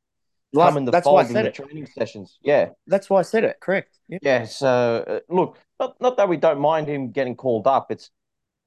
last, 0.52 0.70
come 0.70 0.78
in 0.78 0.84
the 0.84 1.02
fold 1.02 1.26
in 1.26 1.32
the 1.32 1.46
it. 1.46 1.54
training 1.54 1.86
sessions. 1.86 2.38
Yeah, 2.42 2.70
that's 2.86 3.08
why 3.08 3.20
I 3.20 3.22
said 3.22 3.44
it. 3.44 3.56
Correct. 3.60 3.98
Yeah. 4.08 4.18
yeah 4.22 4.44
so 4.44 5.04
uh, 5.06 5.20
look, 5.28 5.58
not 5.78 6.00
not 6.00 6.16
that 6.16 6.28
we 6.28 6.36
don't 6.36 6.60
mind 6.60 6.88
him 6.88 7.10
getting 7.10 7.36
called 7.36 7.66
up. 7.66 7.90
It's 7.90 8.10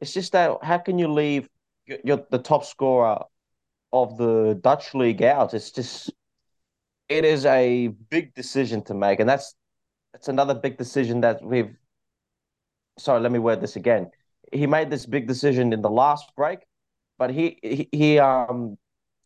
it's 0.01 0.13
just 0.13 0.31
that 0.33 0.57
how 0.61 0.77
can 0.77 0.99
you 0.99 1.07
leave 1.07 1.47
your, 1.85 1.97
your 2.03 2.25
the 2.29 2.39
top 2.39 2.65
scorer 2.65 3.19
of 3.91 4.17
the 4.17 4.59
Dutch 4.61 4.93
league 4.93 5.23
out? 5.23 5.53
It's 5.53 5.71
just 5.71 6.11
it 7.09 7.25
is 7.25 7.45
a 7.45 7.87
big 8.09 8.33
decision 8.33 8.81
to 8.83 8.93
make, 8.93 9.19
and 9.19 9.29
that's 9.29 9.55
that's 10.13 10.27
another 10.27 10.53
big 10.53 10.77
decision 10.77 11.21
that 11.21 11.43
we've. 11.43 11.75
Sorry, 12.97 13.19
let 13.19 13.31
me 13.31 13.39
word 13.39 13.59
this 13.59 13.75
again. 13.75 14.11
He 14.51 14.67
made 14.67 14.89
this 14.89 15.05
big 15.05 15.27
decision 15.27 15.73
in 15.73 15.81
the 15.81 15.89
last 15.89 16.31
break, 16.35 16.59
but 17.17 17.31
he 17.31 17.57
he, 17.61 17.89
he 17.91 18.19
um 18.19 18.77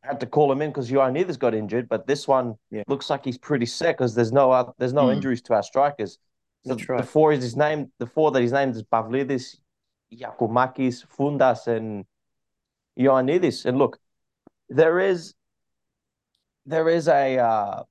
had 0.07 0.19
to 0.21 0.25
call 0.25 0.51
him 0.51 0.61
in 0.61 0.69
because 0.69 0.89
Ioannidis 0.89 1.37
got 1.37 1.53
injured. 1.53 1.89
But 1.89 2.07
this 2.07 2.27
one 2.27 2.55
yeah. 2.71 2.83
looks 2.87 3.09
like 3.09 3.25
he's 3.25 3.37
pretty 3.37 3.65
sick 3.65 3.97
because 3.97 4.15
there's 4.15 4.31
no 4.31 4.51
uh, 4.51 4.71
there's 4.77 4.93
no 4.93 5.07
mm. 5.07 5.15
injuries 5.15 5.41
to 5.43 5.53
our 5.53 5.63
strikers. 5.63 6.17
That's 6.65 6.87
right. 6.89 7.01
The 7.01 7.07
four 7.07 7.31
is 7.31 7.43
his 7.43 7.55
name. 7.55 7.91
The 7.99 8.07
four 8.07 8.31
that 8.31 8.41
he's 8.41 8.51
named 8.51 8.75
is 8.75 8.83
Pavlidis, 8.83 9.57
Giakoumakis, 10.13 11.05
Fountas, 11.07 11.67
and 11.67 12.05
Ioannidis. 12.99 13.65
And 13.65 13.77
look, 13.77 13.99
there 14.69 14.99
is 14.99 15.33
there 16.65 16.89
is 16.89 17.07
a 17.07 17.37
uh, 17.37 17.83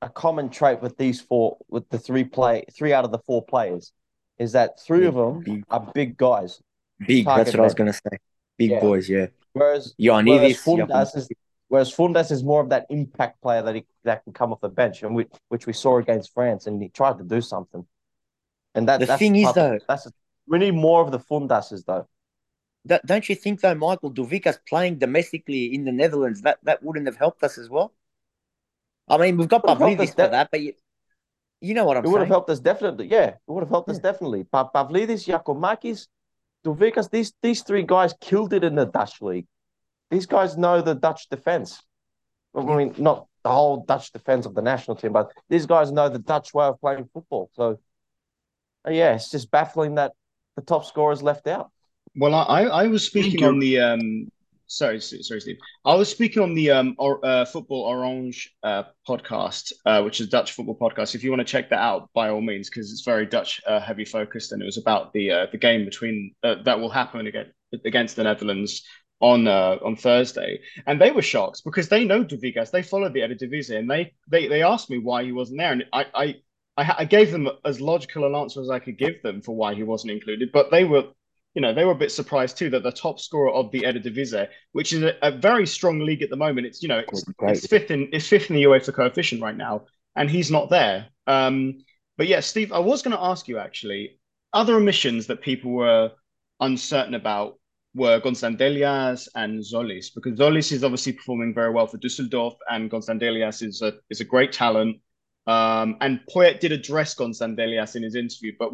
a 0.00 0.08
common 0.08 0.48
trait 0.48 0.80
with 0.80 0.96
these 0.96 1.20
four 1.20 1.58
with 1.68 1.88
the 1.90 1.98
three 1.98 2.24
play 2.24 2.64
three 2.76 2.92
out 2.92 3.04
of 3.04 3.10
the 3.10 3.18
four 3.18 3.44
players 3.44 3.92
is 4.38 4.52
that 4.52 4.80
three 4.80 5.02
yeah. 5.02 5.08
of 5.08 5.14
them 5.14 5.40
big. 5.40 5.64
are 5.70 5.90
big 5.94 6.16
guys. 6.16 6.60
Big. 7.06 7.24
That's 7.24 7.48
what 7.48 7.54
men. 7.54 7.60
I 7.60 7.64
was 7.64 7.74
going 7.74 7.92
to 7.92 7.98
say. 7.98 8.18
Big 8.56 8.70
yeah. 8.70 8.80
boys, 8.80 9.08
yeah. 9.08 9.26
Whereas 9.54 9.94
whereas 10.24 10.56
Fountas 10.58 11.16
is 11.16 11.28
whereas 11.68 11.94
Fountas 11.94 12.30
is 12.30 12.44
more 12.44 12.60
of 12.60 12.68
that 12.70 12.86
impact 12.90 13.40
player 13.40 13.62
that 13.62 13.74
he 13.74 13.86
that 14.04 14.24
can 14.24 14.32
come 14.32 14.52
off 14.52 14.60
the 14.60 14.68
bench, 14.68 15.02
and 15.02 15.14
we, 15.14 15.26
which 15.48 15.66
we 15.66 15.72
saw 15.72 15.98
against 15.98 16.34
France, 16.34 16.66
and 16.66 16.82
he 16.82 16.88
tried 16.88 17.18
to 17.18 17.24
do 17.24 17.40
something. 17.40 17.86
And 18.74 18.88
that 18.88 19.00
the 19.00 19.06
thing 19.06 19.36
is 19.36 19.52
though, 19.54 19.78
that's 19.88 20.08
we 20.46 20.58
need 20.58 20.74
more 20.74 21.02
of 21.02 21.12
the 21.12 21.18
fundasses 21.18 21.84
though. 21.86 22.06
That, 22.86 23.06
don't 23.06 23.26
you 23.28 23.34
think 23.34 23.60
though, 23.60 23.74
Michael 23.74 24.12
Douvikas 24.12 24.58
playing 24.68 24.98
domestically 24.98 25.72
in 25.74 25.84
the 25.84 25.92
Netherlands 25.92 26.42
that 26.42 26.58
that 26.64 26.82
wouldn't 26.82 27.06
have 27.06 27.16
helped 27.16 27.42
us 27.42 27.56
as 27.56 27.70
well? 27.70 27.94
I 29.08 29.16
mean, 29.18 29.36
we've 29.36 29.48
got 29.48 29.64
Pavlidis 29.64 30.14
for 30.14 30.28
that, 30.28 30.50
but 30.50 30.60
you, 30.60 30.72
you 31.60 31.74
know 31.74 31.84
what 31.84 31.96
I'm 31.96 32.04
it 32.04 32.06
saying. 32.06 32.14
It 32.14 32.18
would 32.18 32.20
have 32.22 32.28
helped 32.28 32.50
us 32.50 32.60
definitely. 32.60 33.06
Yeah, 33.06 33.26
it 33.28 33.38
would 33.46 33.60
have 33.60 33.70
helped 33.70 33.88
us 33.88 33.98
definitely. 33.98 34.44
Pa- 34.44 34.70
Pavlidis, 34.70 35.24
Giakoumakis, 35.26 36.08
Douvikas, 36.64 37.10
these 37.10 37.32
these 37.42 37.62
three 37.62 37.82
guys 37.82 38.14
killed 38.20 38.52
it 38.52 38.64
in 38.64 38.74
the 38.74 38.86
Dutch 38.86 39.20
league. 39.20 39.46
These 40.10 40.26
guys 40.26 40.56
know 40.56 40.80
the 40.80 40.94
Dutch 40.94 41.28
defense. 41.28 41.82
I 42.54 42.62
mean, 42.62 42.94
not 42.98 43.26
the 43.42 43.50
whole 43.50 43.84
Dutch 43.84 44.12
defense 44.12 44.46
of 44.46 44.54
the 44.54 44.62
national 44.62 44.96
team, 44.96 45.12
but 45.12 45.30
these 45.48 45.66
guys 45.66 45.92
know 45.92 46.08
the 46.08 46.18
Dutch 46.18 46.54
way 46.54 46.66
of 46.66 46.80
playing 46.80 47.08
football. 47.12 47.50
So, 47.54 47.78
uh, 48.86 48.90
yeah, 48.90 49.14
it's 49.14 49.30
just 49.30 49.50
baffling 49.50 49.96
that 49.96 50.12
the 50.56 50.62
top 50.62 50.84
scorers 50.84 51.22
left 51.22 51.46
out. 51.46 51.70
Well, 52.16 52.34
I, 52.34 52.62
I 52.62 52.86
was 52.86 53.04
speaking 53.04 53.44
on 53.44 53.58
the 53.58 53.80
um, 53.80 54.30
sorry, 54.66 55.00
sorry, 55.00 55.40
Steve. 55.40 55.58
I 55.84 55.94
was 55.94 56.08
speaking 56.08 56.42
on 56.42 56.54
the 56.54 56.70
um, 56.70 56.94
or, 56.98 57.24
uh, 57.24 57.44
Football 57.44 57.82
Orange 57.82 58.54
uh, 58.62 58.84
podcast, 59.08 59.72
uh, 59.86 60.02
which 60.02 60.20
is 60.20 60.28
a 60.28 60.30
Dutch 60.30 60.52
football 60.52 60.76
podcast. 60.76 61.14
If 61.14 61.24
you 61.24 61.30
want 61.30 61.40
to 61.40 61.44
check 61.44 61.70
that 61.70 61.80
out, 61.80 62.10
by 62.14 62.30
all 62.30 62.40
means, 62.40 62.68
because 62.68 62.90
it's 62.90 63.02
very 63.02 63.26
Dutch 63.26 63.60
uh, 63.66 63.80
heavy 63.80 64.04
focused, 64.04 64.52
and 64.52 64.62
it 64.62 64.66
was 64.66 64.78
about 64.78 65.12
the 65.12 65.30
uh, 65.30 65.46
the 65.50 65.58
game 65.58 65.84
between 65.84 66.34
uh, 66.42 66.56
that 66.64 66.78
will 66.78 66.90
happen 66.90 67.26
against 67.26 67.52
against 67.84 68.16
the 68.16 68.24
Netherlands 68.24 68.82
on 69.20 69.48
on 69.48 69.96
Thursday, 69.96 70.60
and 70.86 71.00
they 71.00 71.10
were 71.10 71.22
shocked 71.22 71.62
because 71.64 71.88
they 71.88 72.04
know 72.04 72.24
Douvikas, 72.24 72.70
they 72.70 72.82
followed 72.82 73.14
the 73.14 73.20
Eredivisie, 73.20 73.78
and 73.78 73.90
they 73.90 74.12
they 74.28 74.48
they 74.48 74.62
asked 74.62 74.90
me 74.90 74.98
why 74.98 75.24
he 75.24 75.32
wasn't 75.32 75.58
there, 75.58 75.72
and 75.72 75.84
I 75.92 76.06
I 76.14 76.34
I, 76.76 77.04
gave 77.04 77.30
them 77.30 77.48
as 77.64 77.80
logical 77.80 78.26
an 78.26 78.34
answer 78.34 78.60
as 78.60 78.70
I 78.70 78.80
could 78.80 78.98
give 78.98 79.22
them 79.22 79.42
for 79.42 79.54
why 79.54 79.74
he 79.74 79.84
wasn't 79.84 80.12
included, 80.12 80.50
but 80.52 80.70
they 80.70 80.84
were 80.84 81.04
you 81.54 81.62
know, 81.62 81.72
they 81.72 81.84
were 81.84 81.92
a 81.92 81.96
bit 81.96 82.10
surprised 82.10 82.58
too 82.58 82.68
that 82.70 82.82
the 82.82 82.90
top 82.90 83.20
scorer 83.20 83.50
of 83.50 83.70
the 83.70 83.82
Eredivisie, 83.82 84.48
which 84.72 84.92
is 84.92 85.02
a, 85.02 85.14
a 85.22 85.30
very 85.30 85.66
strong 85.66 86.00
league 86.00 86.22
at 86.22 86.30
the 86.30 86.36
moment, 86.36 86.66
it's 86.66 86.82
you 86.82 86.88
know 86.88 86.98
it's, 86.98 87.24
it's, 87.42 87.66
fifth 87.66 87.90
in 87.90 88.08
it's 88.12 88.26
fifth 88.26 88.50
in 88.50 88.56
the 88.56 88.64
UEFA 88.64 88.92
coefficient 88.92 89.40
right 89.40 89.56
now, 89.56 89.84
and 90.16 90.28
he's 90.28 90.50
not 90.50 90.68
there. 90.68 91.06
Um, 91.26 91.78
but 92.18 92.26
yeah, 92.26 92.40
Steve, 92.40 92.72
I 92.72 92.80
was 92.80 93.02
going 93.02 93.16
to 93.16 93.22
ask 93.22 93.46
you 93.46 93.58
actually 93.58 94.18
other 94.52 94.76
omissions 94.76 95.28
that 95.28 95.42
people 95.42 95.72
were 95.72 96.10
uncertain 96.60 97.14
about 97.14 97.58
were 97.94 98.20
Gonçalves 98.20 99.28
and 99.36 99.60
Tzolis 99.60 100.06
because 100.12 100.38
Tzolis 100.38 100.72
is 100.72 100.82
obviously 100.82 101.12
performing 101.12 101.54
very 101.54 101.70
well 101.70 101.86
for 101.86 101.98
Düsseldorf, 101.98 102.56
and 102.68 102.90
Gonçalves 102.90 103.62
is 103.62 103.80
a 103.80 103.94
is 104.10 104.20
a 104.20 104.24
great 104.24 104.52
talent. 104.52 104.96
Um, 105.46 105.98
and 106.00 106.20
Poyet 106.34 106.58
did 106.58 106.72
address 106.72 107.14
Gonçalves 107.14 107.94
in 107.94 108.02
his 108.02 108.16
interview, 108.16 108.52
but 108.58 108.72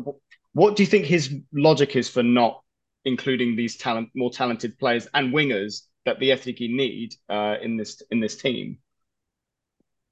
what 0.52 0.76
do 0.76 0.82
you 0.82 0.86
think 0.86 1.04
his 1.04 1.34
logic 1.52 1.94
is 1.94 2.08
for 2.08 2.22
not 2.22 2.62
including 3.04 3.56
these 3.56 3.76
talent, 3.76 4.10
more 4.14 4.30
talented 4.30 4.78
players 4.78 5.08
and 5.14 5.32
wingers 5.32 5.82
that 6.04 6.18
the 6.18 6.30
Ethniki 6.30 6.74
need 6.74 7.14
uh, 7.28 7.56
in 7.62 7.76
this 7.76 8.02
in 8.10 8.20
this 8.20 8.36
team? 8.36 8.78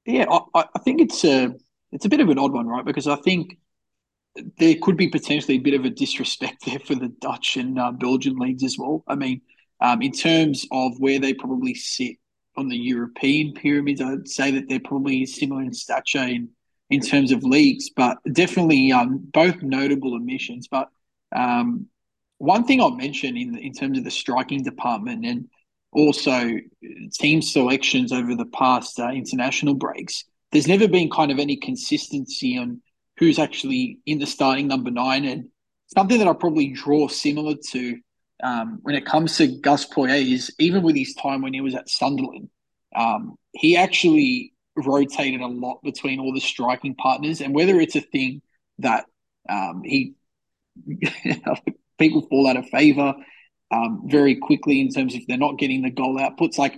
Yeah, 0.04 0.26
I, 0.54 0.64
I 0.74 0.78
think 0.80 1.00
it's 1.00 1.24
a 1.24 1.54
it's 1.92 2.04
a 2.04 2.08
bit 2.08 2.20
of 2.20 2.28
an 2.28 2.38
odd 2.38 2.52
one, 2.52 2.66
right? 2.66 2.84
Because 2.84 3.06
I 3.06 3.16
think 3.16 3.58
there 4.58 4.76
could 4.80 4.96
be 4.96 5.08
potentially 5.08 5.56
a 5.56 5.60
bit 5.60 5.74
of 5.74 5.84
a 5.84 5.90
disrespect 5.90 6.64
there 6.66 6.78
for 6.78 6.94
the 6.94 7.08
Dutch 7.20 7.56
and 7.56 7.78
uh, 7.78 7.92
Belgian 7.92 8.36
leagues 8.36 8.62
as 8.62 8.78
well. 8.78 9.04
I 9.08 9.14
mean, 9.14 9.40
um, 9.80 10.02
in 10.02 10.12
terms 10.12 10.66
of 10.70 10.98
where 10.98 11.18
they 11.18 11.34
probably 11.34 11.74
sit 11.74 12.16
on 12.56 12.68
the 12.68 12.76
European 12.76 13.52
pyramids, 13.52 14.00
I'd 14.00 14.28
say 14.28 14.50
that 14.52 14.68
they're 14.68 14.80
probably 14.80 15.26
similar 15.26 15.62
in 15.62 15.72
stature 15.72 16.18
in, 16.18 16.48
in 16.90 17.00
terms 17.00 17.32
of 17.32 17.42
leagues, 17.42 17.90
but 17.90 18.18
definitely 18.32 18.92
um, 18.92 19.28
both 19.32 19.62
notable 19.62 20.14
omissions. 20.14 20.68
But 20.68 20.88
um, 21.34 21.86
one 22.38 22.64
thing 22.64 22.80
I'll 22.80 22.90
mention 22.90 23.36
in 23.36 23.56
in 23.58 23.72
terms 23.72 23.98
of 23.98 24.04
the 24.04 24.10
striking 24.10 24.62
department 24.62 25.24
and 25.24 25.48
also 25.92 26.50
team 27.12 27.42
selections 27.42 28.12
over 28.12 28.34
the 28.34 28.46
past 28.46 28.98
uh, 29.00 29.08
international 29.08 29.74
breaks, 29.74 30.24
there's 30.52 30.68
never 30.68 30.88
been 30.88 31.10
kind 31.10 31.30
of 31.30 31.38
any 31.38 31.56
consistency 31.56 32.56
on 32.56 32.80
who's 33.18 33.38
actually 33.38 33.98
in 34.06 34.18
the 34.18 34.26
starting 34.26 34.68
number 34.68 34.90
nine, 34.90 35.24
and 35.24 35.48
something 35.88 36.18
that 36.18 36.28
I 36.28 36.32
probably 36.32 36.68
draw 36.68 37.08
similar 37.08 37.54
to 37.70 37.98
um, 38.42 38.78
when 38.82 38.94
it 38.94 39.04
comes 39.04 39.36
to 39.38 39.48
Gus 39.60 39.86
Poyet 39.86 40.32
is 40.32 40.54
even 40.58 40.82
with 40.82 40.96
his 40.96 41.14
time 41.14 41.42
when 41.42 41.52
he 41.52 41.60
was 41.60 41.74
at 41.74 41.88
Sunderland, 41.88 42.48
um, 42.94 43.36
he 43.52 43.76
actually 43.76 44.52
rotated 44.76 45.40
a 45.40 45.46
lot 45.48 45.82
between 45.82 46.20
all 46.20 46.32
the 46.32 46.40
striking 46.40 46.94
partners, 46.94 47.40
and 47.40 47.54
whether 47.54 47.80
it's 47.80 47.96
a 47.96 48.00
thing 48.00 48.42
that 48.78 49.06
um, 49.48 49.82
he 49.84 50.14
people 51.98 52.26
fall 52.28 52.46
out 52.46 52.56
of 52.56 52.68
favor 52.68 53.14
um, 53.70 54.02
very 54.06 54.36
quickly 54.36 54.80
in 54.80 54.90
terms 54.90 55.14
of 55.14 55.20
if 55.20 55.26
they're 55.26 55.36
not 55.36 55.58
getting 55.58 55.82
the 55.82 55.90
goal 55.90 56.18
outputs. 56.18 56.58
Like 56.58 56.74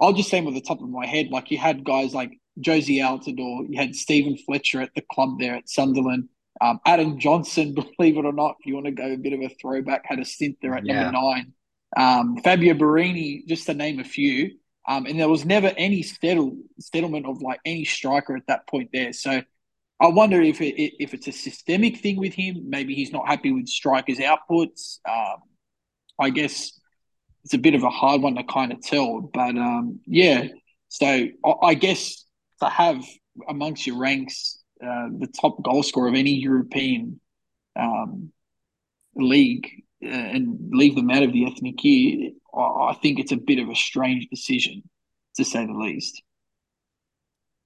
I'll 0.00 0.12
just 0.12 0.30
say 0.30 0.40
with 0.40 0.54
the 0.54 0.60
top 0.60 0.80
of 0.80 0.88
my 0.88 1.06
head, 1.06 1.30
like 1.30 1.50
you 1.50 1.58
had 1.58 1.84
guys 1.84 2.14
like 2.14 2.38
Jozy 2.60 2.98
Altidore, 2.98 3.66
you 3.68 3.78
had 3.78 3.94
Steven 3.94 4.36
Fletcher 4.36 4.80
at 4.80 4.94
the 4.94 5.02
club 5.10 5.38
there 5.38 5.54
at 5.54 5.68
Sunderland. 5.68 6.28
Um, 6.60 6.80
Adam 6.86 7.18
Johnson, 7.18 7.74
believe 7.98 8.16
it 8.16 8.24
or 8.24 8.32
not, 8.32 8.56
if 8.60 8.66
you 8.66 8.74
want 8.74 8.86
to 8.86 8.92
go 8.92 9.12
a 9.12 9.16
bit 9.16 9.32
of 9.32 9.40
a 9.40 9.48
throwback, 9.60 10.02
had 10.04 10.18
a 10.18 10.24
stint 10.24 10.58
there 10.60 10.74
at 10.74 10.84
yeah. 10.84 11.10
number 11.10 11.18
nine. 11.18 11.52
Um, 11.96 12.36
Fabio 12.42 12.74
Borini, 12.74 13.46
just 13.46 13.66
to 13.66 13.74
name 13.74 13.98
a 13.98 14.04
few. 14.04 14.56
Um, 14.86 15.06
and 15.06 15.20
there 15.20 15.28
was 15.28 15.44
never 15.44 15.72
any 15.76 16.02
settle, 16.02 16.56
settlement 16.80 17.26
of 17.26 17.42
like 17.42 17.60
any 17.64 17.84
striker 17.84 18.36
at 18.36 18.46
that 18.46 18.66
point 18.66 18.90
there. 18.92 19.12
So 19.12 19.42
I 20.00 20.08
wonder 20.08 20.40
if 20.40 20.60
it, 20.60 20.74
if 21.02 21.12
it's 21.12 21.26
a 21.26 21.32
systemic 21.32 21.98
thing 21.98 22.16
with 22.16 22.34
him. 22.34 22.68
Maybe 22.68 22.94
he's 22.94 23.12
not 23.12 23.26
happy 23.26 23.52
with 23.52 23.68
strikers' 23.68 24.18
outputs. 24.18 24.98
Um, 25.08 25.42
I 26.18 26.30
guess 26.30 26.78
it's 27.44 27.54
a 27.54 27.58
bit 27.58 27.74
of 27.74 27.82
a 27.82 27.90
hard 27.90 28.22
one 28.22 28.36
to 28.36 28.44
kind 28.44 28.72
of 28.72 28.80
tell, 28.80 29.20
but 29.20 29.56
um, 29.56 30.00
yeah. 30.06 30.48
So 30.88 31.06
I, 31.06 31.52
I, 31.62 31.74
guess 31.74 32.24
to 32.60 32.68
have 32.68 33.04
amongst 33.48 33.86
your 33.86 33.98
ranks 33.98 34.58
uh, 34.82 35.08
the 35.18 35.28
top 35.40 35.62
goal 35.62 35.82
scorer 35.82 36.08
of 36.08 36.14
any 36.14 36.34
European 36.34 37.20
um, 37.76 38.32
league 39.16 39.68
uh, 40.04 40.08
and 40.08 40.70
leave 40.72 40.94
them 40.94 41.10
out 41.10 41.22
of 41.22 41.32
the 41.32 41.44
Ethniki, 41.44 42.34
I, 42.54 42.90
I 42.90 42.98
think 43.02 43.18
it's 43.18 43.32
a 43.32 43.36
bit 43.36 43.58
of 43.58 43.68
a 43.68 43.74
strange 43.74 44.28
decision, 44.28 44.82
to 45.36 45.44
say 45.44 45.66
the 45.66 45.72
least. 45.72 46.22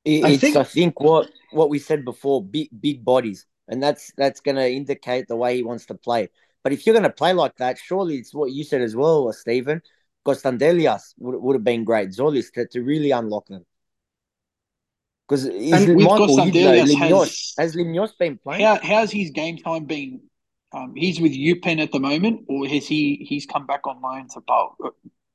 It's, 0.05 0.25
I 0.25 0.37
think, 0.37 0.57
I 0.57 0.65
think 0.65 1.01
what 1.01 1.31
what 1.53 1.71
we 1.71 1.79
said 1.79 2.05
before, 2.05 2.43
big 2.43 2.69
big 2.81 3.05
bodies, 3.05 3.47
and 3.69 3.83
that's 3.83 4.13
that's 4.17 4.41
going 4.41 4.57
to 4.57 4.69
indicate 4.69 5.29
the 5.29 5.37
way 5.37 5.57
he 5.57 5.63
wants 5.63 5.87
to 5.87 5.95
play. 5.95 6.29
But 6.65 6.73
if 6.73 6.87
you're 6.87 6.95
going 6.95 7.03
to 7.05 7.11
play 7.11 7.33
like 7.33 7.57
that, 7.57 7.79
surely 7.79 8.17
it's 8.17 8.35
what 8.35 8.51
you 8.51 8.65
said 8.65 8.83
as 8.83 8.97
well, 8.97 9.33
Stephen. 9.33 9.83
Konstantelias 10.25 11.15
would, 11.19 11.41
would 11.43 11.55
have 11.55 11.65
been 11.65 11.85
great. 11.85 12.11
Tzolis 12.11 12.53
to, 12.53 12.67
to 12.69 12.83
really 12.83 13.11
unlock 13.11 13.47
them. 13.49 13.67
Because 15.29 15.47
Michael, 15.47 16.47
you 16.47 16.53
know, 16.53 16.85
Limnios, 16.85 17.55
has, 17.57 17.75
has 17.75 17.77
Limnios 17.77 18.17
been 18.19 18.39
playing? 18.39 18.65
How, 18.65 18.79
how's 18.83 19.11
his 19.11 19.31
game 19.31 19.57
time 19.57 19.85
been? 19.85 20.21
Um, 20.73 20.95
he's 20.97 21.21
with 21.21 21.33
UPenn 21.33 21.81
at 21.81 21.93
the 21.93 22.01
moment, 22.01 22.47
or 22.49 22.67
has 22.67 22.87
he 22.87 23.25
he's 23.29 23.47
come 23.47 23.67
back 23.67 23.87
on 23.87 24.01
loan 24.01 24.29
to 24.31 24.41
Pau, 24.41 24.77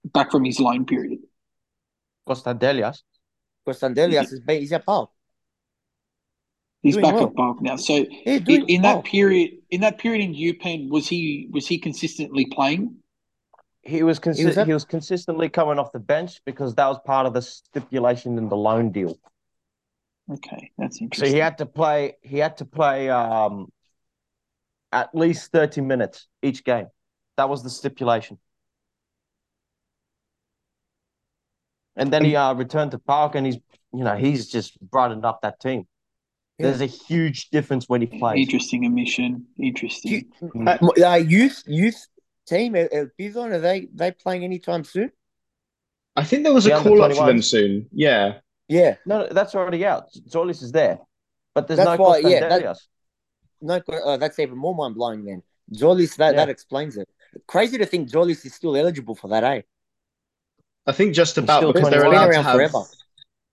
back 0.05 0.31
from 0.31 0.43
his 0.45 0.59
loan 0.59 0.85
period? 0.85 1.19
Costandelias. 2.27 3.01
Konstantelias 3.67 4.31
is 4.31 4.41
he's 4.47 4.71
at 4.71 4.85
Pau. 4.85 5.11
He's 6.83 6.95
back 6.95 7.15
well. 7.15 7.25
at 7.25 7.35
Bath 7.35 7.57
now. 7.59 7.75
So 7.75 8.05
yeah, 8.25 8.39
in, 8.47 8.65
in 8.67 8.81
that 8.83 9.03
period, 9.03 9.51
in 9.69 9.81
that 9.81 9.97
period 9.97 10.23
in 10.23 10.33
UPenn, 10.33 10.89
was 10.89 11.07
he 11.07 11.49
was 11.51 11.67
he 11.67 11.77
consistently 11.77 12.45
playing? 12.45 12.95
He 13.81 14.03
was, 14.03 14.19
consi- 14.19 14.37
he 14.37 14.45
was, 14.45 14.55
he 14.55 14.73
was 14.73 14.85
consistently 14.85 15.47
coming 15.47 15.79
off 15.79 15.93
the 15.93 15.99
bench 15.99 16.41
because 16.45 16.75
that 16.75 16.87
was 16.87 16.99
part 17.05 17.25
of 17.25 17.33
the 17.33 17.41
stipulation 17.41 18.37
in 18.37 18.49
the 18.49 18.57
loan 18.57 18.91
deal. 18.91 19.17
Okay, 20.29 20.71
that's 20.77 21.01
interesting. 21.01 21.29
So 21.29 21.33
he 21.33 21.39
had 21.39 21.57
to 21.59 21.65
play. 21.65 22.17
He 22.21 22.37
had 22.37 22.57
to 22.57 22.65
play 22.65 23.09
um, 23.09 23.71
at 24.91 25.13
least 25.15 25.51
thirty 25.51 25.81
minutes 25.81 26.27
each 26.41 26.63
game. 26.63 26.87
That 27.37 27.49
was 27.49 27.63
the 27.63 27.69
stipulation. 27.69 28.37
And 31.97 32.13
then 32.13 32.23
he 32.23 32.35
uh, 32.35 32.53
returned 32.53 32.91
to 32.91 32.99
Park, 32.99 33.35
and 33.35 33.45
he's 33.45 33.57
you 33.93 34.03
know 34.03 34.15
he's 34.15 34.47
just 34.47 34.79
brightened 34.79 35.25
up 35.25 35.41
that 35.41 35.59
team. 35.59 35.87
Yeah. 36.57 36.67
There's 36.67 36.81
a 36.81 36.85
huge 36.85 37.49
difference 37.49 37.89
when 37.89 38.01
he 38.01 38.07
plays. 38.07 38.39
Interesting 38.39 38.85
omission. 38.85 39.45
Interesting. 39.59 40.31
Uh, 40.65 40.77
uh, 41.03 41.15
youth 41.15 41.63
youth 41.67 42.07
team 42.47 42.75
El 42.75 43.07
Pizon, 43.19 43.51
are 43.51 43.59
they 43.59 43.87
they 43.93 44.11
playing 44.11 44.43
anytime 44.43 44.83
soon? 44.83 45.11
I 46.15 46.23
think 46.23 46.43
there 46.43 46.53
was 46.53 46.65
a 46.65 46.81
call 46.81 47.03
up 47.03 47.13
for 47.13 47.27
them 47.27 47.41
soon. 47.41 47.87
Yeah. 47.91 48.39
Yeah. 48.67 48.95
No, 49.05 49.27
that's 49.29 49.53
already 49.53 49.85
out. 49.85 50.11
Tzolis 50.13 50.63
is 50.63 50.71
there, 50.71 50.99
but 51.53 51.67
there's 51.67 51.77
that's 51.77 51.97
no 51.97 52.03
why, 52.03 52.17
yeah, 52.19 52.47
that, 52.49 52.77
no, 53.61 53.81
uh, 54.05 54.17
that's 54.17 54.39
even 54.39 54.57
more 54.57 54.75
mind 54.75 54.95
blowing. 54.95 55.25
Then 55.25 55.43
Tzolis, 55.73 56.15
that 56.17 56.33
yeah. 56.33 56.37
that 56.37 56.49
explains 56.49 56.97
it. 56.97 57.07
Crazy 57.47 57.77
to 57.77 57.85
think 57.85 58.09
Tzolis 58.09 58.45
is 58.45 58.55
still 58.55 58.75
eligible 58.75 59.15
for 59.15 59.27
that, 59.29 59.43
eh? 59.43 59.61
I 60.87 60.93
think 60.93 61.13
just 61.13 61.37
about 61.37 61.73
because 61.73 61.89
they're 61.89 62.05
allowed 62.05 62.31
to 62.31 62.41
have. 62.41 62.55
Forever 62.55 62.83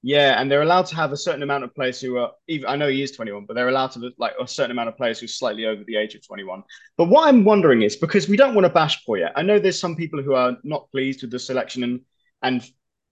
Yeah, 0.02 0.40
and 0.40 0.50
they're 0.50 0.62
allowed 0.62 0.86
to 0.86 0.96
have 0.96 1.12
a 1.12 1.16
certain 1.16 1.42
amount 1.42 1.64
of 1.64 1.74
players 1.74 2.00
who 2.00 2.18
are 2.18 2.30
even 2.46 2.68
I 2.68 2.76
know 2.76 2.88
he 2.88 3.02
is 3.02 3.12
21, 3.12 3.46
but 3.46 3.54
they're 3.54 3.68
allowed 3.68 3.92
to 3.92 4.12
like 4.18 4.34
a 4.40 4.46
certain 4.46 4.70
amount 4.70 4.88
of 4.88 4.96
players 4.96 5.18
who 5.18 5.24
are 5.24 5.28
slightly 5.28 5.66
over 5.66 5.82
the 5.84 5.96
age 5.96 6.14
of 6.14 6.24
21. 6.26 6.62
But 6.96 7.06
what 7.08 7.26
I'm 7.28 7.44
wondering 7.44 7.82
is 7.82 7.96
because 7.96 8.28
we 8.28 8.36
don't 8.36 8.54
want 8.54 8.66
to 8.66 8.72
bash 8.72 9.04
Poyet. 9.04 9.32
I 9.34 9.42
know 9.42 9.58
there's 9.58 9.80
some 9.80 9.96
people 9.96 10.22
who 10.22 10.34
are 10.34 10.56
not 10.62 10.90
pleased 10.90 11.22
with 11.22 11.30
the 11.30 11.38
selection 11.38 11.82
and 11.82 12.00
and 12.42 12.62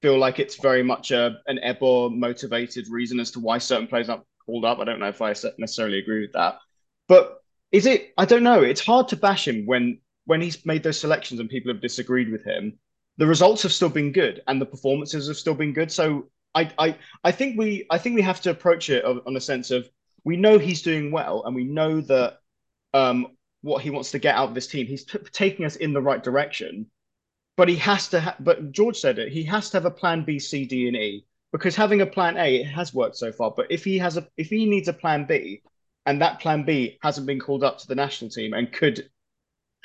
feel 0.03 0.19
like 0.19 0.39
it's 0.39 0.57
very 0.57 0.83
much 0.83 1.11
a 1.11 1.39
an 1.47 1.59
Ebor 1.61 2.11
motivated 2.11 2.89
reason 2.89 3.19
as 3.21 3.31
to 3.33 3.41
why 3.41 3.59
certain 3.59 3.87
players 3.87 4.09
aren't 4.09 4.25
called 4.45 4.65
up. 4.65 4.79
I 4.79 4.85
don't 4.85 5.01
know 5.01 5.09
if 5.09 5.23
I 5.23 5.35
necessarily 5.59 5.99
agree 5.99 6.21
with 6.21 6.33
that. 6.33 6.59
But 7.09 7.39
is 7.71 7.87
it 7.87 8.13
I 8.19 8.25
don't 8.25 8.43
know. 8.43 8.63
It's 8.63 8.85
hard 8.85 9.09
to 9.09 9.17
bash 9.17 9.49
him 9.49 9.67
when 9.67 9.99
when 10.27 10.41
he's 10.41 10.65
made 10.67 10.83
those 10.83 11.01
selections 11.01 11.41
and 11.41 11.49
people 11.49 11.73
have 11.73 11.81
disagreed 11.81 12.31
with 12.31 12.45
him. 12.45 12.79
The 13.19 13.27
results 13.27 13.63
have 13.63 13.73
still 13.73 13.89
been 13.89 14.13
good 14.13 14.43
and 14.47 14.61
the 14.61 14.67
performances 14.67 15.29
have 15.29 15.37
still 15.37 15.55
been 15.55 15.73
good. 15.73 15.93
So 15.93 16.29
I, 16.55 16.71
I, 16.79 16.99
I 17.25 17.33
think 17.33 17.59
we, 17.59 17.87
I 17.91 17.99
think 17.99 18.17
we 18.17 18.23
have 18.23 18.41
to 18.43 18.51
approach 18.51 18.91
it 18.91 19.05
on 19.05 19.37
a 19.37 19.41
sense 19.41 19.71
of 19.71 19.89
we 20.25 20.37
know 20.37 20.59
he's 20.59 20.83
doing 20.83 21.11
well, 21.11 21.43
and 21.45 21.55
we 21.55 21.65
know 21.65 22.01
that 22.03 22.39
um, 22.95 23.29
what 23.63 23.83
he 23.83 23.91
wants 23.91 24.13
to 24.13 24.19
get 24.19 24.37
out 24.37 24.49
of 24.49 24.55
this 24.55 24.67
team, 24.67 24.87
he's 24.87 25.05
t- 25.05 25.19
taking 25.33 25.65
us 25.65 25.77
in 25.77 25.93
the 25.93 26.03
right 26.03 26.23
direction. 26.23 26.87
But 27.57 27.69
he 27.69 27.77
has 27.77 28.09
to. 28.09 28.21
Ha- 28.21 28.37
but 28.41 28.73
George 28.73 28.99
said 28.99 29.19
it. 29.19 29.33
He 29.33 29.43
has 29.45 29.71
to 29.71 29.77
have 29.79 29.85
a 29.85 29.91
plan 29.91 30.25
B, 30.25 30.39
C, 30.39 30.65
D, 30.65 30.89
and 30.89 30.97
E 30.97 31.27
because 31.53 31.77
having 31.77 32.01
a 32.01 32.07
plan 32.07 32.37
A 32.39 32.57
it 32.57 32.67
has 32.67 32.95
worked 32.95 33.17
so 33.17 33.31
far. 33.31 33.53
But 33.55 33.67
if 33.71 33.85
he 33.85 33.99
has 33.99 34.17
a, 34.17 34.27
if 34.37 34.49
he 34.49 34.65
needs 34.65 34.89
a 34.89 34.93
plan 34.93 35.27
B, 35.27 35.63
and 36.07 36.21
that 36.23 36.41
plan 36.41 36.65
B 36.65 36.99
hasn't 37.03 37.27
been 37.27 37.41
called 37.41 37.63
up 37.63 37.79
to 37.79 37.87
the 37.87 37.95
national 37.95 38.31
team 38.31 38.55
and 38.55 38.73
could 38.73 39.11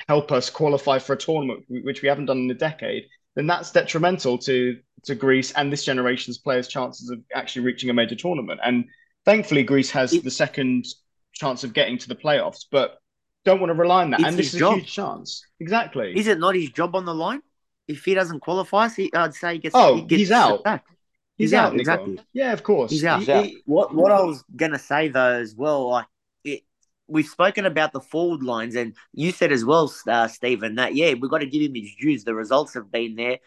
help 0.06 0.32
us 0.32 0.50
qualify 0.50 0.98
for 0.98 1.14
a 1.14 1.18
tournament, 1.18 1.64
which 1.68 2.02
we 2.02 2.08
haven't 2.08 2.26
done 2.26 2.38
in 2.38 2.50
a 2.50 2.54
decade, 2.54 3.06
then 3.34 3.46
that's 3.46 3.72
detrimental 3.72 4.38
to 4.38 4.78
to 5.04 5.14
Greece 5.14 5.52
and 5.52 5.72
this 5.72 5.84
generation's 5.84 6.38
players' 6.38 6.68
chances 6.68 7.08
of 7.10 7.20
actually 7.34 7.64
reaching 7.64 7.88
a 7.90 7.94
major 7.94 8.16
tournament. 8.16 8.60
And 8.64 8.84
thankfully, 9.24 9.62
Greece 9.62 9.90
has 9.90 10.12
it, 10.12 10.24
the 10.24 10.30
second 10.30 10.86
chance 11.32 11.62
of 11.62 11.72
getting 11.72 11.98
to 11.98 12.08
the 12.08 12.16
playoffs, 12.16 12.64
but 12.70 12.98
don't 13.44 13.60
want 13.60 13.70
to 13.70 13.74
rely 13.74 14.02
on 14.02 14.10
that. 14.10 14.24
And 14.24 14.36
this 14.36 14.54
is 14.54 14.60
job. 14.60 14.72
a 14.72 14.76
huge 14.78 14.92
chance. 14.92 15.44
Exactly. 15.60 16.18
Is 16.18 16.26
it 16.26 16.38
not 16.38 16.54
his 16.54 16.70
job 16.70 16.96
on 16.96 17.04
the 17.04 17.14
line? 17.14 17.40
If 17.86 18.04
he 18.04 18.14
doesn't 18.14 18.40
qualify, 18.40 18.88
he, 18.88 19.10
I'd 19.14 19.34
say 19.34 19.54
he 19.54 19.58
gets. 19.60 19.74
Oh, 19.74 19.96
he 19.96 20.02
gets 20.02 20.18
he's 20.18 20.30
out. 20.32 20.64
Back. 20.64 20.84
He's, 21.36 21.50
he's 21.50 21.54
out, 21.54 21.72
out 21.72 21.78
exactly. 21.78 22.20
Yeah, 22.32 22.52
of 22.52 22.62
course. 22.64 22.90
He's 22.90 23.04
out. 23.04 23.20
He's 23.20 23.28
out. 23.28 23.46
what 23.64 23.94
what 23.94 24.10
I 24.10 24.20
was 24.20 24.42
gonna 24.54 24.78
say 24.78 25.08
though 25.08 25.34
as 25.34 25.54
well, 25.54 25.88
like 25.88 26.04
it, 26.04 26.08
we've 27.08 27.26
spoken 27.26 27.66
about 27.66 27.92
the 27.92 28.00
forward 28.00 28.42
lines, 28.42 28.76
and 28.76 28.94
you 29.12 29.32
said 29.32 29.50
as 29.52 29.64
well, 29.64 29.92
uh, 30.06 30.28
Stephen, 30.28 30.76
that 30.76 30.94
yeah, 30.94 31.14
we've 31.14 31.30
got 31.30 31.38
to 31.38 31.46
give 31.46 31.62
him 31.62 31.74
his 31.74 31.94
dues. 32.00 32.24
The 32.24 32.34
results 32.34 32.74
have 32.74 32.90
been 32.90 33.16
there 33.16 33.38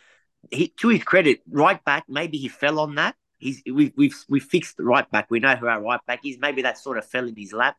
he, 0.50 0.69
to 0.80 0.89
his 0.89 1.04
credit, 1.04 1.41
right 1.50 1.84
back, 1.84 2.06
maybe 2.08 2.38
he 2.38 2.47
fell 2.47 2.80
on 2.80 2.95
that. 2.95 3.15
He's 3.38 3.62
we've 3.71 3.91
we've 3.95 4.15
we 4.30 4.39
fixed 4.39 4.78
the 4.78 4.84
right 4.84 5.10
back. 5.10 5.28
We 5.30 5.39
know 5.39 5.56
who 5.56 5.67
our 5.67 5.82
right 5.82 6.00
back 6.06 6.26
is. 6.26 6.38
Maybe 6.39 6.62
that 6.63 6.78
sort 6.78 6.97
of 6.97 7.06
fell 7.06 7.28
in 7.28 7.36
his 7.36 7.54
lap. 7.54 7.76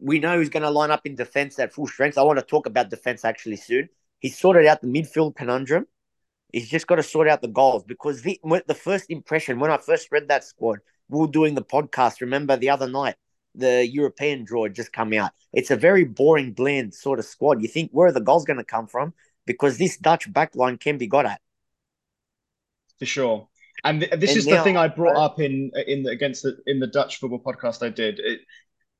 We 0.00 0.18
know 0.18 0.36
who's 0.36 0.48
going 0.48 0.64
to 0.64 0.70
line 0.70 0.90
up 0.90 1.06
in 1.06 1.14
defence 1.14 1.58
at 1.58 1.72
full 1.72 1.86
strength. 1.86 2.18
I 2.18 2.22
want 2.22 2.38
to 2.40 2.44
talk 2.44 2.66
about 2.66 2.90
defence 2.90 3.24
actually 3.24 3.56
soon. 3.56 3.88
He's 4.18 4.36
sorted 4.36 4.66
out 4.66 4.80
the 4.80 4.88
midfield 4.88 5.36
conundrum. 5.36 5.86
He's 6.52 6.68
just 6.68 6.88
got 6.88 6.96
to 6.96 7.02
sort 7.02 7.28
out 7.28 7.42
the 7.42 7.48
goals 7.48 7.84
because 7.84 8.22
the 8.22 8.40
the 8.66 8.74
first 8.74 9.06
impression 9.08 9.60
when 9.60 9.70
I 9.70 9.78
first 9.78 10.08
read 10.10 10.28
that 10.28 10.44
squad, 10.44 10.80
we 11.08 11.20
were 11.20 11.28
doing 11.28 11.54
the 11.54 11.62
podcast. 11.62 12.20
Remember 12.20 12.56
the 12.56 12.70
other 12.70 12.88
night, 12.88 13.14
the 13.54 13.86
European 13.86 14.44
draw 14.44 14.64
had 14.64 14.74
just 14.74 14.92
come 14.92 15.12
out. 15.12 15.32
It's 15.52 15.70
a 15.70 15.76
very 15.76 16.04
boring, 16.04 16.52
bland 16.52 16.94
sort 16.94 17.18
of 17.18 17.24
squad. 17.24 17.62
You 17.62 17.68
think 17.68 17.90
where 17.92 18.08
are 18.08 18.12
the 18.12 18.20
goals 18.20 18.44
going 18.44 18.58
to 18.58 18.64
come 18.64 18.86
from? 18.86 19.14
Because 19.46 19.78
this 19.78 19.96
Dutch 19.96 20.32
backline 20.32 20.80
can 20.80 20.98
be 20.98 21.06
got 21.06 21.26
at 21.26 21.40
for 22.98 23.06
sure. 23.06 23.48
And 23.82 24.00
th- 24.00 24.12
this 24.12 24.30
and 24.30 24.38
is 24.38 24.44
the 24.46 24.62
thing 24.62 24.76
I 24.76 24.88
brought 24.88 25.16
up 25.16 25.40
in 25.40 25.70
in 25.86 26.04
the, 26.04 26.10
against 26.10 26.42
the 26.42 26.56
in 26.66 26.80
the 26.80 26.86
Dutch 26.86 27.18
football 27.18 27.42
podcast 27.42 27.84
I 27.84 27.90
did. 27.90 28.18
It, 28.20 28.40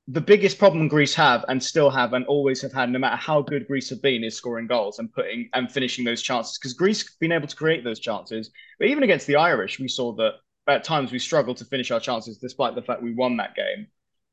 the 0.07 0.21
biggest 0.21 0.59
problem 0.59 0.87
Greece 0.89 1.15
have 1.15 1.47
and 1.49 1.63
still 1.63 1.89
have 1.89 2.13
and 2.13 2.27
always 2.27 2.61
have 2.61 2.75
had, 2.75 2.91
no 2.91 2.99
matter 2.99 3.17
how 3.17 3.41
good 3.41 3.67
Greece 3.67 3.89
have 3.89 4.03
been, 4.03 4.23
is 4.23 4.37
scoring 4.37 4.67
goals 4.67 4.99
and 4.99 5.11
putting 5.11 5.49
and 5.55 5.73
finishing 5.73 6.05
those 6.05 6.21
chances. 6.21 6.59
Because 6.59 6.75
Greece 6.75 7.17
been 7.21 7.33
able 7.33 7.49
to 7.49 7.57
create 7.57 7.85
those 7.85 8.01
chances, 8.01 8.51
but 8.79 8.89
even 8.89 9.03
against 9.03 9.27
the 9.27 9.37
Irish, 9.37 9.79
we 9.79 9.89
saw 9.89 10.15
that 10.17 10.33
at 10.69 10.85
times 10.85 11.13
we 11.13 11.19
struggled 11.19 11.57
to 11.59 11.65
finish 11.65 11.91
our 11.91 12.01
chances, 12.01 12.39
despite 12.39 12.75
the 12.75 12.83
fact 12.83 13.03
we 13.03 13.15
won 13.15 13.39
that 13.39 13.55
game 13.55 13.87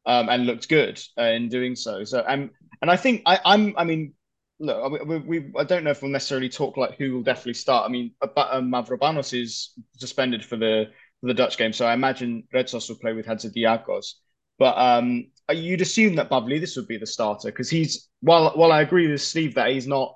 um, 0.06 0.30
and 0.30 0.46
looked 0.46 0.70
good 0.70 1.02
uh, 1.18 1.24
in 1.24 1.50
doing 1.50 1.76
so. 1.76 2.04
So, 2.04 2.24
and 2.28 2.50
and 2.82 2.90
I 2.90 2.98
think 2.98 3.22
I, 3.26 3.40
I'm, 3.46 3.74
I 3.78 3.84
mean, 3.84 4.14
look, 4.60 5.06
we, 5.06 5.18
we, 5.20 5.52
I 5.58 5.64
don't 5.64 5.84
know 5.84 5.92
if 5.92 6.02
we'll 6.02 6.12
necessarily 6.12 6.50
talk 6.50 6.78
like 6.78 6.98
who 6.98 7.14
will 7.14 7.24
definitely 7.24 7.56
start. 7.56 7.88
I 7.88 7.92
mean, 7.92 8.12
um, 8.22 8.72
Mavropanos 8.72 9.40
is 9.40 9.74
suspended 9.98 10.44
for 10.46 10.58
the 10.58 10.86
for 11.22 11.28
the 11.28 11.34
Dutch 11.34 11.58
game, 11.58 11.74
so 11.74 11.86
I 11.86 11.94
imagine 11.94 12.44
Retsos 12.54 12.90
will 12.90 12.98
play 12.98 13.14
with 13.14 13.26
Hatzidiakos. 13.28 14.14
But 14.58 14.78
um, 14.78 15.28
you'd 15.52 15.82
assume 15.82 16.16
that 16.16 16.30
Pavlidis 16.30 16.76
would 16.78 16.88
be 16.88 16.98
the 16.98 17.08
starter 17.08 17.50
because 17.50 17.70
he's 17.70 18.10
while 18.22 18.52
while 18.56 18.72
I 18.72 18.82
agree 18.82 19.10
with 19.12 19.22
Steve 19.22 19.56
that 19.56 19.72
he's 19.72 19.88
not 19.88 20.16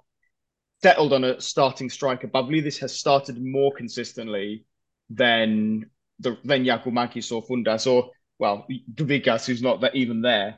settled 0.84 1.14
on 1.14 1.24
a 1.24 1.42
starting 1.42 1.90
striker. 1.90 2.28
Pavlidis 2.28 2.80
has 2.80 2.98
started 2.98 3.44
more 3.44 3.74
consistently 3.74 4.66
than 5.10 5.90
the 6.20 6.38
than 6.44 6.64
Giakoumakis 6.64 7.32
or 7.32 7.44
Fountas 7.44 7.92
or 7.92 8.12
well 8.40 8.68
Douvikas, 8.94 9.46
who's 9.46 9.62
not 9.62 9.82
that 9.82 9.96
even 9.96 10.22
there. 10.22 10.56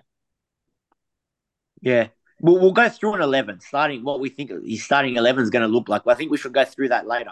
Yeah, 1.82 2.08
We'll, 2.40 2.60
we'll 2.60 2.72
go 2.72 2.88
through 2.90 3.16
an 3.16 3.22
11, 3.22 3.62
starting 3.62 4.04
what 4.04 4.20
we 4.20 4.30
think 4.30 4.52
his 4.66 4.84
starting 4.84 5.16
11 5.16 5.44
is 5.44 5.50
going 5.50 5.64
to 5.64 5.68
look 5.68 5.90
like. 5.90 6.04
I 6.06 6.14
think 6.14 6.32
we 6.32 6.38
should 6.38 6.54
go 6.54 6.66
through 6.66 6.90
that 6.90 7.08
later. 7.08 7.32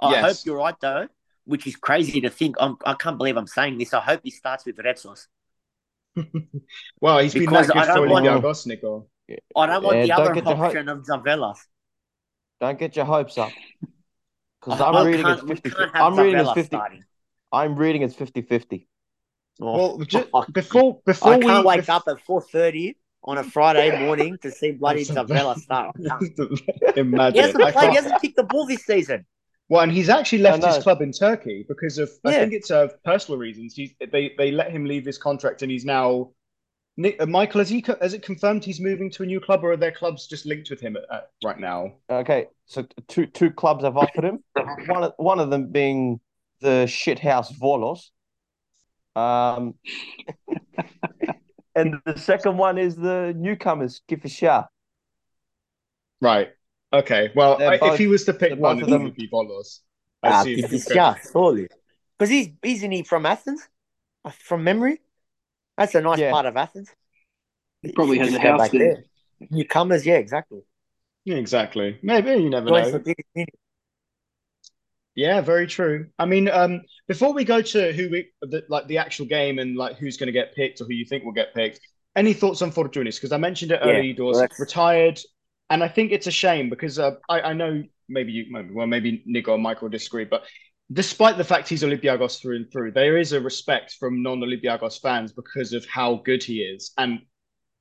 I 0.00 0.10
yes. 0.10 0.24
hope 0.24 0.46
you're 0.46 0.56
right, 0.58 0.74
though, 0.80 1.08
which 1.44 1.66
is 1.66 1.76
crazy 1.76 2.20
to 2.20 2.30
think. 2.30 2.56
I'm, 2.58 2.76
I 2.84 2.94
can 2.94 3.12
not 3.12 3.18
believe 3.18 3.36
I'm 3.36 3.46
saying 3.46 3.78
this. 3.78 3.94
I 3.94 4.00
hope 4.00 4.20
he 4.24 4.30
starts 4.30 4.66
with 4.66 4.76
Retsos. 4.78 5.26
well, 7.00 7.18
he's 7.18 7.34
because 7.34 7.68
been 7.68 7.76
that 7.76 7.86
good 7.86 7.94
for 7.94 8.08
Olympiacos, 8.08 8.66
Nico. 8.66 9.06
I 9.56 9.66
don't 9.66 9.82
want 9.82 9.98
yeah, 9.98 10.06
the 10.06 10.12
other 10.12 10.48
option 10.48 10.86
ho- 10.86 10.92
of 10.94 11.04
Zavelas. 11.04 11.58
Don't 12.60 12.78
get 12.78 12.96
your 12.96 13.04
hopes 13.04 13.38
up. 13.38 13.52
Because 14.60 14.80
I'm 14.80 15.06
reading 15.06 15.26
it's 15.26 15.42
50 15.42 15.70
I'm 15.94 16.18
reading 16.18 16.40
it's 16.40 16.52
50 16.52 16.76
starting. 16.76 17.04
I'm 17.52 17.76
reading 17.76 18.02
it's 18.02 18.14
50 18.14 18.42
50. 18.42 18.88
Well, 19.58 19.98
just, 19.98 20.28
before 20.52 21.00
before 21.04 21.34
I 21.34 21.38
can't 21.38 21.64
we, 21.64 21.76
wake 21.76 21.88
up 21.88 22.04
at 22.08 22.20
four 22.20 22.40
thirty 22.40 22.96
on 23.24 23.38
a 23.38 23.44
Friday 23.44 24.04
morning 24.04 24.38
to 24.42 24.50
see 24.50 24.72
bloody 24.72 25.04
Zavella 25.04 25.56
start. 25.58 25.96
Imagine. 26.96 27.34
He 27.34 27.40
hasn't 27.40 27.72
played. 27.72 27.90
He 27.90 27.96
hasn't 27.96 28.20
kicked 28.20 28.36
the 28.36 28.44
ball 28.44 28.66
this 28.66 28.84
season. 28.84 29.24
Well, 29.68 29.82
and 29.82 29.90
he's 29.90 30.08
actually 30.08 30.38
left 30.38 30.64
his 30.64 30.82
club 30.82 31.02
in 31.02 31.10
Turkey 31.10 31.64
because 31.68 31.98
of 31.98 32.10
yeah. 32.24 32.30
I 32.30 32.34
think 32.34 32.52
it's 32.52 32.70
uh, 32.70 32.88
personal 33.04 33.38
reasons. 33.38 33.74
He's 33.74 33.94
they 34.12 34.32
they 34.38 34.52
let 34.52 34.70
him 34.70 34.84
leave 34.84 35.04
his 35.04 35.18
contract, 35.18 35.62
and 35.62 35.70
he's 35.70 35.84
now. 35.84 36.30
Nick, 36.98 37.20
uh, 37.20 37.26
Michael, 37.26 37.58
has 37.58 37.68
he 37.68 37.84
has 38.00 38.14
it 38.14 38.22
confirmed 38.22 38.64
he's 38.64 38.80
moving 38.80 39.10
to 39.10 39.22
a 39.22 39.26
new 39.26 39.40
club, 39.40 39.64
or 39.64 39.72
are 39.72 39.76
their 39.76 39.92
clubs 39.92 40.26
just 40.26 40.46
linked 40.46 40.70
with 40.70 40.80
him 40.80 40.96
at, 40.96 41.02
at, 41.14 41.30
right 41.44 41.58
now? 41.58 41.92
Okay, 42.08 42.46
so 42.64 42.86
two 43.08 43.26
two 43.26 43.50
clubs 43.50 43.84
have 43.84 43.96
offered 43.96 44.24
him. 44.24 44.42
one 44.86 45.04
of 45.04 45.12
one 45.16 45.40
of 45.40 45.50
them 45.50 45.72
being 45.72 46.20
the 46.60 46.84
shithouse 46.86 47.52
Volos. 47.52 48.10
Um, 49.16 49.74
and 51.74 51.98
the 52.04 52.18
second 52.18 52.58
one 52.58 52.76
is 52.76 52.96
the 52.96 53.34
newcomers, 53.36 54.02
Kifisia. 54.08 54.66
Right. 56.20 56.50
Okay. 56.92 57.32
Well, 57.34 57.60
I, 57.62 57.78
both, 57.78 57.94
if 57.94 57.98
he 57.98 58.06
was 58.06 58.24
to 58.26 58.34
pick 58.34 58.58
one, 58.58 58.82
of 58.82 58.88
them 58.88 59.04
would 59.04 59.16
be 59.16 59.28
Volos. 59.28 59.80
Ah, 60.22 60.44
Kifisia, 60.44 61.18
surely. 61.32 61.68
Because 62.18 62.30
he's 62.30 62.48
isn't 62.62 62.90
he 62.90 63.02
from 63.02 63.26
Athens? 63.26 63.66
Uh, 64.24 64.30
from 64.30 64.64
memory, 64.64 65.00
that's 65.76 65.94
a 65.94 66.00
nice 66.00 66.18
yeah. 66.18 66.30
part 66.30 66.46
of 66.46 66.56
Athens. 66.56 66.90
He 67.82 67.92
probably 67.92 68.18
has 68.18 68.34
a 68.34 68.40
house 68.40 68.70
there. 68.70 69.04
there. 69.40 69.48
Newcomers, 69.50 70.04
yeah, 70.04 70.16
exactly. 70.16 70.60
Yeah, 71.24 71.36
exactly. 71.36 71.98
Maybe 72.02 72.30
you 72.30 72.50
never 72.50 72.70
know. 72.70 73.02
Yeah, 75.16 75.40
very 75.40 75.66
true. 75.66 76.08
I 76.18 76.26
mean, 76.26 76.48
um, 76.50 76.82
before 77.08 77.32
we 77.32 77.42
go 77.42 77.62
to 77.62 77.92
who 77.92 78.10
we 78.10 78.28
the, 78.42 78.62
like 78.68 78.86
the 78.86 78.98
actual 78.98 79.24
game 79.24 79.58
and 79.58 79.74
like 79.74 79.96
who's 79.96 80.18
going 80.18 80.26
to 80.26 80.32
get 80.32 80.54
picked 80.54 80.80
or 80.80 80.84
who 80.84 80.92
you 80.92 81.06
think 81.06 81.24
will 81.24 81.32
get 81.32 81.54
picked, 81.54 81.80
any 82.14 82.34
thoughts 82.34 82.60
on 82.60 82.70
Fortounis? 82.70 83.16
Because 83.16 83.32
I 83.32 83.38
mentioned 83.38 83.72
it 83.72 83.80
earlier, 83.82 84.02
yeah, 84.02 84.14
doors 84.14 84.36
well, 84.36 84.48
retired, 84.58 85.18
and 85.70 85.82
I 85.82 85.88
think 85.88 86.12
it's 86.12 86.26
a 86.26 86.30
shame 86.30 86.68
because 86.68 86.98
uh, 86.98 87.12
I, 87.30 87.40
I 87.40 87.52
know 87.54 87.82
maybe 88.10 88.30
you, 88.30 88.44
maybe, 88.50 88.74
well, 88.74 88.86
maybe 88.86 89.22
Nico 89.24 89.52
or 89.52 89.58
Michael 89.58 89.88
disagree, 89.88 90.26
but 90.26 90.44
despite 90.92 91.38
the 91.38 91.44
fact 91.44 91.68
he's 91.70 91.82
Olympiacos 91.82 92.38
through 92.38 92.56
and 92.56 92.70
through, 92.70 92.92
there 92.92 93.16
is 93.16 93.32
a 93.32 93.40
respect 93.40 93.96
from 93.98 94.22
non-Olympiacos 94.22 95.00
fans 95.00 95.32
because 95.32 95.72
of 95.72 95.86
how 95.86 96.16
good 96.26 96.44
he 96.44 96.60
is, 96.60 96.92
and 96.98 97.20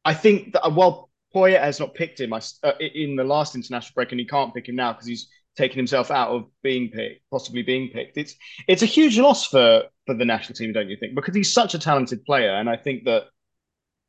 I 0.06 0.14
think 0.14 0.54
that 0.54 0.72
while 0.72 1.10
Poyet 1.36 1.60
has 1.60 1.82
not 1.82 1.96
picked 1.96 2.22
him 2.22 2.32
I, 2.32 2.42
uh, 2.64 2.72
in 2.80 3.18
the 3.18 3.26
last 3.26 3.56
international 3.56 3.92
break, 3.94 4.12
and 4.12 4.22
he 4.22 4.26
can't 4.26 4.54
pick 4.54 4.70
him 4.70 4.78
now 4.78 4.94
because 4.94 5.08
he's 5.08 5.28
taking 5.58 5.78
himself 5.78 6.12
out 6.12 6.30
of 6.30 6.46
being 6.64 6.90
picked, 6.92 7.22
possibly 7.32 7.64
being 7.64 7.90
picked. 7.90 8.18
It's 8.18 8.36
it's 8.68 8.84
a 8.84 8.88
huge 8.88 9.18
loss 9.18 9.48
for 9.48 9.84
for 10.06 10.16
the 10.16 10.26
national 10.26 10.56
team, 10.56 10.74
don't 10.74 10.90
you 10.90 10.98
think? 10.98 11.16
Because 11.16 11.36
he's 11.36 11.54
such 11.54 11.74
a 11.74 11.80
talented 11.80 12.24
player, 12.26 12.54
and 12.56 12.70
I 12.70 12.78
think 12.78 13.06
that 13.06 13.26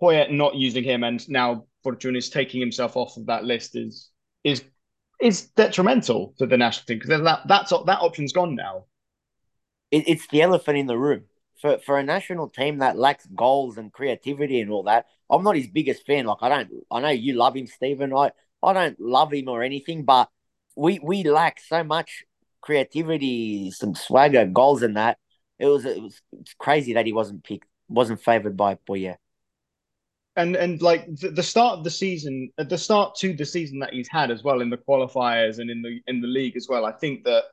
Poyet 0.00 0.30
not 0.30 0.54
using 0.56 0.84
him 0.84 1.04
and 1.04 1.26
now 1.28 1.66
Fortounis 1.84 2.30
taking 2.30 2.60
himself 2.60 2.96
off 2.96 3.16
of 3.16 3.26
that 3.26 3.44
list 3.44 3.76
is 3.76 4.10
is 4.44 4.64
is 5.20 5.48
detrimental 5.56 6.34
to 6.38 6.46
the 6.46 6.56
national 6.56 6.86
team 6.86 6.98
because 6.98 7.22
that 7.22 7.40
that's 7.48 7.70
that 7.70 8.00
option's 8.00 8.32
gone 8.32 8.54
now. 8.54 8.86
it, 9.90 10.08
it's 10.08 10.26
the 10.28 10.42
elephant 10.42 10.78
in 10.78 10.86
the 10.86 10.98
room. 10.98 11.24
For 11.60 11.78
for 11.78 11.98
a 11.98 12.02
national 12.02 12.48
team 12.50 12.78
that 12.78 12.98
lacks 12.98 13.26
goals 13.34 13.78
and 13.78 13.92
creativity 13.92 14.60
and 14.60 14.70
all 14.70 14.82
that, 14.84 15.06
I'm 15.30 15.42
not 15.42 15.56
his 15.56 15.68
biggest 15.68 16.04
fan. 16.06 16.26
Like 16.26 16.38
I 16.42 16.48
don't, 16.48 16.70
I 16.90 17.00
know 17.00 17.08
you 17.08 17.34
love 17.34 17.56
him, 17.56 17.66
Stephen. 17.66 18.12
I 18.14 18.32
I 18.62 18.72
don't 18.72 19.00
love 19.00 19.32
him 19.32 19.48
or 19.48 19.62
anything, 19.62 20.04
but 20.04 20.28
we 20.76 21.00
we 21.02 21.24
lack 21.24 21.58
so 21.60 21.82
much 21.82 22.24
creativity, 22.60 23.70
some 23.70 23.94
swagger, 23.94 24.44
goals, 24.46 24.82
and 24.82 24.96
that. 24.96 25.18
It 25.58 25.66
was 25.66 25.84
it 25.84 26.02
was 26.02 26.20
crazy 26.58 26.94
that 26.94 27.06
he 27.06 27.12
wasn't 27.12 27.44
picked, 27.44 27.66
wasn't 27.88 28.22
favored 28.22 28.56
by 28.56 28.76
Poyet. 28.88 29.16
And 30.36 30.54
and 30.54 30.82
like 30.82 31.06
the, 31.16 31.42
start 31.42 31.78
of 31.78 31.84
the 31.84 31.90
season, 31.90 32.50
at 32.58 32.68
the 32.68 32.76
start 32.76 33.14
to 33.16 33.32
the 33.32 33.46
season 33.46 33.78
that 33.78 33.94
he's 33.94 34.08
had 34.10 34.30
as 34.30 34.42
well 34.44 34.60
in 34.60 34.68
the 34.68 34.76
qualifiers 34.76 35.60
and 35.60 35.70
in 35.70 35.80
the 35.80 36.00
in 36.06 36.20
the 36.20 36.28
league 36.28 36.56
as 36.56 36.66
well. 36.68 36.84
I 36.84 36.92
think 36.92 37.24
that 37.24 37.44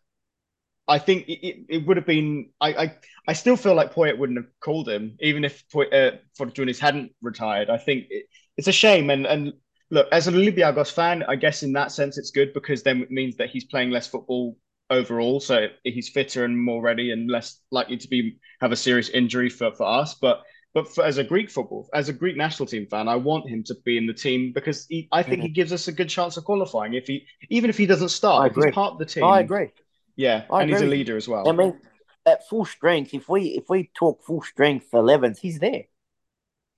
I 0.89 0.99
think 0.99 1.29
it, 1.29 1.65
it 1.69 1.87
would 1.87 1.95
have 1.95 2.05
been. 2.05 2.49
I, 2.59 2.73
I 2.73 2.95
I 3.29 3.33
still 3.33 3.55
feel 3.55 3.73
like 3.73 3.93
Poyet 3.93 4.17
wouldn't 4.17 4.37
have 4.37 4.49
called 4.59 4.89
him 4.89 5.15
even 5.21 5.45
if 5.45 5.63
Poyet, 5.69 5.93
uh, 5.93 6.17
Fortounis 6.37 6.79
hadn't 6.79 7.13
retired. 7.21 7.69
I 7.69 7.77
think 7.77 8.07
it, 8.09 8.25
it's 8.57 8.67
a 8.67 8.73
shame. 8.73 9.09
And 9.09 9.25
and 9.25 9.53
look, 9.93 10.07
as 10.11 10.27
an 10.27 10.33
Olympiacos 10.33 10.91
fan, 10.91 11.23
I 11.27 11.35
guess 11.35 11.61
in 11.61 11.71
that 11.73 11.91
sense 11.91 12.17
it's 12.17 12.31
good 12.31 12.53
because 12.53 12.81
then 12.81 13.01
it 13.01 13.11
means 13.11 13.37
that 13.37 13.49
he's 13.49 13.63
playing 13.63 13.91
less 13.91 14.07
football 14.07 14.57
overall, 14.89 15.39
so 15.39 15.67
he's 15.83 16.09
fitter 16.09 16.45
and 16.45 16.59
more 16.59 16.81
ready 16.81 17.11
and 17.11 17.29
less 17.29 17.59
likely 17.71 17.97
to 17.97 18.07
be 18.07 18.37
have 18.59 18.71
a 18.71 18.75
serious 18.75 19.09
injury 19.09 19.49
for 19.49 19.71
for 19.71 19.85
us. 19.85 20.15
But 20.15 20.41
but 20.73 20.89
for, 20.89 21.05
as 21.05 21.19
a 21.19 21.23
Greek 21.23 21.51
football, 21.51 21.87
as 21.93 22.09
a 22.09 22.13
Greek 22.13 22.35
national 22.35 22.65
team 22.65 22.87
fan, 22.87 23.07
I 23.07 23.15
want 23.15 23.47
him 23.47 23.63
to 23.65 23.75
be 23.85 23.97
in 23.97 24.07
the 24.07 24.13
team 24.13 24.51
because 24.51 24.87
he, 24.87 25.07
I 25.11 25.21
think 25.21 25.35
mm-hmm. 25.35 25.43
he 25.43 25.49
gives 25.49 25.71
us 25.71 25.87
a 25.87 25.91
good 25.91 26.09
chance 26.09 26.35
of 26.37 26.43
qualifying. 26.43 26.95
If 26.95 27.05
he, 27.05 27.27
even 27.49 27.69
if 27.69 27.77
he 27.77 27.85
doesn't 27.85 28.09
start, 28.09 28.49
if 28.49 28.55
he's 28.55 28.73
part 28.73 28.93
of 28.93 28.99
the 28.99 29.05
team. 29.05 29.23
I 29.23 29.41
agree. 29.41 29.69
Yeah, 30.15 30.45
I 30.49 30.63
and 30.63 30.71
agree. 30.71 30.81
he's 30.81 30.81
a 30.81 30.89
leader 30.89 31.17
as 31.17 31.27
well. 31.27 31.47
I 31.47 31.51
mean, 31.51 31.79
at 32.25 32.47
full 32.49 32.65
strength, 32.65 33.13
if 33.13 33.29
we 33.29 33.49
if 33.49 33.69
we 33.69 33.91
talk 33.93 34.23
full 34.23 34.41
strength 34.41 34.89
11s, 34.91 35.37
he's 35.37 35.59
there. 35.59 35.83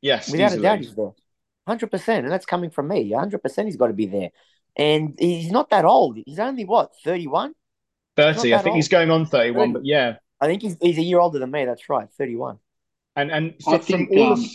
Yes, 0.01 0.29
without 0.29 0.47
easily. 0.47 0.59
a 0.59 0.61
doubt, 0.63 0.79
he's 0.79 0.95
there. 0.95 1.13
Hundred 1.67 1.89
percent, 1.89 2.25
and 2.25 2.31
that's 2.31 2.45
coming 2.45 2.69
from 2.69 2.87
me. 2.87 3.11
Hundred 3.11 3.41
percent, 3.41 3.67
he's 3.67 3.77
got 3.77 3.87
to 3.87 3.93
be 3.93 4.05
there. 4.05 4.29
And 4.75 5.15
he's 5.17 5.51
not 5.51 5.69
that 5.71 5.85
old. 5.85 6.17
He's 6.25 6.39
only 6.39 6.65
what 6.65 6.91
thirty 7.03 7.27
one. 7.27 7.53
Thirty. 8.15 8.53
I 8.53 8.57
think 8.57 8.73
old. 8.73 8.75
he's 8.75 8.87
going 8.87 9.09
on 9.09 9.25
thirty 9.25 9.51
one. 9.51 9.73
But 9.73 9.85
yeah, 9.85 10.17
I 10.39 10.47
think 10.47 10.61
he's 10.61 10.77
he's 10.79 10.97
a 10.97 11.01
year 11.01 11.19
older 11.19 11.39
than 11.39 11.49
me. 11.49 11.65
That's 11.65 11.89
right, 11.89 12.07
thirty 12.17 12.35
one. 12.35 12.59
And 13.15 13.31
and 13.31 13.55
I 13.67 13.77
think, 13.77 14.11
all 14.11 14.33
um, 14.33 14.43
of, 14.43 14.45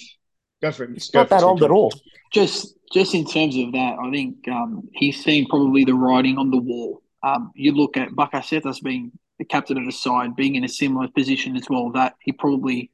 go 0.62 0.72
for 0.72 0.84
it. 0.84 0.90
It's 0.96 1.12
not 1.12 1.30
that 1.30 1.42
old 1.42 1.62
at 1.62 1.70
all. 1.70 1.92
Just 2.32 2.76
just 2.92 3.14
in 3.14 3.24
terms 3.24 3.56
of 3.56 3.72
that, 3.72 3.96
I 4.00 4.10
think 4.10 4.46
um, 4.48 4.88
he's 4.92 5.22
seen 5.24 5.46
probably 5.48 5.84
the 5.84 5.94
writing 5.94 6.38
on 6.38 6.50
the 6.50 6.58
wall. 6.58 7.02
Um, 7.22 7.50
you 7.54 7.72
look 7.72 7.96
at 7.96 8.10
Bakasetas 8.10 8.82
being 8.82 9.12
the 9.38 9.44
captain 9.44 9.78
of 9.78 9.84
the 9.84 9.92
side, 9.92 10.36
being 10.36 10.54
in 10.54 10.64
a 10.64 10.68
similar 10.68 11.08
position 11.08 11.56
as 11.56 11.66
well, 11.68 11.90
that 11.92 12.14
he 12.20 12.32
probably 12.32 12.90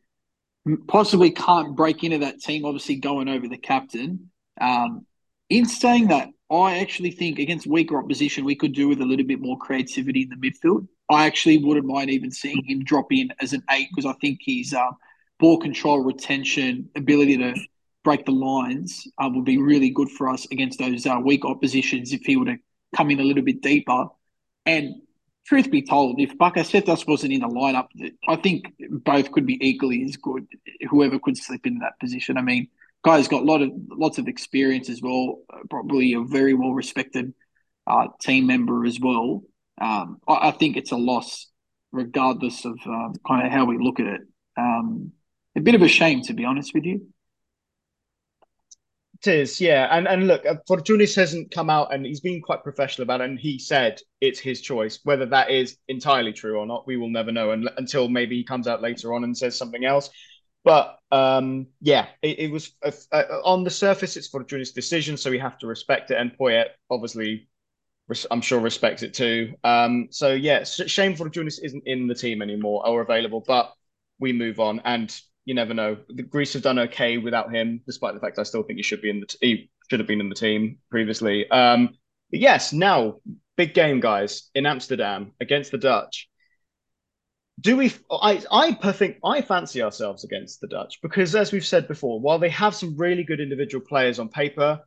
possibly 0.89 1.31
can't 1.31 1.77
break 1.77 2.05
into 2.05 2.19
that 2.19 2.41
team, 2.41 2.65
obviously 2.65 2.97
going 2.97 3.29
over 3.29 3.49
the 3.49 3.57
captain. 3.57 4.31
Um, 4.61 5.07
in 5.49 5.67
saying 5.67 6.09
that, 6.09 6.29
I 6.51 6.79
actually 6.79 7.11
think 7.11 7.39
against 7.39 7.67
weaker 7.67 7.99
opposition, 7.99 8.45
we 8.45 8.55
could 8.57 8.73
do 8.73 8.89
with 8.89 9.01
a 9.01 9.05
little 9.05 9.27
bit 9.27 9.41
more 9.41 9.59
creativity 9.59 10.23
in 10.23 10.29
the 10.29 10.37
midfield. 10.37 10.87
I 11.11 11.27
actually 11.27 11.59
wouldn't 11.59 11.87
mind 11.87 12.11
even 12.11 12.31
seeing 12.31 12.65
him 12.65 12.85
drop 12.85 13.13
in 13.13 13.33
as 13.41 13.53
an 13.53 13.63
eight 13.71 13.89
because 13.95 14.11
I 14.11 14.17
think 14.21 14.41
his 14.43 14.73
uh, 14.73 14.91
ball 15.39 15.59
control, 15.59 16.01
retention, 16.01 16.89
ability 16.97 17.37
to 17.39 17.55
break 18.05 18.25
the 18.25 18.33
lines 18.33 19.07
uh, 19.19 19.29
would 19.33 19.45
be 19.45 19.59
really 19.59 19.91
good 19.91 20.11
for 20.11 20.29
us 20.29 20.47
against 20.53 20.79
those 20.79 21.07
uh, 21.07 21.19
weak 21.23 21.45
oppositions 21.45 22.13
if 22.13 22.23
he 22.23 22.37
were 22.37 22.45
to 22.47 22.57
come 22.95 23.11
in 23.11 23.21
a 23.21 23.25
little 23.25 23.43
bit 23.43 23.61
deeper. 23.61 24.07
And 24.65 24.95
truth 25.47 25.71
be 25.71 25.83
told, 25.83 26.21
if 26.21 26.37
Bakasetas 26.37 27.07
wasn't 27.07 27.33
in 27.33 27.41
the 27.41 27.49
lineup, 27.49 27.89
I 28.29 28.37
think 28.37 28.73
both 28.91 29.31
could 29.33 29.47
be 29.47 29.59
equally 29.67 30.05
as 30.05 30.17
good. 30.17 30.47
Whoever 30.91 31.19
could 31.19 31.37
slip 31.37 31.67
into 31.67 31.81
that 31.81 31.99
position. 32.01 32.37
I 32.37 32.43
mean, 32.43 32.69
guy's 33.05 33.29
got 33.29 33.43
a 33.43 33.45
lot 33.45 33.63
of 33.63 33.71
lots 33.89 34.19
of 34.19 34.29
experience 34.29 34.89
as 34.91 35.01
well. 35.01 35.39
Probably 35.71 36.15
a 36.15 36.21
very 36.23 36.55
well 36.55 36.73
respected 36.73 37.33
uh, 37.87 38.09
team 38.21 38.47
member 38.47 38.85
as 38.85 38.99
well. 39.01 39.43
Um, 39.81 40.19
I, 40.27 40.49
I, 40.49 40.51
think 40.51 40.77
it's 40.77 40.93
a 40.93 40.97
loss, 40.97 41.47
regardless 41.93 42.65
of 42.65 42.79
uh, 42.85 43.11
kind 43.27 43.47
of 43.47 43.53
how 43.53 43.67
we 43.67 43.79
look 43.79 44.01
at 44.01 44.07
it. 44.07 44.21
Um, 44.57 45.13
a 45.55 45.61
bit 45.61 45.75
of 45.75 45.83
a 45.83 45.89
shame, 45.89 46.23
to 46.23 46.35
be 46.35 46.45
honest 46.45 46.75
with 46.75 46.85
you. 46.85 47.09
It 49.23 49.29
is, 49.29 49.61
yeah. 49.61 49.89
And 49.91 50.07
and 50.07 50.27
look, 50.27 50.45
Fortounis 50.69 51.15
hasn't 51.15 51.51
come 51.51 51.71
out 51.71 51.93
and 51.95 52.05
he's 52.05 52.21
been 52.21 52.43
quite 52.43 52.63
professional 52.63 53.05
about 53.05 53.21
it. 53.21 53.31
And 53.31 53.39
he 53.39 53.59
said 53.59 54.01
it's 54.21 54.39
his 54.39 54.61
choice. 54.61 54.99
Whether 55.05 55.27
that 55.27 55.51
is 55.51 55.79
entirely 55.89 56.33
true 56.33 56.59
or 56.59 56.67
not, 56.67 56.87
we 56.87 56.97
will 56.97 57.09
never 57.09 57.33
know 57.33 57.53
and, 57.53 57.71
until 57.79 58.09
maybe 58.09 58.37
he 58.37 58.45
comes 58.45 58.67
out 58.69 58.83
later 58.83 59.15
on 59.15 59.25
and 59.25 59.37
says 59.37 59.57
something 59.57 59.85
else. 59.85 60.11
But 60.65 60.99
um, 61.13 61.69
yeah, 61.81 62.09
it, 62.23 62.39
it 62.41 62.51
was 62.51 62.73
uh, 62.85 62.91
uh, 63.13 63.41
on 63.45 63.65
the 63.65 63.71
surface, 63.71 64.17
it's 64.17 64.29
Fortounis' 64.29 64.75
decision, 64.75 65.17
so 65.17 65.31
we 65.31 65.39
have 65.39 65.59
to 65.59 65.67
respect 65.67 66.11
it. 66.11 66.17
And 66.19 66.37
Poyet 66.37 66.71
obviously, 66.91 67.49
I'm 68.31 68.41
sure, 68.41 68.61
respects 68.61 69.03
it 69.03 69.15
too. 69.15 69.55
Um, 69.65 70.09
so 70.11 70.33
yeah, 70.33 70.65
shame 70.65 71.15
Fortounis 71.15 71.61
isn't 71.63 71.85
in 71.87 72.07
the 72.09 72.15
team 72.15 72.43
anymore 72.43 72.87
or 72.87 73.03
available, 73.03 73.45
but 73.47 73.73
we 74.19 74.33
move 74.33 74.61
on. 74.61 74.81
And 74.85 75.15
you 75.47 75.55
never 75.55 75.73
know. 75.73 75.97
The 76.09 76.23
Greece 76.23 76.53
have 76.53 76.63
done 76.63 76.79
okay 76.81 77.17
without 77.17 77.55
him, 77.55 77.81
despite 77.87 78.13
the 78.13 78.21
fact 78.21 78.39
I 78.39 78.43
still 78.43 78.65
think 78.65 78.77
he 78.77 78.83
should 78.83 79.01
be 79.01 79.09
in 79.09 79.21
the 79.21 79.27
t- 79.27 79.39
he 79.41 79.71
should 79.89 80.01
have 80.01 80.07
been 80.09 80.21
in 80.21 80.29
the 80.29 80.35
team 80.35 80.79
previously. 80.91 81.49
Um, 81.51 81.91
yes, 82.31 82.75
now 82.75 83.21
big 83.57 83.73
game, 83.73 84.01
guys, 84.01 84.51
in 84.55 84.67
Amsterdam 84.67 85.33
against 85.41 85.71
the 85.71 85.79
Dutch. 85.79 86.29
Do 87.61 87.77
we? 87.77 87.93
I 88.11 88.43
I 88.53 88.73
think 88.93 89.17
I 89.25 89.41
fancy 89.41 89.81
ourselves 89.83 90.25
against 90.25 90.61
the 90.61 90.67
Dutch 90.67 90.99
because, 91.01 91.35
as 91.35 91.53
we've 91.53 91.65
said 91.65 91.89
before, 91.89 92.21
while 92.21 92.39
they 92.39 92.51
have 92.51 92.75
some 92.75 92.97
really 92.97 93.25
good 93.25 93.41
individual 93.41 93.83
players 93.87 94.19
on 94.19 94.29
paper, 94.29 94.81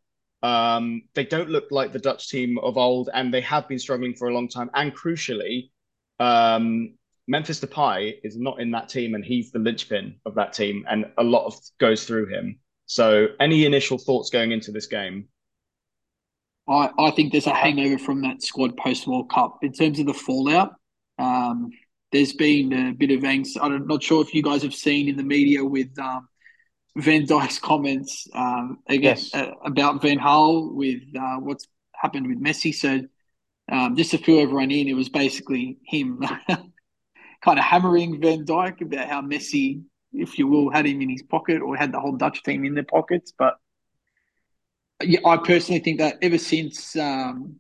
um, 0.43 1.04
they 1.15 1.24
don't 1.24 1.50
look 1.50 1.72
like 1.72 1.93
the 1.93 2.00
Dutch 2.00 2.30
team 2.30 2.60
of 2.60 2.78
old, 2.78 3.10
and 3.12 3.34
they 3.34 3.41
have 3.41 3.67
been 3.67 3.80
struggling 3.80 4.13
for 4.13 4.28
a 4.28 4.34
long 4.34 4.50
time. 4.50 4.69
And 4.76 4.95
crucially, 4.95 5.72
um, 6.19 6.93
Memphis 7.30 7.60
Depay 7.60 8.15
is 8.24 8.38
not 8.38 8.60
in 8.60 8.72
that 8.72 8.89
team, 8.89 9.13
and 9.13 9.24
he's 9.24 9.52
the 9.52 9.60
linchpin 9.60 10.15
of 10.26 10.34
that 10.34 10.52
team, 10.52 10.84
and 10.89 11.06
a 11.20 11.24
lot 11.24 11.46
of 11.46 11.54
goes 11.80 12.06
through 12.06 12.26
him. 12.26 12.58
So, 12.88 13.28
any 13.39 13.65
initial 13.65 14.00
thoughts 14.00 14.32
going 14.32 14.52
into 14.52 14.72
this 14.72 14.88
game? 14.88 15.28
I, 16.68 16.89
I 16.98 17.12
think 17.12 17.32
there's 17.32 17.46
a 17.46 17.54
hangover 17.54 18.00
from 18.00 18.24
that 18.24 18.42
squad 18.42 18.76
post 18.78 19.06
World 19.08 19.30
Cup 19.30 19.60
in 19.62 19.72
terms 19.72 20.00
of 20.00 20.08
the 20.08 20.13
fallout. 20.13 20.74
Um, 21.20 21.70
there's 22.12 22.34
been 22.34 22.74
a 22.74 22.94
bit 22.94 23.12
of 23.12 23.22
angst. 23.22 23.58
I'm 23.62 23.86
not 23.86 24.02
sure 24.02 24.24
if 24.24 24.34
you 24.34 24.42
guys 24.42 24.63
have 24.63 24.74
seen 24.74 25.08
in 25.08 25.15
the 25.15 25.24
media 25.24 25.63
with 25.63 25.98
um, 26.00 26.28
Van 26.98 27.28
Dijk's 27.28 27.60
comments 27.60 28.28
um, 28.34 28.80
against, 28.88 29.36
yes. 29.36 29.50
uh, 29.50 29.52
about 29.63 30.02
Van 30.02 30.18
Gaal 30.18 30.74
with 30.74 31.04
uh, 31.15 31.36
what's 31.36 31.68
happened 31.94 32.28
with 32.28 32.42
Messi. 32.42 32.74
So, 32.74 33.02
um, 33.72 33.96
just 33.96 34.10
to 34.12 34.18
fill 34.18 34.39
everyone 34.39 34.72
in, 34.72 34.88
it 34.88 34.94
was 34.94 35.10
basically 35.10 35.78
him 35.86 36.24
kind 37.43 37.60
of 37.60 37.65
hammering 37.65 38.19
Van 38.21 38.45
Dijk 38.45 38.82
about 38.82 39.08
how 39.08 39.21
Messi, 39.21 39.82
if 40.13 40.38
you 40.38 40.47
will, 40.47 40.69
had 40.69 40.86
him 40.86 41.02
in 41.02 41.10
his 41.10 41.23
pocket 41.23 41.62
or 41.62 41.75
had 41.75 41.91
the 41.91 41.99
whole 41.99 42.15
Dutch 42.15 42.43
team 42.43 42.65
in 42.65 42.73
their 42.73 42.84
pockets. 42.84 43.34
But 43.38 43.56
yeah, 45.02 45.19
I 45.25 45.38
personally 45.38 45.80
think 45.80 45.99
that 45.99 46.17
ever 46.21 46.38
since 46.38 46.95
um, 46.95 47.60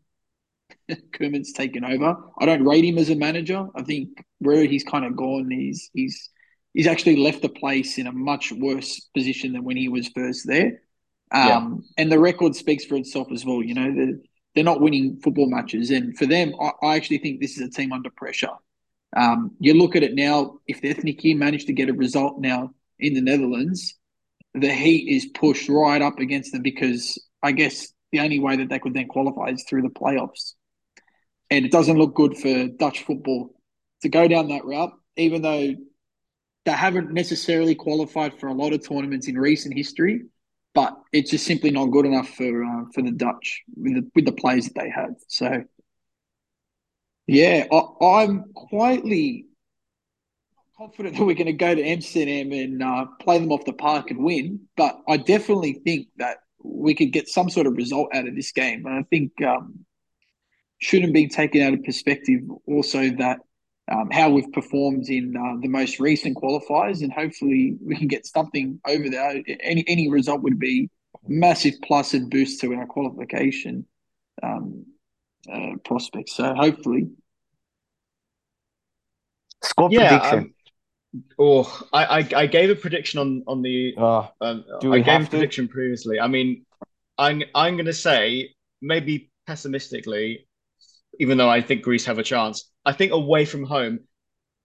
Koeman's 0.89 1.53
taken 1.53 1.85
over, 1.85 2.17
I 2.39 2.45
don't 2.45 2.65
rate 2.65 2.85
him 2.85 2.97
as 2.97 3.09
a 3.09 3.15
manager. 3.15 3.67
I 3.75 3.83
think 3.83 4.23
where 4.39 4.65
he's 4.65 4.83
kind 4.83 5.05
of 5.05 5.15
gone, 5.15 5.49
he's 5.49 5.89
he's 5.93 6.29
he's 6.73 6.87
actually 6.87 7.17
left 7.17 7.41
the 7.41 7.49
place 7.49 7.97
in 7.97 8.07
a 8.07 8.11
much 8.11 8.51
worse 8.51 9.09
position 9.15 9.53
than 9.53 9.63
when 9.63 9.77
he 9.77 9.89
was 9.89 10.07
first 10.09 10.47
there. 10.47 10.81
Um, 11.31 11.83
yeah. 11.97 12.03
And 12.03 12.11
the 12.11 12.19
record 12.19 12.55
speaks 12.55 12.85
for 12.85 12.95
itself 12.95 13.31
as 13.31 13.45
well. 13.45 13.63
You 13.63 13.75
know, 13.75 13.93
they're, 13.93 14.17
they're 14.55 14.63
not 14.63 14.81
winning 14.81 15.19
football 15.23 15.49
matches. 15.49 15.91
And 15.91 16.17
for 16.17 16.25
them, 16.25 16.53
I, 16.59 16.71
I 16.81 16.95
actually 16.95 17.19
think 17.19 17.39
this 17.39 17.57
is 17.57 17.67
a 17.67 17.69
team 17.69 17.93
under 17.93 18.09
pressure. 18.09 18.51
Um, 19.15 19.51
you 19.59 19.73
look 19.73 19.95
at 19.95 20.03
it 20.03 20.13
now, 20.13 20.59
if 20.67 20.81
the 20.81 20.93
Ethniki 20.93 21.35
manage 21.35 21.65
to 21.65 21.73
get 21.73 21.89
a 21.89 21.93
result 21.93 22.39
now 22.39 22.73
in 22.99 23.13
the 23.13 23.21
Netherlands, 23.21 23.95
the 24.53 24.73
heat 24.73 25.07
is 25.07 25.25
pushed 25.25 25.69
right 25.69 26.01
up 26.01 26.19
against 26.19 26.51
them 26.51 26.61
because 26.61 27.17
I 27.41 27.51
guess 27.51 27.91
the 28.11 28.19
only 28.19 28.39
way 28.39 28.57
that 28.57 28.69
they 28.69 28.79
could 28.79 28.93
then 28.93 29.07
qualify 29.07 29.49
is 29.49 29.63
through 29.63 29.83
the 29.83 29.89
playoffs. 29.89 30.53
And 31.49 31.65
it 31.65 31.71
doesn't 31.71 31.97
look 31.97 32.13
good 32.13 32.37
for 32.37 32.67
Dutch 32.67 33.03
football 33.03 33.55
to 34.01 34.09
go 34.09 34.27
down 34.27 34.49
that 34.49 34.65
route, 34.65 34.93
even 35.17 35.41
though 35.41 35.75
they 36.65 36.71
haven't 36.71 37.11
necessarily 37.11 37.75
qualified 37.75 38.39
for 38.39 38.47
a 38.47 38.53
lot 38.53 38.73
of 38.73 38.87
tournaments 38.87 39.27
in 39.27 39.37
recent 39.37 39.75
history. 39.75 40.23
But 40.75 40.95
it's 41.11 41.31
just 41.31 41.45
simply 41.45 41.71
not 41.71 41.87
good 41.87 42.05
enough 42.05 42.29
for 42.29 42.63
uh, 42.63 42.83
for 42.93 43.01
the 43.01 43.11
Dutch 43.11 43.63
with 43.75 43.95
the, 43.95 44.11
with 44.13 44.25
the 44.25 44.31
players 44.31 44.65
that 44.65 44.75
they 44.75 44.89
have. 44.89 45.15
So 45.27 45.63
yeah, 47.29 47.65
I, 48.01 48.23
am 48.23 48.51
quietly 48.55 49.45
confident 50.75 51.15
that 51.15 51.23
we're 51.23 51.35
going 51.35 51.45
to 51.45 51.53
go 51.53 51.75
to 51.75 51.83
Amsterdam 51.83 52.51
and 52.51 52.81
uh, 52.81 53.05
play 53.19 53.37
them 53.37 53.51
off 53.51 53.65
the 53.65 53.73
park 53.73 54.09
and 54.09 54.23
win. 54.23 54.61
But 54.75 54.99
I 55.07 55.17
definitely 55.17 55.73
think 55.73 56.07
that 56.17 56.37
we 56.63 56.95
could 56.95 57.11
get 57.11 57.27
some 57.29 57.49
sort 57.51 57.67
of 57.67 57.73
result 57.77 58.09
out 58.15 58.27
of 58.27 58.35
this 58.35 58.51
game. 58.51 58.85
And 58.87 58.95
I 58.95 59.03
think 59.03 59.31
um, 59.43 59.85
shouldn't 60.79 61.13
be 61.13 61.27
taken 61.27 61.61
out 61.61 61.73
of 61.73 61.83
perspective 61.83 62.41
also 62.65 63.11
that 63.17 63.41
um, 63.91 64.09
how 64.11 64.31
we've 64.31 64.51
performed 64.51 65.07
in 65.09 65.35
uh, 65.37 65.61
the 65.61 65.67
most 65.67 65.99
recent 65.99 66.35
qualifiers, 66.35 67.01
and 67.01 67.13
hopefully 67.13 67.75
we 67.83 67.95
can 67.95 68.07
get 68.07 68.25
something 68.25 68.79
over 68.87 69.09
there. 69.09 69.43
Any 69.61 69.83
any 69.87 70.09
result 70.09 70.41
would 70.41 70.59
be 70.59 70.89
massive 71.27 71.73
plus 71.83 72.13
and 72.13 72.29
boost 72.29 72.61
to 72.61 72.73
our 72.73 72.85
qualification 72.85 73.85
um, 74.43 74.85
uh, 75.51 75.75
prospects. 75.83 76.35
So 76.35 76.53
hopefully, 76.53 77.09
score 79.63 79.89
Yeah, 79.89 79.93
prediction. 79.93 80.39
um, 80.39 80.53
oh, 81.39 81.87
I, 81.93 82.19
I 82.19 82.29
I 82.43 82.45
gave 82.47 82.69
a 82.69 82.75
prediction 82.75 83.19
on 83.19 83.43
on 83.47 83.61
the 83.61 83.95
Uh, 83.97 84.27
um, 84.41 84.65
Do 84.79 84.91
I 84.91 84.99
we 84.99 85.03
gave 85.03 85.21
a 85.21 85.25
have 85.25 85.29
to? 85.31 85.37
prediction 85.37 85.67
previously. 85.67 86.19
I 86.19 86.27
mean, 86.27 86.65
I'm 87.17 87.43
I'm 87.55 87.77
gonna 87.77 87.93
say 87.93 88.55
maybe 88.81 89.31
pessimistically, 89.47 90.47
even 91.19 91.37
though 91.37 91.49
I 91.49 91.61
think 91.61 91.83
Greece 91.83 92.05
have 92.05 92.19
a 92.19 92.23
chance. 92.23 92.71
I 92.85 92.93
think 92.93 93.11
away 93.11 93.45
from 93.45 93.65
home, 93.65 93.99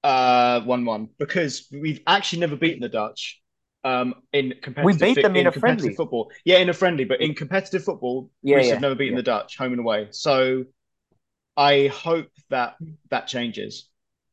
uh, 0.05 0.63
one 0.63 0.85
one 0.87 1.11
because 1.19 1.69
we've 1.73 2.01
actually 2.07 2.41
never 2.41 2.57
beaten 2.57 2.81
the 2.81 2.89
Dutch. 2.91 3.43
Um, 3.85 4.15
in 4.33 4.55
competitive 4.63 4.85
We 4.85 4.93
beat 4.95 5.23
them 5.23 5.37
in 5.37 5.47
a 5.47 5.53
competitive 5.53 5.61
friendly. 5.61 5.95
football. 5.95 6.31
Yeah, 6.45 6.59
in 6.59 6.71
a 6.71 6.73
friendly, 6.73 7.05
but 7.05 7.21
in 7.21 7.35
competitive 7.35 7.85
football, 7.85 8.31
Yeah, 8.43 8.57
Greece 8.57 8.67
yeah, 8.67 8.73
have 8.73 8.81
never 8.81 8.95
beaten 8.95 9.15
yeah. 9.15 9.19
the 9.19 9.23
Dutch 9.25 9.59
home 9.59 9.73
and 9.73 9.81
away. 9.81 10.09
So 10.11 10.65
I 11.57 11.89
hope 11.89 12.29
that 12.51 12.77
that 13.11 13.27
changes. 13.27 13.89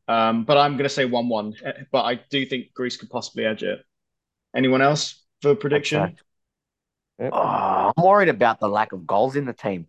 Um, 0.08 0.46
but 0.46 0.58
I'm 0.58 0.74
going 0.74 0.84
to 0.84 0.90
say 0.90 1.06
1 1.06 1.30
1. 1.30 1.56
But 1.92 2.04
I 2.06 2.16
do 2.16 2.46
think 2.46 2.74
Greece 2.74 2.98
could 2.98 3.10
possibly 3.10 3.46
edge 3.46 3.64
it. 3.64 3.80
Anyone 4.56 4.82
else 4.82 5.24
for 5.42 5.52
a 5.52 5.56
prediction? 5.56 6.02
Okay. 6.04 6.16
Yep. 7.20 7.34
Oh, 7.34 7.94
I'm 7.96 8.04
worried 8.04 8.30
about 8.30 8.60
the 8.60 8.68
lack 8.70 8.94
of 8.94 9.06
goals 9.06 9.36
in 9.36 9.46
the 9.46 9.54
team. 9.54 9.88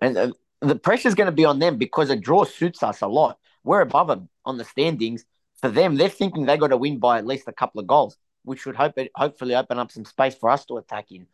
And 0.00 0.16
uh, 0.16 0.32
the 0.60 0.76
pressure's 0.76 1.14
going 1.14 1.26
to 1.26 1.32
be 1.32 1.44
on 1.44 1.58
them 1.58 1.78
because 1.78 2.10
a 2.10 2.16
draw 2.16 2.44
suits 2.44 2.82
us 2.82 3.00
a 3.00 3.08
lot. 3.08 3.38
We're 3.64 3.80
above 3.80 4.08
them 4.08 4.28
on 4.44 4.58
the 4.58 4.64
standings. 4.64 5.24
For 5.60 5.68
them, 5.68 5.96
they're 5.96 6.08
thinking 6.08 6.46
they 6.46 6.56
got 6.56 6.68
to 6.68 6.76
win 6.76 6.98
by 6.98 7.18
at 7.18 7.26
least 7.26 7.48
a 7.48 7.52
couple 7.52 7.80
of 7.80 7.86
goals, 7.86 8.16
which 8.48 8.60
should 8.60 8.74
hope 8.76 8.94
hopefully 9.14 9.54
open 9.54 9.78
up 9.78 9.92
some 9.92 10.04
space 10.04 10.34
for 10.34 10.50
us 10.50 10.64
to 10.66 10.78
attack 10.78 11.12
in. 11.12 11.26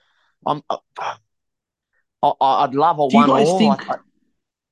I'm, 0.46 0.62
uh, 0.68 0.76
I, 2.22 2.32
I'd 2.40 2.74
love 2.74 2.98
a 2.98 3.08
Do 3.08 3.16
one 3.16 3.28
guys 3.28 3.46
all. 3.48 3.58
think- 3.58 3.88
I, 3.90 3.96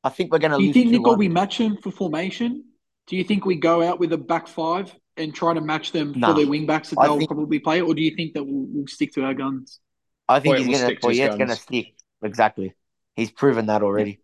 I 0.05 0.09
think 0.11 0.33
we're 0.33 0.39
going 0.41 0.51
to 0.53 0.59
do 0.59 0.65
you 0.65 0.73
think 0.73 0.87
two 0.87 0.93
Nicole 0.99 1.13
one. 1.13 1.19
we 1.21 1.29
match 1.29 1.59
them 1.59 1.77
for 1.77 1.91
formation? 1.93 2.65
Do 3.07 3.17
you 3.17 3.25
think 3.25 3.45
we 3.45 3.55
go 3.57 3.83
out 3.83 4.01
with 4.01 4.13
a 4.13 4.19
back 4.19 4.49
five 4.49 4.93
and 5.17 5.35
try 5.35 5.55
to 5.55 5.61
match 5.61 5.93
them 5.93 6.13
Nah. 6.17 6.29
for 6.29 6.35
their 6.41 6.49
wing 6.49 6.67
backs 6.67 6.91
that 6.91 6.99
I 6.99 7.07
they'll 7.07 7.19
think- 7.19 7.31
probably 7.31 7.59
play, 7.61 7.81
or 7.81 7.95
do 7.95 8.03
you 8.03 8.15
think 8.17 8.35
that 8.35 8.43
we'll, 8.45 8.67
we'll 8.69 8.87
stick 8.89 9.13
to 9.15 9.25
our 9.25 9.35
guns? 9.35 9.79
I 10.29 10.41
think 10.41 10.57
Boy, 10.57 10.65
he's 10.65 10.81
going 10.81 10.95
to. 10.97 11.01
to 11.01 11.15
yeah, 11.15 11.27
it's 11.27 11.37
going 11.37 11.49
to 11.51 11.57
stick. 11.57 11.95
Exactly. 12.23 12.75
He's 13.17 13.31
proven 13.31 13.67
that 13.67 13.83
already. 13.83 14.21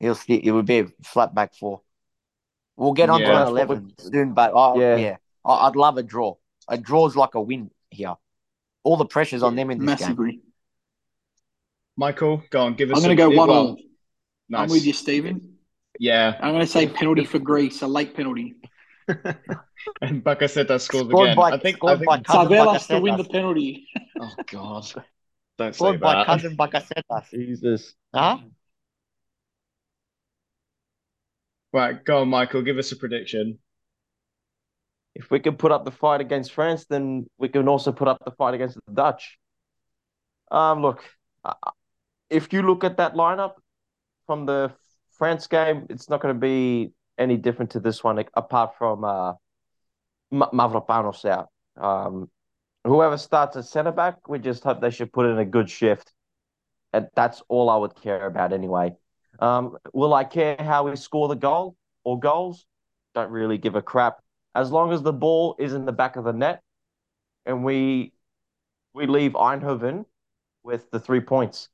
He'll 0.00 0.14
stick. 0.14 0.42
It 0.44 0.52
would 0.52 0.66
be 0.66 0.80
a 0.80 0.86
flat 1.04 1.34
back 1.34 1.54
four. 1.54 1.80
We'll 2.76 2.92
get 2.92 3.08
on 3.08 3.20
Yeah. 3.20 3.26
to 3.26 3.32
an 3.32 3.38
what 3.40 3.48
eleven 3.48 3.92
soon, 3.98 4.34
but 4.34 4.52
oh, 4.54 4.78
Yeah. 4.78 4.96
yeah, 4.96 5.16
I'd 5.44 5.76
love 5.76 5.96
a 5.96 6.02
draw. 6.02 6.34
A 6.68 6.78
draw's 6.78 7.16
like 7.16 7.34
a 7.34 7.40
win 7.40 7.70
here. 7.90 8.14
All 8.82 8.96
the 8.96 9.06
pressure's 9.06 9.42
on 9.42 9.56
them 9.56 9.70
in 9.70 9.84
this 9.84 10.00
game. 10.00 10.42
Michael, 11.96 12.42
go 12.50 12.62
on, 12.66 12.74
give 12.74 12.90
us 12.90 12.96
I'm 12.96 13.02
going 13.02 13.16
to 13.16 13.22
go 13.22 13.30
one 13.30 13.48
well, 13.48 13.58
all. 13.58 13.78
Nice. 14.48 14.62
I'm 14.62 14.68
with 14.68 14.84
you, 14.84 14.92
Stephen. 14.92 15.56
Yeah. 15.98 16.36
I'm 16.40 16.50
going 16.52 16.60
to 16.60 16.66
say 16.66 16.88
penalty 16.88 17.24
for 17.24 17.38
Greece, 17.38 17.82
a 17.82 17.86
late 17.86 18.14
penalty. 18.14 18.54
and 19.08 20.24
Bakasetas 20.24 20.80
scores 20.80 21.06
Scored 21.06 21.30
again. 21.30 21.36
by- 21.36 21.52
I 21.52 21.58
think, 21.58 21.78
I 21.84 21.96
think 21.96 22.06
by 22.06 22.20
Cousin 22.20 22.52
Savelas 22.52 22.86
to 22.88 23.00
win 23.00 23.16
the 23.16 23.24
penalty. 23.24 23.88
Oh 24.20 24.32
God. 24.50 24.86
Don't 25.56 25.72
say 25.72 25.76
Scored 25.78 26.00
by 26.00 26.14
that. 26.14 26.26
cousin 26.26 26.56
Bakasetas. 26.56 27.30
Jesus. 27.30 27.94
Huh? 28.12 28.38
Right, 31.72 32.04
go 32.04 32.20
on, 32.20 32.28
Michael, 32.28 32.62
give 32.62 32.78
us 32.78 32.92
a 32.92 32.96
prediction. 32.96 33.58
If 35.14 35.30
we 35.30 35.38
can 35.38 35.56
put 35.56 35.70
up 35.70 35.84
the 35.84 35.90
fight 35.92 36.20
against 36.20 36.52
France, 36.52 36.86
then 36.86 37.26
we 37.38 37.48
can 37.48 37.68
also 37.68 37.92
put 37.92 38.08
up 38.08 38.18
the 38.24 38.32
fight 38.32 38.54
against 38.54 38.78
the 38.86 38.92
Dutch. 38.92 39.38
Um, 40.50 40.82
look, 40.82 41.04
if 42.30 42.52
you 42.52 42.62
look 42.62 42.84
at 42.84 42.96
that 42.96 43.14
lineup 43.14 43.54
from 44.26 44.46
the 44.46 44.72
France 45.12 45.46
game, 45.46 45.86
it's 45.88 46.08
not 46.08 46.20
going 46.20 46.34
to 46.34 46.40
be 46.40 46.92
any 47.16 47.36
different 47.36 47.70
to 47.72 47.80
this 47.80 48.02
one, 48.02 48.24
apart 48.34 48.76
from 48.76 49.04
uh, 49.04 49.34
Mavropanos 50.32 51.24
out. 51.24 51.48
Um, 51.76 52.28
whoever 52.82 53.16
starts 53.16 53.56
at 53.56 53.66
centre 53.66 53.92
back, 53.92 54.28
we 54.28 54.40
just 54.40 54.64
hope 54.64 54.80
they 54.80 54.90
should 54.90 55.12
put 55.12 55.26
in 55.26 55.38
a 55.38 55.44
good 55.44 55.70
shift, 55.70 56.12
and 56.92 57.08
that's 57.14 57.40
all 57.48 57.70
I 57.70 57.76
would 57.76 57.94
care 57.94 58.26
about 58.26 58.52
anyway. 58.52 58.96
Um, 59.38 59.76
will 59.92 60.14
I 60.14 60.24
care 60.24 60.56
how 60.58 60.88
we 60.88 60.96
score 60.96 61.28
the 61.28 61.36
goal 61.36 61.76
or 62.02 62.18
goals? 62.18 62.66
Don't 63.14 63.30
really 63.30 63.58
give 63.58 63.76
a 63.76 63.82
crap 63.82 64.23
as 64.54 64.70
long 64.70 64.92
as 64.92 65.02
the 65.02 65.12
ball 65.12 65.56
is 65.58 65.74
in 65.74 65.84
the 65.84 65.92
back 65.92 66.16
of 66.16 66.24
the 66.24 66.32
net 66.32 66.62
and 67.46 67.64
we 67.64 68.12
we 68.94 69.06
leave 69.06 69.32
Eindhoven 69.32 70.04
with 70.62 70.90
the 70.90 71.00
three 71.00 71.20
points. 71.20 71.68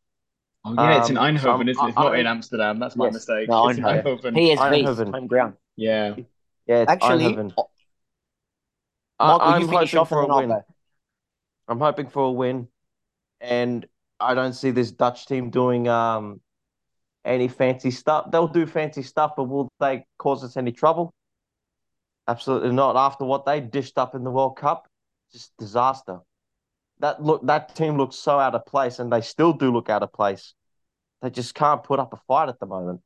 Oh 0.64 0.74
yeah, 0.74 0.98
it's 1.00 1.10
in 1.10 1.16
Um, 1.18 1.24
Eindhoven, 1.36 1.46
I'm- 1.58 1.68
isn't 1.68 1.84
it? 1.84 1.88
It's 1.88 1.96
not 1.98 2.14
I- 2.14 2.18
in 2.18 2.26
Amsterdam. 2.26 2.78
That's 2.78 2.96
my 2.96 3.06
Yes. 3.06 3.14
mistake. 3.14 3.48
No, 3.48 3.68
it's 3.68 3.78
in 3.78 3.84
Eindhoven. 3.84 4.04
Eindhoven. 4.20 4.34
PSV, 4.34 4.82
Eindhoven. 4.84 5.14
home 5.14 5.26
ground. 5.26 5.56
Yeah. 5.76 6.16
Yeah, 6.66 6.82
it's 6.82 6.90
Actually, 6.90 7.24
Eindhoven. 7.34 7.52
I- 7.58 7.62
Michael, 9.26 9.40
I'm 9.48 9.60
you 9.62 9.68
finish 9.68 9.90
hoping 9.92 10.00
off 10.00 10.08
for 10.08 10.22
a 10.22 10.36
win. 10.36 10.48
go. 10.48 10.64
I'm 11.68 11.78
hoping 11.78 12.08
for 12.08 12.24
a 12.24 12.32
win, 12.32 12.68
and 13.40 13.86
I 14.18 14.34
don't 14.34 14.54
see 14.54 14.70
this 14.70 14.90
Dutch 14.90 15.26
team 15.26 15.50
doing 15.50 15.88
um 15.88 16.40
any 17.24 17.48
fancy 17.48 17.90
stuff. 17.90 18.30
They'll 18.30 18.48
do 18.48 18.64
fancy 18.66 19.02
stuff, 19.02 19.32
but 19.36 19.44
will 19.44 19.68
they 19.78 20.06
cause 20.18 20.42
us 20.42 20.56
any 20.56 20.72
trouble? 20.72 21.12
Absolutely 22.28 22.72
not. 22.72 22.96
After 22.96 23.24
what 23.24 23.44
they 23.44 23.60
dished 23.60 23.98
up 23.98 24.14
in 24.14 24.24
the 24.24 24.30
World 24.30 24.56
Cup, 24.56 24.88
just 25.32 25.52
disaster. 25.58 26.18
That 27.00 27.22
look, 27.22 27.46
that 27.46 27.74
team 27.74 27.96
looks 27.96 28.16
so 28.16 28.38
out 28.38 28.54
of 28.54 28.66
place, 28.66 28.98
and 28.98 29.12
they 29.12 29.20
still 29.22 29.52
do 29.52 29.72
look 29.72 29.88
out 29.88 30.02
of 30.02 30.12
place. 30.12 30.54
They 31.22 31.30
just 31.30 31.54
can't 31.54 31.82
put 31.82 31.98
up 31.98 32.12
a 32.12 32.20
fight 32.28 32.48
at 32.48 32.60
the 32.60 32.66
moment. 32.66 33.00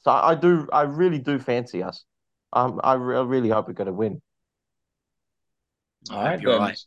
So 0.00 0.10
I 0.10 0.34
do, 0.34 0.68
I 0.72 0.82
really 0.82 1.18
do 1.18 1.38
fancy 1.38 1.82
us. 1.82 2.04
Um, 2.52 2.80
I, 2.82 2.94
re- 2.94 3.18
I 3.18 3.22
really 3.22 3.48
hope 3.48 3.66
we're 3.66 3.74
going 3.74 3.86
to 3.86 3.92
win. 3.92 4.22
All 6.10 6.18
I 6.18 6.36
you're 6.36 6.58
right. 6.58 6.78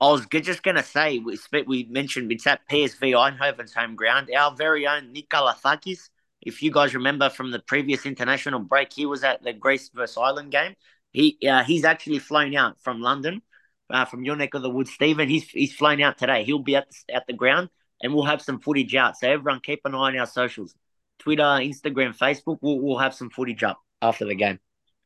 I 0.00 0.10
was 0.10 0.26
just 0.26 0.64
going 0.64 0.74
to 0.74 0.82
say, 0.82 1.20
we, 1.20 1.36
spe- 1.36 1.66
we 1.66 1.84
mentioned 1.84 2.32
it's 2.32 2.46
at 2.48 2.68
PSV 2.68 3.12
Eindhoven's 3.12 3.72
home 3.72 3.94
ground. 3.94 4.28
Our 4.36 4.54
very 4.56 4.84
own 4.86 5.12
Nick 5.12 5.28
Galathakis, 5.28 6.10
if 6.42 6.62
you 6.62 6.70
guys 6.70 6.94
remember 6.94 7.30
from 7.30 7.50
the 7.50 7.60
previous 7.60 8.04
international 8.04 8.60
break, 8.60 8.92
he 8.92 9.06
was 9.06 9.22
at 9.24 9.42
the 9.42 9.52
Greece 9.52 9.90
versus 9.94 10.16
Ireland 10.16 10.50
game. 10.50 10.74
He 11.12 11.38
uh, 11.48 11.62
He's 11.62 11.84
actually 11.84 12.18
flown 12.18 12.54
out 12.54 12.80
from 12.82 13.00
London, 13.00 13.42
uh, 13.90 14.04
from 14.04 14.24
your 14.24 14.36
neck 14.36 14.54
of 14.54 14.62
the 14.62 14.70
woods, 14.70 14.90
Stephen. 14.90 15.28
He's, 15.28 15.48
he's 15.48 15.74
flown 15.74 16.02
out 16.02 16.18
today. 16.18 16.44
He'll 16.44 16.58
be 16.58 16.76
at 16.76 16.88
the, 16.90 17.14
at 17.14 17.26
the 17.26 17.32
ground 17.32 17.68
and 18.02 18.12
we'll 18.12 18.24
have 18.24 18.42
some 18.42 18.60
footage 18.60 18.94
out. 18.94 19.16
So 19.16 19.30
everyone 19.30 19.60
keep 19.60 19.80
an 19.84 19.94
eye 19.94 19.98
on 19.98 20.18
our 20.18 20.26
socials 20.26 20.74
Twitter, 21.18 21.42
Instagram, 21.42 22.16
Facebook. 22.16 22.58
We'll, 22.60 22.80
we'll 22.80 22.98
have 22.98 23.14
some 23.14 23.30
footage 23.30 23.62
up 23.62 23.78
after 24.00 24.24
the 24.24 24.34
game. 24.34 24.58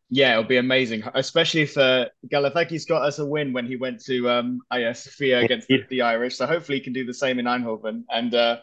Yeah, 0.08 0.32
it'll 0.32 0.44
be 0.44 0.56
amazing, 0.56 1.02
especially 1.14 1.62
if 1.62 1.76
uh, 1.76 2.06
Galathakis 2.32 2.86
got 2.86 3.02
us 3.02 3.18
a 3.18 3.26
win 3.26 3.52
when 3.52 3.66
he 3.66 3.74
went 3.74 4.00
to 4.04 4.30
um, 4.30 4.60
Sophia 4.94 5.40
against 5.40 5.66
the, 5.66 5.82
the 5.90 6.02
Irish. 6.02 6.36
So 6.36 6.46
hopefully 6.46 6.78
he 6.78 6.84
can 6.84 6.92
do 6.92 7.04
the 7.04 7.12
same 7.12 7.40
in 7.40 7.46
Eindhoven. 7.46 8.04
And 8.08 8.32
uh, 8.32 8.58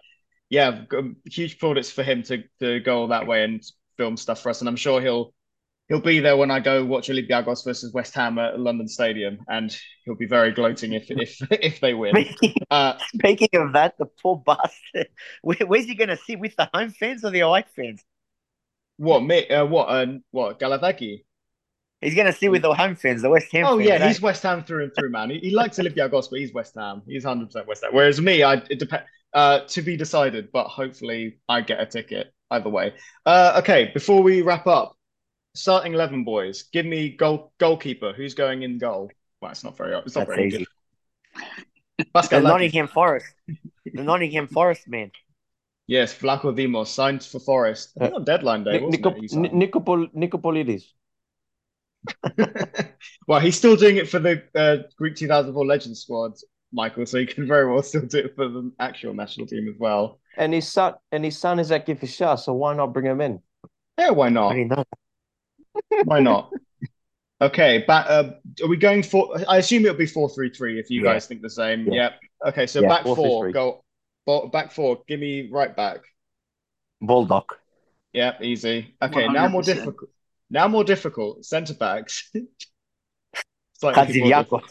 yeah, 0.54 0.84
huge 1.26 1.60
plaudits 1.60 1.92
for 1.92 2.04
him 2.04 2.24
to 2.24 2.44
to 2.60 2.80
go 2.80 3.00
all 3.02 3.08
that 3.08 3.28
way 3.28 3.44
and 3.44 3.62
film 3.98 4.18
stuff 4.18 4.42
for 4.42 4.50
us. 4.50 4.62
And 4.62 4.70
I'm 4.70 4.76
sure 4.76 5.02
he'll 5.02 5.34
he'll 5.90 6.02
be 6.02 6.20
there 6.20 6.38
when 6.38 6.52
I 6.52 6.60
go 6.60 6.86
watch 6.86 7.10
Olympiacos 7.10 7.66
versus 7.66 7.94
West 7.94 8.14
Ham 8.16 8.38
at 8.40 8.60
London 8.60 8.88
Stadium, 8.88 9.40
and 9.48 9.76
he'll 10.06 10.16
be 10.16 10.28
very 10.28 10.52
gloating 10.52 10.94
if 10.94 11.06
if 11.10 11.38
if 11.52 11.80
they 11.80 11.94
win. 11.94 12.14
Speaking, 12.16 12.56
Uh, 12.70 12.94
speaking 13.16 13.50
of 13.54 13.74
that, 13.74 13.98
the 13.98 14.06
poor 14.06 14.38
bastard. 14.46 15.08
Where, 15.42 15.58
where's 15.66 15.86
he 15.86 15.96
going 15.96 16.10
to 16.10 16.18
sit 16.18 16.40
with 16.40 16.56
the 16.56 16.70
home 16.74 16.92
fans 16.92 17.24
or 17.26 17.32
the 17.32 17.42
away 17.42 17.66
fans? 17.76 18.04
what 18.98 19.22
me? 19.24 19.48
Uh, 19.50 19.66
what? 19.66 19.86
Uh, 19.90 20.06
what? 20.32 20.60
Galathaki? 20.60 21.24
He's 22.02 22.16
going 22.16 22.28
to 22.28 22.34
sit 22.34 22.52
with 22.52 22.62
the 22.62 22.74
home 22.74 22.96
fans, 22.96 23.22
the 23.22 23.30
West 23.30 23.52
Ham 23.54 23.66
Oh 23.66 23.78
fans. 23.78 23.88
yeah, 23.88 23.96
eh? 23.96 24.08
he's 24.08 24.22
West 24.22 24.44
Ham 24.44 24.64
through 24.64 24.84
and 24.84 24.96
through, 24.96 25.10
man. 25.10 25.30
He, 25.30 25.40
he 25.40 25.52
likes 25.52 25.80
Olympiacos, 25.80 26.30
but 26.30 26.40
he's 26.40 26.54
West 26.54 26.76
Ham. 26.76 27.02
He's 27.08 27.24
hundred 27.24 27.46
percent 27.48 27.68
West 27.68 27.84
Ham. 27.84 27.94
Whereas 27.94 28.20
me, 28.22 28.44
I 28.44 28.56
it 28.70 28.80
depends. 28.80 29.06
Uh, 29.34 29.62
to 29.68 29.82
be 29.82 29.98
decided, 29.98 30.52
but 30.52 30.68
hopefully 30.68 31.40
I 31.50 31.62
get 31.62 31.82
a 31.82 31.88
ticket 31.88 32.32
either 32.52 32.70
way. 32.70 32.94
Uh, 33.26 33.56
okay, 33.64 33.90
before 33.94 34.22
we 34.22 34.42
wrap 34.44 34.68
up, 34.68 34.96
starting 35.56 35.94
eleven 35.94 36.24
boys. 36.24 36.64
Give 36.72 36.86
me 36.86 37.10
goal 37.10 37.52
goalkeeper. 37.60 38.14
Who's 38.14 38.36
going 38.36 38.62
in 38.62 38.78
goal? 38.78 39.10
Well, 39.42 39.52
it's 39.52 39.64
not 39.64 39.76
very. 39.76 39.96
It's 40.06 40.16
not 40.16 40.28
That's 40.28 40.36
very 40.36 40.48
easy. 40.48 40.58
good. 40.60 40.68
The 41.98 42.06
Pascal 42.14 42.42
Lacki. 42.42 42.48
Nottingham 42.48 42.88
Forest. 42.88 43.34
The 43.86 44.04
Nottingham 44.04 44.48
Forest 44.48 44.88
man. 44.88 45.12
Yes, 45.88 46.14
Vlachodimos 46.18 46.88
signed 46.88 47.24
for 47.24 47.40
Forest. 47.40 47.94
I 47.98 48.06
think 48.06 48.16
on 48.16 48.24
deadline 48.24 48.64
day, 48.64 48.78
Ni- 48.78 48.86
wasn't 48.86 49.04
Nico, 49.04 49.10
it? 49.10 49.18
He 49.22 49.28
signed. 49.28 49.54
Ni- 49.54 49.68
Nicopol- 49.68 50.14
Nikopolidis. 50.14 50.84
well, 53.28 53.40
he's 53.40 53.58
still 53.58 53.76
doing 53.76 53.98
it 53.98 54.10
for 54.10 54.20
the 54.20 54.44
uh, 54.56 54.78
Greek 54.98 55.16
2004 55.16 55.66
Legends 55.66 56.02
squad, 56.02 56.34
Michael. 56.74 57.06
So 57.06 57.20
he 57.20 57.26
can 57.26 57.48
very 57.48 57.72
well 57.72 57.84
still 57.84 58.02
do 58.06 58.18
it 58.18 58.36
for 58.36 58.50
the 58.50 58.72
actual 58.80 59.14
national 59.14 59.48
team 59.48 59.68
as 59.70 59.76
well. 59.80 60.20
And 60.38 60.54
his 60.54 60.68
son 60.72 60.96
and 61.12 61.24
his 61.24 61.38
son 61.38 61.60
is 61.60 61.72
at 61.72 61.86
Kifisia, 61.86 62.38
so 62.40 62.54
why 62.54 62.74
not 62.74 62.88
bring 62.94 63.06
him 63.06 63.22
in? 63.22 63.40
Yeah, 63.98 64.10
why 64.10 64.30
not? 64.30 64.54
didn't 64.54 64.70
know. 64.72 64.84
Why 66.06 66.20
not? 66.20 66.52
Okay, 67.42 67.80
back. 67.88 68.06
Uh, 68.08 68.34
are 68.62 68.68
we 68.68 68.78
going 68.78 69.02
for? 69.02 69.36
I 69.50 69.58
assume 69.58 69.86
it'll 69.86 69.98
be 69.98 70.06
four 70.06 70.30
three 70.30 70.50
three. 70.50 70.80
If 70.80 70.90
you 70.90 71.04
Yeah. 71.04 71.14
guys 71.14 71.26
think 71.28 71.42
the 71.42 71.50
same, 71.50 71.86
Yeah. 71.88 71.94
yep. 71.94 72.20
Okay, 72.48 72.68
so 72.68 72.82
Yeah, 72.82 72.90
back 72.90 73.04
4-3-3. 73.06 73.16
four. 73.16 73.52
Go. 74.26 74.50
Back 74.50 74.72
four. 74.72 75.02
Give 75.08 75.20
me 75.20 75.50
right 75.52 75.76
back. 75.76 76.02
Bulldog. 77.02 77.46
Yep, 78.14 78.42
easy. 78.44 78.96
Okay, 79.02 79.28
now 79.28 79.48
more 79.48 79.64
difficult. 79.64 80.10
Now 80.50 80.68
more 80.68 80.84
difficult. 80.84 81.44
Centre 81.44 81.74
backs. 81.74 82.32
Slightly 83.74 84.20
more 84.22 84.30
difficult. 84.30 84.64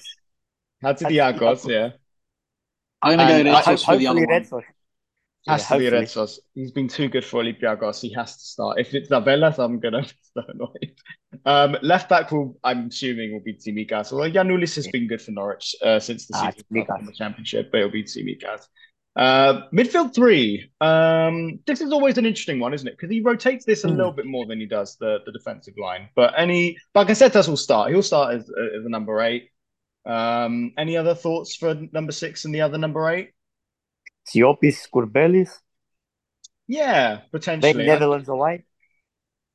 Hatzidiakos, 0.82 1.68
yeah. 1.68 1.90
I'm 3.02 3.18
gonna 3.18 3.32
And 3.32 3.44
go 3.44 3.56
to 3.56 3.62
Tos 3.64 3.84
for 3.84 3.96
the 3.96 4.06
other 4.06 4.20
one. 4.26 4.28
Retsos. 4.28 4.62
Yeah, 5.44 5.52
Has 5.54 5.66
to 5.68 5.78
be 5.78 5.84
hopefully. 5.84 6.06
Retsos. 6.06 6.38
He's 6.54 6.70
been 6.70 6.88
too 6.88 7.08
good 7.08 7.24
for 7.24 7.42
Olympiacos. 7.42 8.00
He 8.00 8.12
has 8.14 8.36
to 8.36 8.44
start. 8.44 8.78
If 8.78 8.94
it's 8.94 9.10
Zavelas, 9.10 9.58
I'm 9.58 9.80
gonna 9.80 10.02
be 10.02 10.08
so 10.34 10.42
annoyed. 10.48 10.92
Um, 11.44 11.76
left 11.82 12.08
back 12.08 12.30
will, 12.30 12.56
I'm 12.62 12.86
assuming, 12.88 13.32
will 13.32 13.40
be 13.40 13.54
Tsimikas. 13.54 14.12
Although 14.12 14.30
Giannoulis 14.30 14.76
has 14.76 14.86
been 14.86 15.08
good 15.08 15.20
for 15.20 15.32
Norwich 15.32 15.74
uh, 15.82 15.98
since 15.98 16.26
the 16.26 16.34
Ah, 16.36 16.50
season 16.50 16.64
started 16.70 16.94
Tsimikas. 16.94 17.00
in 17.00 17.06
the 17.06 17.12
championship, 17.12 17.70
but 17.72 17.78
it'll 17.78 17.90
be 17.90 18.04
Tsimikas. 18.04 18.66
Uh, 19.16 19.68
midfield 19.74 20.14
three. 20.14 20.70
Um, 20.80 21.58
this 21.66 21.80
is 21.80 21.90
always 21.92 22.16
an 22.18 22.24
interesting 22.24 22.60
one, 22.60 22.72
isn't 22.72 22.86
it? 22.86 22.92
Because 22.96 23.10
he 23.10 23.20
rotates 23.20 23.64
this 23.64 23.82
a 23.84 23.88
Hmm. 23.88 23.96
little 23.96 24.12
bit 24.12 24.26
more 24.26 24.46
than 24.46 24.60
he 24.60 24.66
does 24.66 24.96
the, 24.98 25.18
the 25.26 25.32
defensive 25.32 25.74
line. 25.76 26.08
But 26.14 26.34
any 26.38 26.76
Bakasetas 26.94 27.48
will 27.48 27.56
start. 27.56 27.90
He'll 27.90 28.02
start 28.02 28.34
as, 28.36 28.42
as 28.42 28.84
a 28.86 28.88
number 28.88 29.20
eight. 29.22 29.48
Um, 30.05 30.72
any 30.76 30.96
other 30.96 31.14
thoughts 31.14 31.55
for 31.57 31.74
number 31.92 32.12
six 32.12 32.44
and 32.44 32.55
the 32.55 32.62
other 32.62 32.78
number 32.78 33.09
eight? 33.09 33.30
Siopis 34.24 34.88
Kourbelis. 34.92 35.61
Yeah, 36.66 37.20
potentially. 37.30 37.84
I- 37.84 37.86
Netherlands 37.86 38.28
away. 38.28 38.64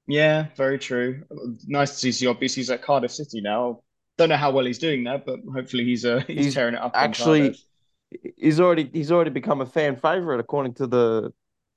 Yeah, 0.07 0.47
very 0.55 0.79
true. 0.79 1.23
Nice 1.65 1.99
to 1.99 2.11
see 2.13 2.25
Siopis. 2.25 2.55
He's 2.55 2.69
at 2.69 2.81
Cardiff 2.81 3.11
City 3.11 3.41
now. 3.41 3.81
Don't 4.17 4.29
know 4.29 4.37
how 4.37 4.51
well 4.51 4.65
he's 4.65 4.79
doing 4.79 5.03
there, 5.03 5.17
but 5.19 5.39
hopefully 5.53 5.83
he's 5.83 6.05
uh, 6.05 6.23
he's, 6.27 6.45
He's 6.45 6.53
tearing 6.55 6.75
it 6.75 6.81
up. 6.81 6.91
actually 6.95 7.57
he's 8.37 8.59
already 8.59 8.89
he's 8.93 9.11
already 9.11 9.29
become 9.29 9.59
a 9.61 9.65
fan 9.65 9.95
favorite 9.97 10.39
according 10.39 10.73
to 10.75 10.87
the 10.87 11.33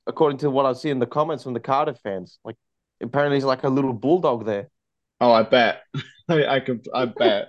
according 0.06 0.38
to 0.38 0.50
what 0.50 0.64
I 0.64 0.72
see 0.74 0.90
in 0.90 1.00
the 1.00 1.06
comments 1.06 1.42
from 1.44 1.54
the 1.54 1.60
Cardiff 1.60 1.98
fans. 2.02 2.38
Like 2.44 2.56
apparently 3.02 3.36
he's 3.36 3.44
like 3.44 3.64
a 3.64 3.68
little 3.68 3.92
bulldog 3.92 4.46
there. 4.46 4.70
Oh, 5.20 5.32
I 5.32 5.42
bet. 5.42 5.82
I, 6.28 6.46
I 6.46 6.60
could. 6.60 6.86
I 6.94 7.06
bet. 7.06 7.48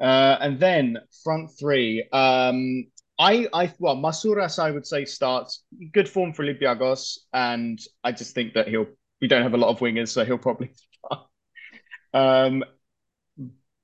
Uh, 0.00 0.38
and 0.40 0.58
then 0.58 0.98
front 1.22 1.50
three. 1.58 2.08
Um, 2.12 2.86
I, 3.18 3.46
I, 3.52 3.72
well, 3.78 3.96
Masouras, 3.96 4.58
I 4.58 4.70
would 4.70 4.86
say 4.86 5.04
starts 5.04 5.62
good 5.92 6.08
form 6.08 6.32
for 6.32 6.42
Olympiacos, 6.42 7.18
and 7.34 7.78
I 8.02 8.12
just 8.12 8.34
think 8.34 8.54
that 8.54 8.68
he'll. 8.68 8.86
We 9.20 9.28
don't 9.28 9.42
have 9.42 9.52
a 9.52 9.58
lot 9.58 9.68
of 9.68 9.78
wingers, 9.80 10.08
so 10.08 10.24
he'll 10.24 10.38
probably 10.38 10.70
start. 11.04 11.26
Um, 12.14 12.64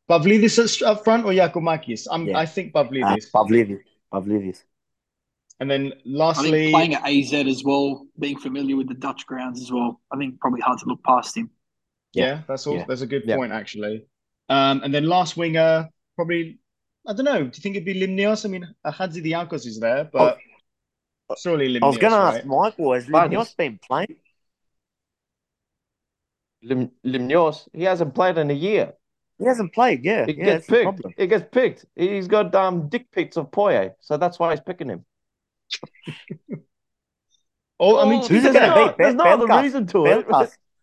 Pavlidis 0.09 0.83
at, 0.83 0.87
up 0.87 1.05
front 1.05 1.27
or 1.27 1.33
Giakoumakis? 1.33 2.07
I'm, 2.11 2.27
Yeah. 2.29 2.39
I 2.39 2.47
think 2.47 2.73
Pavlidis. 2.73 3.31
Pavlidis. 3.31 3.81
Pavlidis. 4.13 4.63
And 5.59 5.71
then 5.71 5.87
I 5.87 5.91
think 5.91 6.03
lastly, 6.07 6.71
playing 6.71 6.95
at 6.95 7.07
AZ 7.09 7.33
as 7.33 7.65
well, 7.65 8.07
being 8.19 8.39
familiar 8.39 8.77
with 8.77 8.89
the 8.89 8.95
Dutch 8.95 9.27
grounds 9.27 9.61
as 9.61 9.73
well. 9.73 10.01
I 10.13 10.17
think 10.17 10.39
probably 10.41 10.61
hard 10.61 10.79
to 10.81 10.87
look 10.87 11.03
past 11.03 11.37
him. 11.37 11.51
Yeah, 12.13 12.43
that's 12.47 12.67
all. 12.67 12.77
Yeah. 12.77 12.85
That's 12.87 13.01
a 13.01 13.07
good 13.07 13.25
Yeah. 13.27 13.37
point, 13.37 13.53
actually. 13.53 14.07
Um, 14.49 14.83
and 14.85 14.95
then 14.95 15.05
last 15.05 15.37
winger, 15.37 15.91
probably. 16.17 16.59
I 17.07 17.13
don't 17.13 17.25
know. 17.25 17.39
Do 17.39 17.45
you 17.55 17.63
think 17.63 17.77
it'd 17.77 17.85
be 17.85 17.95
Limnios? 17.95 18.45
I 18.45 18.49
mean, 18.49 18.67
Hatzidiakos 18.85 19.65
is 19.67 19.79
there, 19.79 20.05
but 20.13 20.39
surely 21.39 21.69
Limnios, 21.69 21.83
I 21.83 21.87
was 21.87 21.99
going 21.99 22.13
to 22.13 22.19
ask 22.19 22.35
right? 22.39 22.47
Michael, 22.47 22.93
has 22.95 23.07
Fine. 23.07 23.31
Limnios 23.31 23.57
been 23.57 23.79
playing? 23.79 24.17
Lim 26.63 26.91
Limnios, 27.05 27.69
he 27.73 27.85
hasn't 27.85 28.15
played 28.15 28.39
in 28.39 28.51
a 28.51 28.55
year. 28.55 28.95
He 29.39 29.45
hasn't 29.45 29.73
played, 29.73 30.05
yeah. 30.05 30.27
He 30.27 30.33
yeah, 30.33 30.45
gets 30.45 30.67
picked. 30.67 30.83
problem. 30.83 31.15
He 31.17 31.27
gets 31.27 31.47
picked. 31.53 31.85
He's 31.95 32.27
got 32.27 32.55
um 32.55 32.89
dick 32.89 33.07
pics 33.13 33.37
of 33.37 33.51
Poyet, 33.51 33.95
so 34.01 34.17
that's 34.17 34.39
why 34.39 34.51
he's 34.51 34.61
picking 34.61 34.89
him. 34.89 35.05
Oh, 37.79 37.99
I 37.99 38.09
mean, 38.09 38.21
Oh, 38.21 38.23
to 38.23 38.29
be 38.31 38.35
Who's 38.37 38.45
it 38.47 38.53
there's 38.55 38.75
no. 38.75 38.95
There's 38.97 39.15
no 39.15 39.25
other 39.25 39.63
reason 39.63 39.87
to 39.89 40.07
it. 40.07 40.27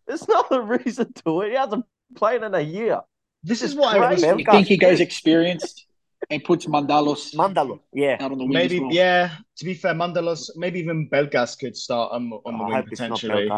There's 0.06 0.28
no 0.28 0.40
other 0.42 0.62
reason 0.62 1.12
to 1.24 1.40
it. 1.40 1.50
He 1.50 1.56
hasn't 1.56 1.84
played 2.14 2.42
in 2.42 2.54
a 2.54 2.60
year. 2.60 3.00
This 3.44 3.62
is 3.62 3.74
why 3.74 3.98
what 3.98 4.06
I 4.08 4.10
was 4.12 4.24
crazy. 4.24 4.44
Think 4.44 4.66
he 4.66 4.76
goes 4.76 5.00
experienced 5.00 5.86
and 6.30 6.42
puts 6.42 6.64
Mantalos 6.66 7.34
Mandalo, 7.34 7.80
yeah. 7.92 8.16
out 8.18 8.32
on 8.32 8.38
the 8.38 8.44
wing 8.44 8.54
Maybe, 8.54 8.80
well? 8.80 8.90
yeah. 8.90 9.30
To 9.58 9.64
be 9.66 9.74
fair, 9.74 9.92
Mantalos, 9.94 10.50
maybe 10.56 10.80
even 10.80 11.08
Pelkas 11.10 11.58
could 11.58 11.76
start 11.76 12.12
on, 12.12 12.32
on 12.46 12.58
the 12.58 12.64
I 12.64 12.66
wing 12.66 12.74
hope 12.76 12.86
it's 12.90 13.00
not 13.00 13.10
potentially. 13.20 13.50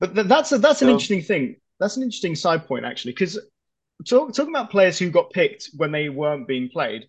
But 0.00 0.14
th- 0.14 0.26
that's 0.26 0.52
a, 0.52 0.58
that's 0.58 0.82
an 0.82 0.88
So- 0.88 0.92
interesting 0.92 1.22
thing. 1.22 1.56
That's 1.80 1.96
an 1.96 2.02
interesting 2.02 2.34
side 2.34 2.66
point 2.66 2.84
actually, 2.84 3.12
because 3.12 3.38
talk, 4.06 4.34
talking 4.34 4.52
about 4.54 4.70
players 4.70 4.98
who 4.98 5.10
got 5.10 5.30
picked 5.30 5.70
when 5.76 5.92
they 5.92 6.08
weren't 6.08 6.46
being 6.48 6.68
played, 6.68 7.06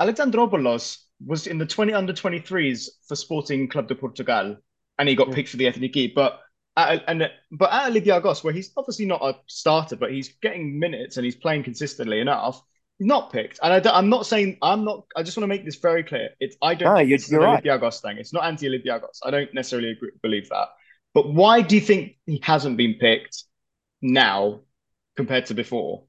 Alexandropoulos 0.00 0.98
was 1.24 1.46
in 1.46 1.58
the 1.58 1.66
twenty 1.66 1.94
under 1.94 2.12
twenty 2.12 2.38
threes 2.38 2.90
for 3.08 3.16
Sporting 3.16 3.66
Club 3.68 3.88
de 3.88 3.94
Portugal, 3.94 4.56
and 4.98 5.08
he 5.08 5.14
got 5.14 5.28
Yeah. 5.28 5.34
picked 5.34 5.48
for 5.48 5.56
the 5.56 5.64
Ethniki. 5.64 6.14
But 6.14 6.40
at, 6.76 7.04
and 7.06 7.30
but 7.52 7.72
at 7.72 7.92
Olympiacos, 7.92 8.42
where 8.44 8.52
he's 8.52 8.72
obviously 8.76 9.06
not 9.06 9.22
a 9.22 9.34
starter, 9.46 9.96
but 9.96 10.10
he's 10.12 10.34
getting 10.42 10.78
minutes 10.78 11.16
and 11.16 11.24
he's 11.24 11.36
playing 11.36 11.62
consistently 11.62 12.20
enough. 12.20 12.60
He's 12.98 13.06
not 13.08 13.32
picked, 13.32 13.58
and 13.62 13.72
I 13.72 13.80
don't, 13.80 13.94
I'm 13.94 14.08
not 14.08 14.26
saying 14.26 14.58
I'm 14.62 14.84
not. 14.84 15.04
I 15.16 15.22
just 15.22 15.36
want 15.36 15.44
to 15.44 15.48
make 15.48 15.64
this 15.64 15.76
very 15.76 16.04
clear. 16.04 16.30
It's 16.40 16.56
I 16.62 16.74
don't 16.74 16.92
No, 16.94 17.00
you're- 17.00 17.14
it's 17.14 17.28
an 17.28 17.34
you're 17.34 17.42
right. 17.42 17.62
Olympiacos 17.62 18.00
thing. 18.00 18.18
It's 18.18 18.32
not 18.32 18.44
anti-Olympiacos. 18.44 19.18
I 19.24 19.30
don't 19.30 19.52
necessarily 19.54 19.90
agree, 19.90 20.10
believe 20.22 20.48
that. 20.50 20.68
But 21.12 21.32
why 21.32 21.60
do 21.62 21.74
you 21.76 21.80
think 21.80 22.16
he 22.26 22.40
hasn't 22.42 22.76
been 22.76 22.94
picked 22.94 23.44
now 24.02 24.60
compared 25.16 25.46
to 25.46 25.54
before? 25.54 26.04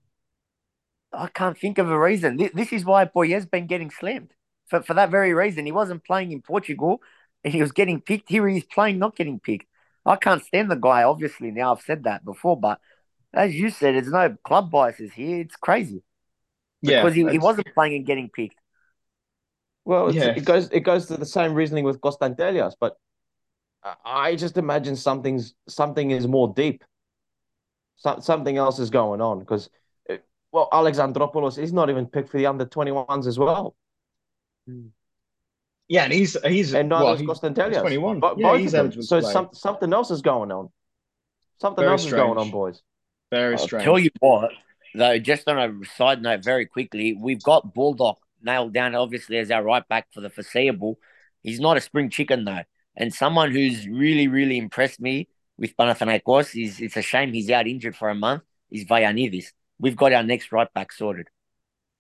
I 1.14 1.28
can't 1.28 1.58
think 1.58 1.78
of 1.78 1.90
a 1.90 2.00
reason. 2.00 2.38
Thi- 2.38 2.52
This 2.54 2.74
is 2.74 2.84
why 2.86 3.06
Poyet's 3.06 3.46
been 3.46 3.68
getting 3.68 3.90
slammed. 3.92 4.32
For, 4.68 4.82
for 4.82 4.96
that 4.96 5.12
very 5.12 5.34
reason. 5.34 5.66
He 5.66 5.72
wasn't 5.72 6.04
playing 6.04 6.32
in 6.32 6.42
Portugal 6.42 7.02
and 7.44 7.54
he 7.54 7.62
was 7.62 7.72
getting 7.72 8.02
picked. 8.02 8.30
Here 8.30 8.48
he 8.48 8.58
is 8.58 8.64
playing, 8.64 8.98
not 8.98 9.16
getting 9.16 9.40
picked. 9.40 9.68
I 10.06 10.16
can't 10.16 10.44
stand 10.44 10.70
the 10.70 10.76
guy, 10.76 11.04
obviously. 11.04 11.52
Now 11.52 11.74
I've 11.74 11.82
said 11.82 12.04
that 12.04 12.24
before, 12.24 12.60
but 12.60 12.80
as 13.34 13.56
you 13.56 13.70
said, 13.70 13.96
there's 13.96 14.08
no 14.08 14.36
club 14.44 14.72
biases 14.72 15.12
here. 15.14 15.42
It's 15.42 15.56
crazy. 15.56 16.04
Yeah, 16.82 17.04
Because 17.04 17.16
he, 17.16 17.28
he 17.30 17.40
wasn't 17.40 17.74
playing 17.74 17.96
and 17.96 18.06
getting 18.06 18.30
picked. 18.30 18.56
Well, 19.84 20.08
it's, 20.08 20.18
Yeah. 20.18 20.34
it 20.36 20.46
goes 20.46 20.70
it 20.72 20.82
goes 20.82 21.08
to 21.08 21.18
the 21.18 21.26
same 21.26 21.54
reasoning 21.54 21.86
with 21.86 22.02
Konstantelias, 22.02 22.76
but 22.80 22.98
I- 23.84 23.96
I 24.06 24.36
just 24.36 24.58
imagine 24.58 24.96
something's 24.96 25.54
something 25.68 26.12
is 26.12 26.28
more 26.28 26.54
deep. 26.54 26.84
So, 27.98 28.20
something 28.20 28.58
else 28.58 28.80
is 28.80 28.90
going 28.90 29.22
on 29.22 29.40
because, 29.40 29.70
eh, 30.10 30.18
well, 30.52 30.70
Alexandropoulos 30.72 31.58
is 31.58 31.72
not 31.72 31.90
even 31.90 32.08
picked 32.08 32.30
for 32.30 32.38
the 32.38 32.46
under 32.46 32.66
21s 32.66 33.26
as 33.28 33.40
well, 33.40 33.76
hmm. 34.68 34.88
Yeah, 35.88 36.04
and 36.06 36.14
he's 36.14 36.36
he's 36.46 36.74
and 36.74 36.90
neither 36.90 37.06
well, 37.06 37.14
is 37.14 37.20
he- 37.20 37.28
Konstantelias. 37.28 37.70
he's 37.74 37.78
21. 37.78 38.20
Bo- 38.20 38.36
Yeah, 38.38 38.48
both 38.52 38.60
he's 38.60 38.74
of 38.74 38.92
them. 38.94 39.02
So 39.04 39.22
some, 39.22 39.50
something 39.54 39.94
else 39.94 40.10
is 40.12 40.22
going 40.22 40.52
on. 40.52 40.70
Something 41.62 41.84
Very 41.84 41.92
else 41.92 42.06
is 42.06 42.12
going 42.12 42.38
on, 42.38 42.50
boys. 42.52 42.82
very 43.32 43.54
I'll 43.54 43.60
strange. 43.60 43.84
tell 43.86 43.98
you 44.00 44.10
what, 44.20 44.52
though, 44.94 45.18
just 45.20 45.48
on 45.48 45.58
a 45.58 45.86
side 45.96 46.22
note, 46.22 46.44
very 46.44 46.66
quickly, 46.66 47.14
we've 47.14 47.42
got 47.42 47.74
Bulldog 47.74 48.18
nailed 48.42 48.74
down, 48.74 48.94
obviously, 48.96 49.38
as 49.38 49.52
our 49.52 49.64
right 49.64 49.88
back 49.88 50.08
for 50.12 50.22
the 50.22 50.30
foreseeable. 50.30 51.00
He's 51.44 51.60
not 51.60 51.78
a 51.78 51.82
spring 51.82 52.10
chicken, 52.10 52.44
though. 52.46 52.64
And 52.96 53.14
someone 53.14 53.52
who's 53.52 53.88
really, 53.88 54.28
really 54.28 54.58
impressed 54.58 55.00
me 55.00 55.28
with 55.58 55.78
Panathinaikos 55.78 56.62
is 56.62 56.82
it's 56.82 56.98
a 56.98 57.02
shame 57.02 57.32
he's 57.32 57.50
out 57.50 57.68
injured 57.68 57.96
for 57.96 58.10
a 58.10 58.16
month, 58.16 58.44
is 58.72 58.86
Vagiannidis. 58.86 59.46
We've 59.80 59.96
got 59.96 60.14
our 60.14 60.24
next 60.24 60.52
right 60.52 60.72
back 60.74 60.92
sorted. 60.92 61.28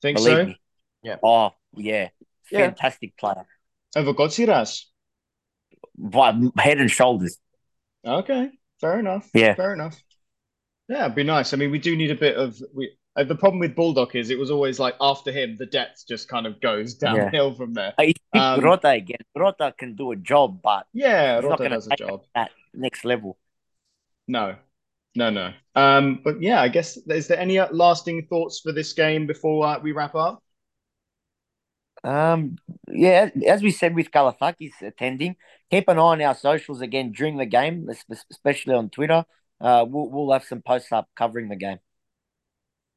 Think 0.01 0.17
Believe 0.17 0.37
so? 0.37 0.45
me. 0.47 0.59
Yeah. 1.03 1.15
Oh, 1.23 1.51
yeah. 1.77 2.09
Yeah. 2.51 2.59
Fantastic 2.59 3.15
player. 3.17 3.45
Over 3.95 4.13
Gotsiras. 4.13 4.83
But 5.97 6.35
head 6.57 6.79
and 6.79 6.91
shoulders. 6.91 7.37
Okay, 8.05 8.49
fair 8.81 8.99
enough. 8.99 9.29
Yeah. 9.33 9.55
fair 9.55 9.73
enough. 9.73 10.01
Yeah, 10.89 11.05
it'd 11.05 11.15
be 11.15 11.23
nice. 11.23 11.53
I 11.53 11.57
mean, 11.57 11.71
we 11.71 11.79
do 11.79 11.95
need 11.95 12.11
a 12.11 12.15
bit 12.15 12.35
of 12.37 12.61
we. 12.73 12.91
Uh, 13.17 13.23
the 13.23 13.33
problem 13.35 13.59
with 13.59 13.75
Bulldog 13.75 14.13
is 14.13 14.29
it 14.29 14.37
was 14.37 14.51
always 14.51 14.77
like 14.77 14.95
after 14.99 15.31
him, 15.31 15.55
the 15.57 15.65
depth 15.65 16.03
just 16.07 16.27
kind 16.27 16.45
of 16.45 16.59
goes 16.59 16.97
Yeah. 17.01 17.13
downhill 17.15 17.53
from 17.55 17.73
there. 17.73 17.93
I 17.97 18.07
think 18.07 18.17
Um, 18.33 18.59
Rota 18.59 18.89
again. 18.89 19.19
Rota 19.33 19.73
can 19.77 19.95
do 19.95 20.11
a 20.11 20.17
job, 20.17 20.61
but 20.61 20.85
Yeah, 20.93 21.37
He's 21.37 21.45
Rota 21.45 21.69
does 21.69 21.87
a 21.89 21.95
job. 21.95 22.23
that 22.35 22.51
next 22.73 23.05
level. 23.05 23.37
No, 24.27 24.57
no, 25.15 25.29
no. 25.29 25.53
Um, 25.75 26.19
but 26.25 26.41
yeah, 26.41 26.61
I 26.61 26.67
guess 26.67 26.97
is 26.97 27.29
there 27.29 27.39
any 27.39 27.57
uh, 27.57 27.69
lasting 27.71 28.27
thoughts 28.27 28.59
for 28.59 28.73
this 28.73 28.91
game 28.91 29.25
before 29.27 29.65
uh, 29.65 29.79
we 29.79 29.93
wrap 29.93 30.13
up? 30.13 30.43
Um, 32.03 32.57
yeah, 32.87 33.29
as 33.47 33.63
we 33.63 33.71
said 33.71 33.95
with 33.95 34.11
Galathakis 34.11 34.81
attending, 34.81 35.35
keep 35.71 35.87
an 35.87 35.97
eye 35.97 36.01
on 36.01 36.21
our 36.21 36.35
socials 36.35 36.81
again 36.81 37.11
during 37.11 37.37
the 37.37 37.45
game, 37.47 37.89
especially 38.31 38.75
on 38.75 38.89
Twitter. 38.89 39.25
Uh, 39.59 39.85
we'll, 39.87 40.09
we'll 40.09 40.31
have 40.33 40.43
some 40.43 40.61
posts 40.61 40.91
up 40.91 41.09
covering 41.15 41.49
the 41.49 41.55
game. 41.55 41.79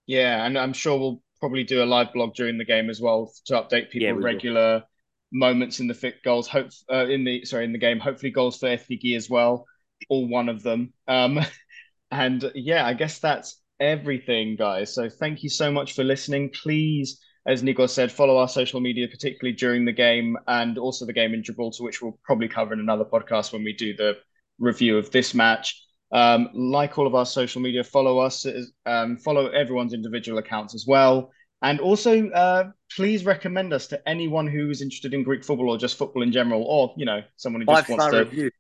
Yeah, 0.06 0.44
and 0.44 0.58
I'm 0.58 0.72
sure 0.72 0.98
we'll 0.98 1.22
probably 1.40 1.64
do 1.64 1.82
a 1.82 1.86
live 1.86 2.12
blog 2.12 2.34
during 2.34 2.58
the 2.58 2.64
game 2.64 2.90
as 2.90 3.00
well 3.00 3.32
to 3.46 3.54
update 3.54 3.90
people 3.90 4.12
Yeah, 4.12 4.12
we 4.14 4.24
will. 4.24 4.42
regular 4.42 4.84
moments 5.32 5.80
in 5.80 5.86
the 5.86 5.94
fit 5.94 6.22
goals. 6.22 6.48
Hope 6.48 6.70
uh, 6.90 7.06
in 7.06 7.24
the 7.24 7.44
sorry 7.44 7.64
in 7.64 7.72
the 7.72 7.78
game. 7.78 8.00
Hopefully 8.00 8.30
goals 8.32 8.58
for 8.58 8.68
FPG 8.68 9.14
as 9.16 9.28
well, 9.28 9.66
all 10.08 10.26
one 10.28 10.48
of 10.48 10.62
them. 10.62 10.92
Um, 11.06 11.40
and 12.10 12.50
yeah, 12.54 12.86
I 12.86 12.94
guess 12.94 13.18
that's 13.18 13.60
everything, 13.80 14.56
guys. 14.56 14.94
So 14.94 15.08
thank 15.10 15.42
you 15.42 15.50
so 15.50 15.70
much 15.70 15.92
for 15.94 16.04
listening. 16.04 16.50
Please, 16.50 17.20
as 17.48 17.62
Nico 17.62 17.86
said, 17.86 18.12
follow 18.12 18.36
our 18.36 18.46
social 18.46 18.78
media, 18.78 19.08
particularly 19.08 19.56
during 19.56 19.86
the 19.86 19.92
game 19.92 20.36
and 20.46 20.76
also 20.76 21.06
the 21.06 21.14
game 21.14 21.32
in 21.32 21.42
Gibraltar, 21.42 21.82
which 21.82 22.02
we'll 22.02 22.18
probably 22.22 22.46
cover 22.46 22.74
in 22.74 22.80
another 22.80 23.06
podcast 23.06 23.54
when 23.54 23.64
we 23.64 23.72
do 23.72 23.96
the 23.96 24.18
review 24.58 24.98
of 24.98 25.10
this 25.10 25.32
match. 25.32 25.82
Um, 26.12 26.50
like 26.54 26.98
all 26.98 27.06
of 27.06 27.14
our 27.14 27.24
social 27.24 27.62
media, 27.62 27.82
follow 27.82 28.18
us, 28.18 28.46
um, 28.84 29.16
follow 29.16 29.48
everyone's 29.48 29.94
individual 29.94 30.38
accounts 30.38 30.74
as 30.74 30.84
well. 30.86 31.32
And 31.62 31.80
also, 31.80 32.28
uh, 32.28 32.64
please 32.94 33.24
recommend 33.24 33.72
us 33.72 33.88
to 33.88 34.08
anyone 34.08 34.46
who 34.46 34.68
is 34.68 34.82
interested 34.82 35.14
in 35.14 35.22
Greek 35.22 35.42
football 35.42 35.70
or 35.70 35.78
just 35.78 35.96
football 35.96 36.22
in 36.22 36.32
general, 36.32 36.62
or 36.62 36.94
you 36.98 37.06
know, 37.06 37.22
someone 37.36 37.62
who 37.62 37.66
Five 37.66 37.86
just 37.86 37.98
wants 37.98 38.14
to. 38.14 38.24
Review. 38.24 38.50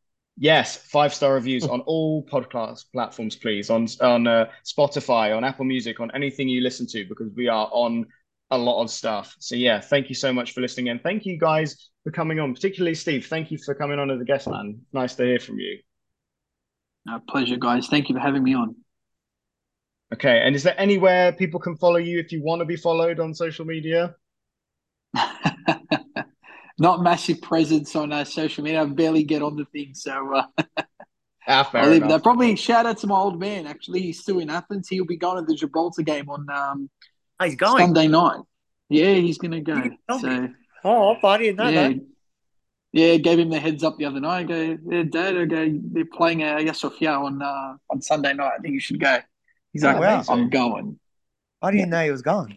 Yes, 0.40 0.76
five 0.76 1.12
star 1.12 1.34
reviews 1.34 1.64
on 1.66 1.80
all 1.82 2.24
podcast 2.24 2.86
platforms, 2.92 3.36
please. 3.36 3.70
On 3.70 3.86
on 4.00 4.26
uh, 4.26 4.46
Spotify, 4.64 5.36
on 5.36 5.44
Apple 5.44 5.64
Music, 5.64 6.00
on 6.00 6.10
anything 6.14 6.48
you 6.48 6.60
listen 6.60 6.86
to, 6.88 7.04
because 7.06 7.30
we 7.36 7.48
are 7.48 7.68
on 7.72 8.06
a 8.50 8.58
lot 8.58 8.82
of 8.82 8.90
stuff. 8.90 9.34
So 9.38 9.54
yeah, 9.54 9.80
thank 9.80 10.08
you 10.08 10.14
so 10.14 10.32
much 10.32 10.52
for 10.52 10.60
listening, 10.60 10.88
and 10.88 11.02
thank 11.02 11.26
you 11.26 11.38
guys 11.38 11.90
for 12.04 12.10
coming 12.10 12.40
on. 12.40 12.54
Particularly 12.54 12.94
Steve, 12.94 13.26
thank 13.26 13.50
you 13.50 13.58
for 13.58 13.74
coming 13.74 13.98
on 13.98 14.10
as 14.10 14.20
a 14.20 14.24
guest, 14.24 14.48
man. 14.48 14.80
Nice 14.92 15.14
to 15.16 15.24
hear 15.24 15.38
from 15.38 15.58
you. 15.58 15.78
No, 17.06 17.20
pleasure, 17.28 17.56
guys. 17.56 17.88
Thank 17.88 18.08
you 18.08 18.14
for 18.14 18.20
having 18.20 18.42
me 18.42 18.54
on. 18.54 18.76
Okay, 20.12 20.40
and 20.42 20.56
is 20.56 20.62
there 20.62 20.78
anywhere 20.80 21.32
people 21.32 21.60
can 21.60 21.76
follow 21.76 21.96
you 21.96 22.18
if 22.18 22.32
you 22.32 22.42
want 22.42 22.60
to 22.60 22.64
be 22.64 22.76
followed 22.76 23.20
on 23.20 23.34
social 23.34 23.66
media? 23.66 24.14
Not 26.78 27.02
massive 27.02 27.42
presence 27.42 27.94
on 27.96 28.12
uh, 28.12 28.24
social 28.24 28.64
media. 28.64 28.82
I 28.82 28.84
barely 28.86 29.24
get 29.24 29.42
on 29.42 29.56
the 29.56 29.66
thing, 29.66 29.94
so 29.94 30.34
uh, 30.34 30.44
ah, 31.48 31.64
fair 31.64 31.92
enough. 31.92 32.08
that. 32.08 32.22
Probably 32.22 32.56
shout 32.56 32.86
out 32.86 32.98
to 32.98 33.06
my 33.06 33.16
old 33.16 33.38
man. 33.38 33.66
Actually, 33.66 34.00
he's 34.00 34.20
still 34.20 34.38
in 34.38 34.48
Athens. 34.48 34.88
He'll 34.88 35.04
be 35.04 35.16
going 35.16 35.44
to 35.44 35.46
the 35.46 35.58
Gibraltar 35.58 36.02
game 36.02 36.30
on 36.30 36.48
um, 36.48 36.88
oh, 37.40 37.44
he's 37.44 37.56
going 37.56 37.78
Sunday 37.78 38.08
night. 38.08 38.40
Yeah, 38.88 39.14
he's 39.14 39.38
going 39.38 39.52
to 39.52 39.60
go. 39.60 39.82
So, 40.18 40.48
oh, 40.84 41.16
I 41.22 41.38
didn't 41.38 41.56
know 41.56 41.68
yeah, 41.68 41.88
that. 41.88 42.06
Yeah, 42.92 43.16
gave 43.16 43.38
him 43.38 43.50
the 43.50 43.60
heads 43.60 43.84
up 43.84 43.98
the 43.98 44.06
other 44.06 44.20
night. 44.20 44.40
I 44.40 44.42
go, 44.44 44.78
yeah, 44.90 45.02
Dad, 45.02 45.36
I 45.36 45.44
go, 45.44 45.78
they're 45.92 46.04
playing 46.06 46.42
uh, 46.42 46.56
Hagia 46.56 46.72
Sophia 46.72 47.12
on 47.12 47.42
uh, 47.42 47.76
on 47.90 48.00
Sunday 48.00 48.32
night. 48.32 48.52
I 48.58 48.62
think 48.62 48.74
you 48.74 48.80
should 48.80 48.98
go. 48.98 49.18
He's 49.72 49.84
like, 49.84 49.98
wow. 49.98 50.24
I'm 50.28 50.48
going. 50.48 50.98
I 51.60 51.70
didn't 51.70 51.90
know 51.90 52.02
he 52.02 52.10
was 52.10 52.22
going. 52.22 52.56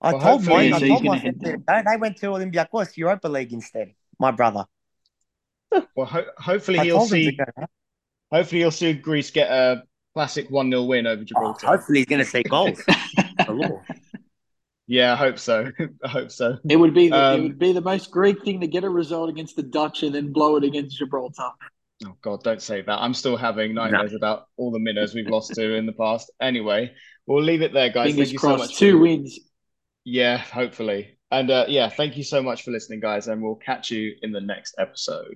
I 0.00 0.12
well, 0.12 0.20
told 0.20 0.44
mine, 0.46 0.72
I 0.72 0.80
told 0.80 1.04
my 1.04 1.18
they, 1.18 1.56
they 1.66 1.96
went 1.98 2.16
to 2.18 2.26
Olympiacos 2.26 2.96
Europa 2.96 3.28
League 3.28 3.52
instead. 3.52 3.94
My 4.18 4.30
brother. 4.30 4.64
Well, 5.94 6.06
ho- 6.06 6.26
hopefully 6.38 6.80
he'll 6.80 7.06
see. 7.06 7.38
Hopefully 8.30 8.60
he'll 8.62 8.70
see 8.70 8.94
Greece 8.94 9.30
get 9.30 9.50
a 9.50 9.82
classic 10.14 10.50
one 10.50 10.70
0 10.70 10.84
win 10.84 11.06
over 11.06 11.22
Gibraltar. 11.22 11.66
Oh, 11.66 11.70
hopefully 11.70 11.98
he's 11.98 12.06
going 12.06 12.18
to 12.18 12.24
see 12.24 12.42
goals. 12.42 12.82
yeah, 14.86 15.12
I 15.12 15.16
hope 15.16 15.38
so. 15.38 15.70
I 16.04 16.08
hope 16.08 16.30
so. 16.30 16.58
It 16.68 16.76
would 16.76 16.94
be 16.94 17.08
the, 17.08 17.16
um, 17.16 17.40
it 17.40 17.42
would 17.42 17.58
be 17.58 17.72
the 17.72 17.80
most 17.80 18.10
Greek 18.10 18.44
thing 18.44 18.60
to 18.60 18.66
get 18.66 18.84
a 18.84 18.90
result 18.90 19.28
against 19.28 19.56
the 19.56 19.62
Dutch 19.62 20.02
and 20.02 20.14
then 20.14 20.32
blow 20.32 20.56
it 20.56 20.64
against 20.64 20.98
Gibraltar. 20.98 21.50
Oh 22.04 22.16
God, 22.20 22.42
don't 22.42 22.62
say 22.62 22.82
that. 22.82 22.98
I'm 22.98 23.14
still 23.14 23.36
having 23.36 23.74
nightmares 23.74 24.12
no. 24.12 24.16
about 24.16 24.46
all 24.56 24.70
the 24.70 24.80
minnows 24.80 25.14
we've 25.14 25.28
lost 25.28 25.54
to 25.54 25.74
in 25.74 25.86
the 25.86 25.92
past. 25.92 26.30
Anyway, 26.40 26.92
we'll 27.26 27.42
leave 27.42 27.62
it 27.62 27.72
there, 27.72 27.90
guys. 27.90 28.08
Fingers 28.08 28.28
Thank 28.28 28.32
you 28.32 28.38
crossed. 28.38 28.58
so 28.58 28.66
much. 28.66 28.76
Two 28.76 28.98
wins. 28.98 29.38
Yeah, 30.04 30.38
hopefully. 30.38 31.18
And 31.30 31.50
uh, 31.50 31.66
yeah, 31.68 31.88
thank 31.88 32.16
you 32.16 32.24
so 32.24 32.42
much 32.42 32.62
for 32.62 32.72
listening, 32.72 33.00
guys, 33.00 33.28
and 33.28 33.42
we'll 33.42 33.54
catch 33.54 33.90
you 33.90 34.14
in 34.22 34.32
the 34.32 34.40
next 34.40 34.74
episode. 34.78 35.28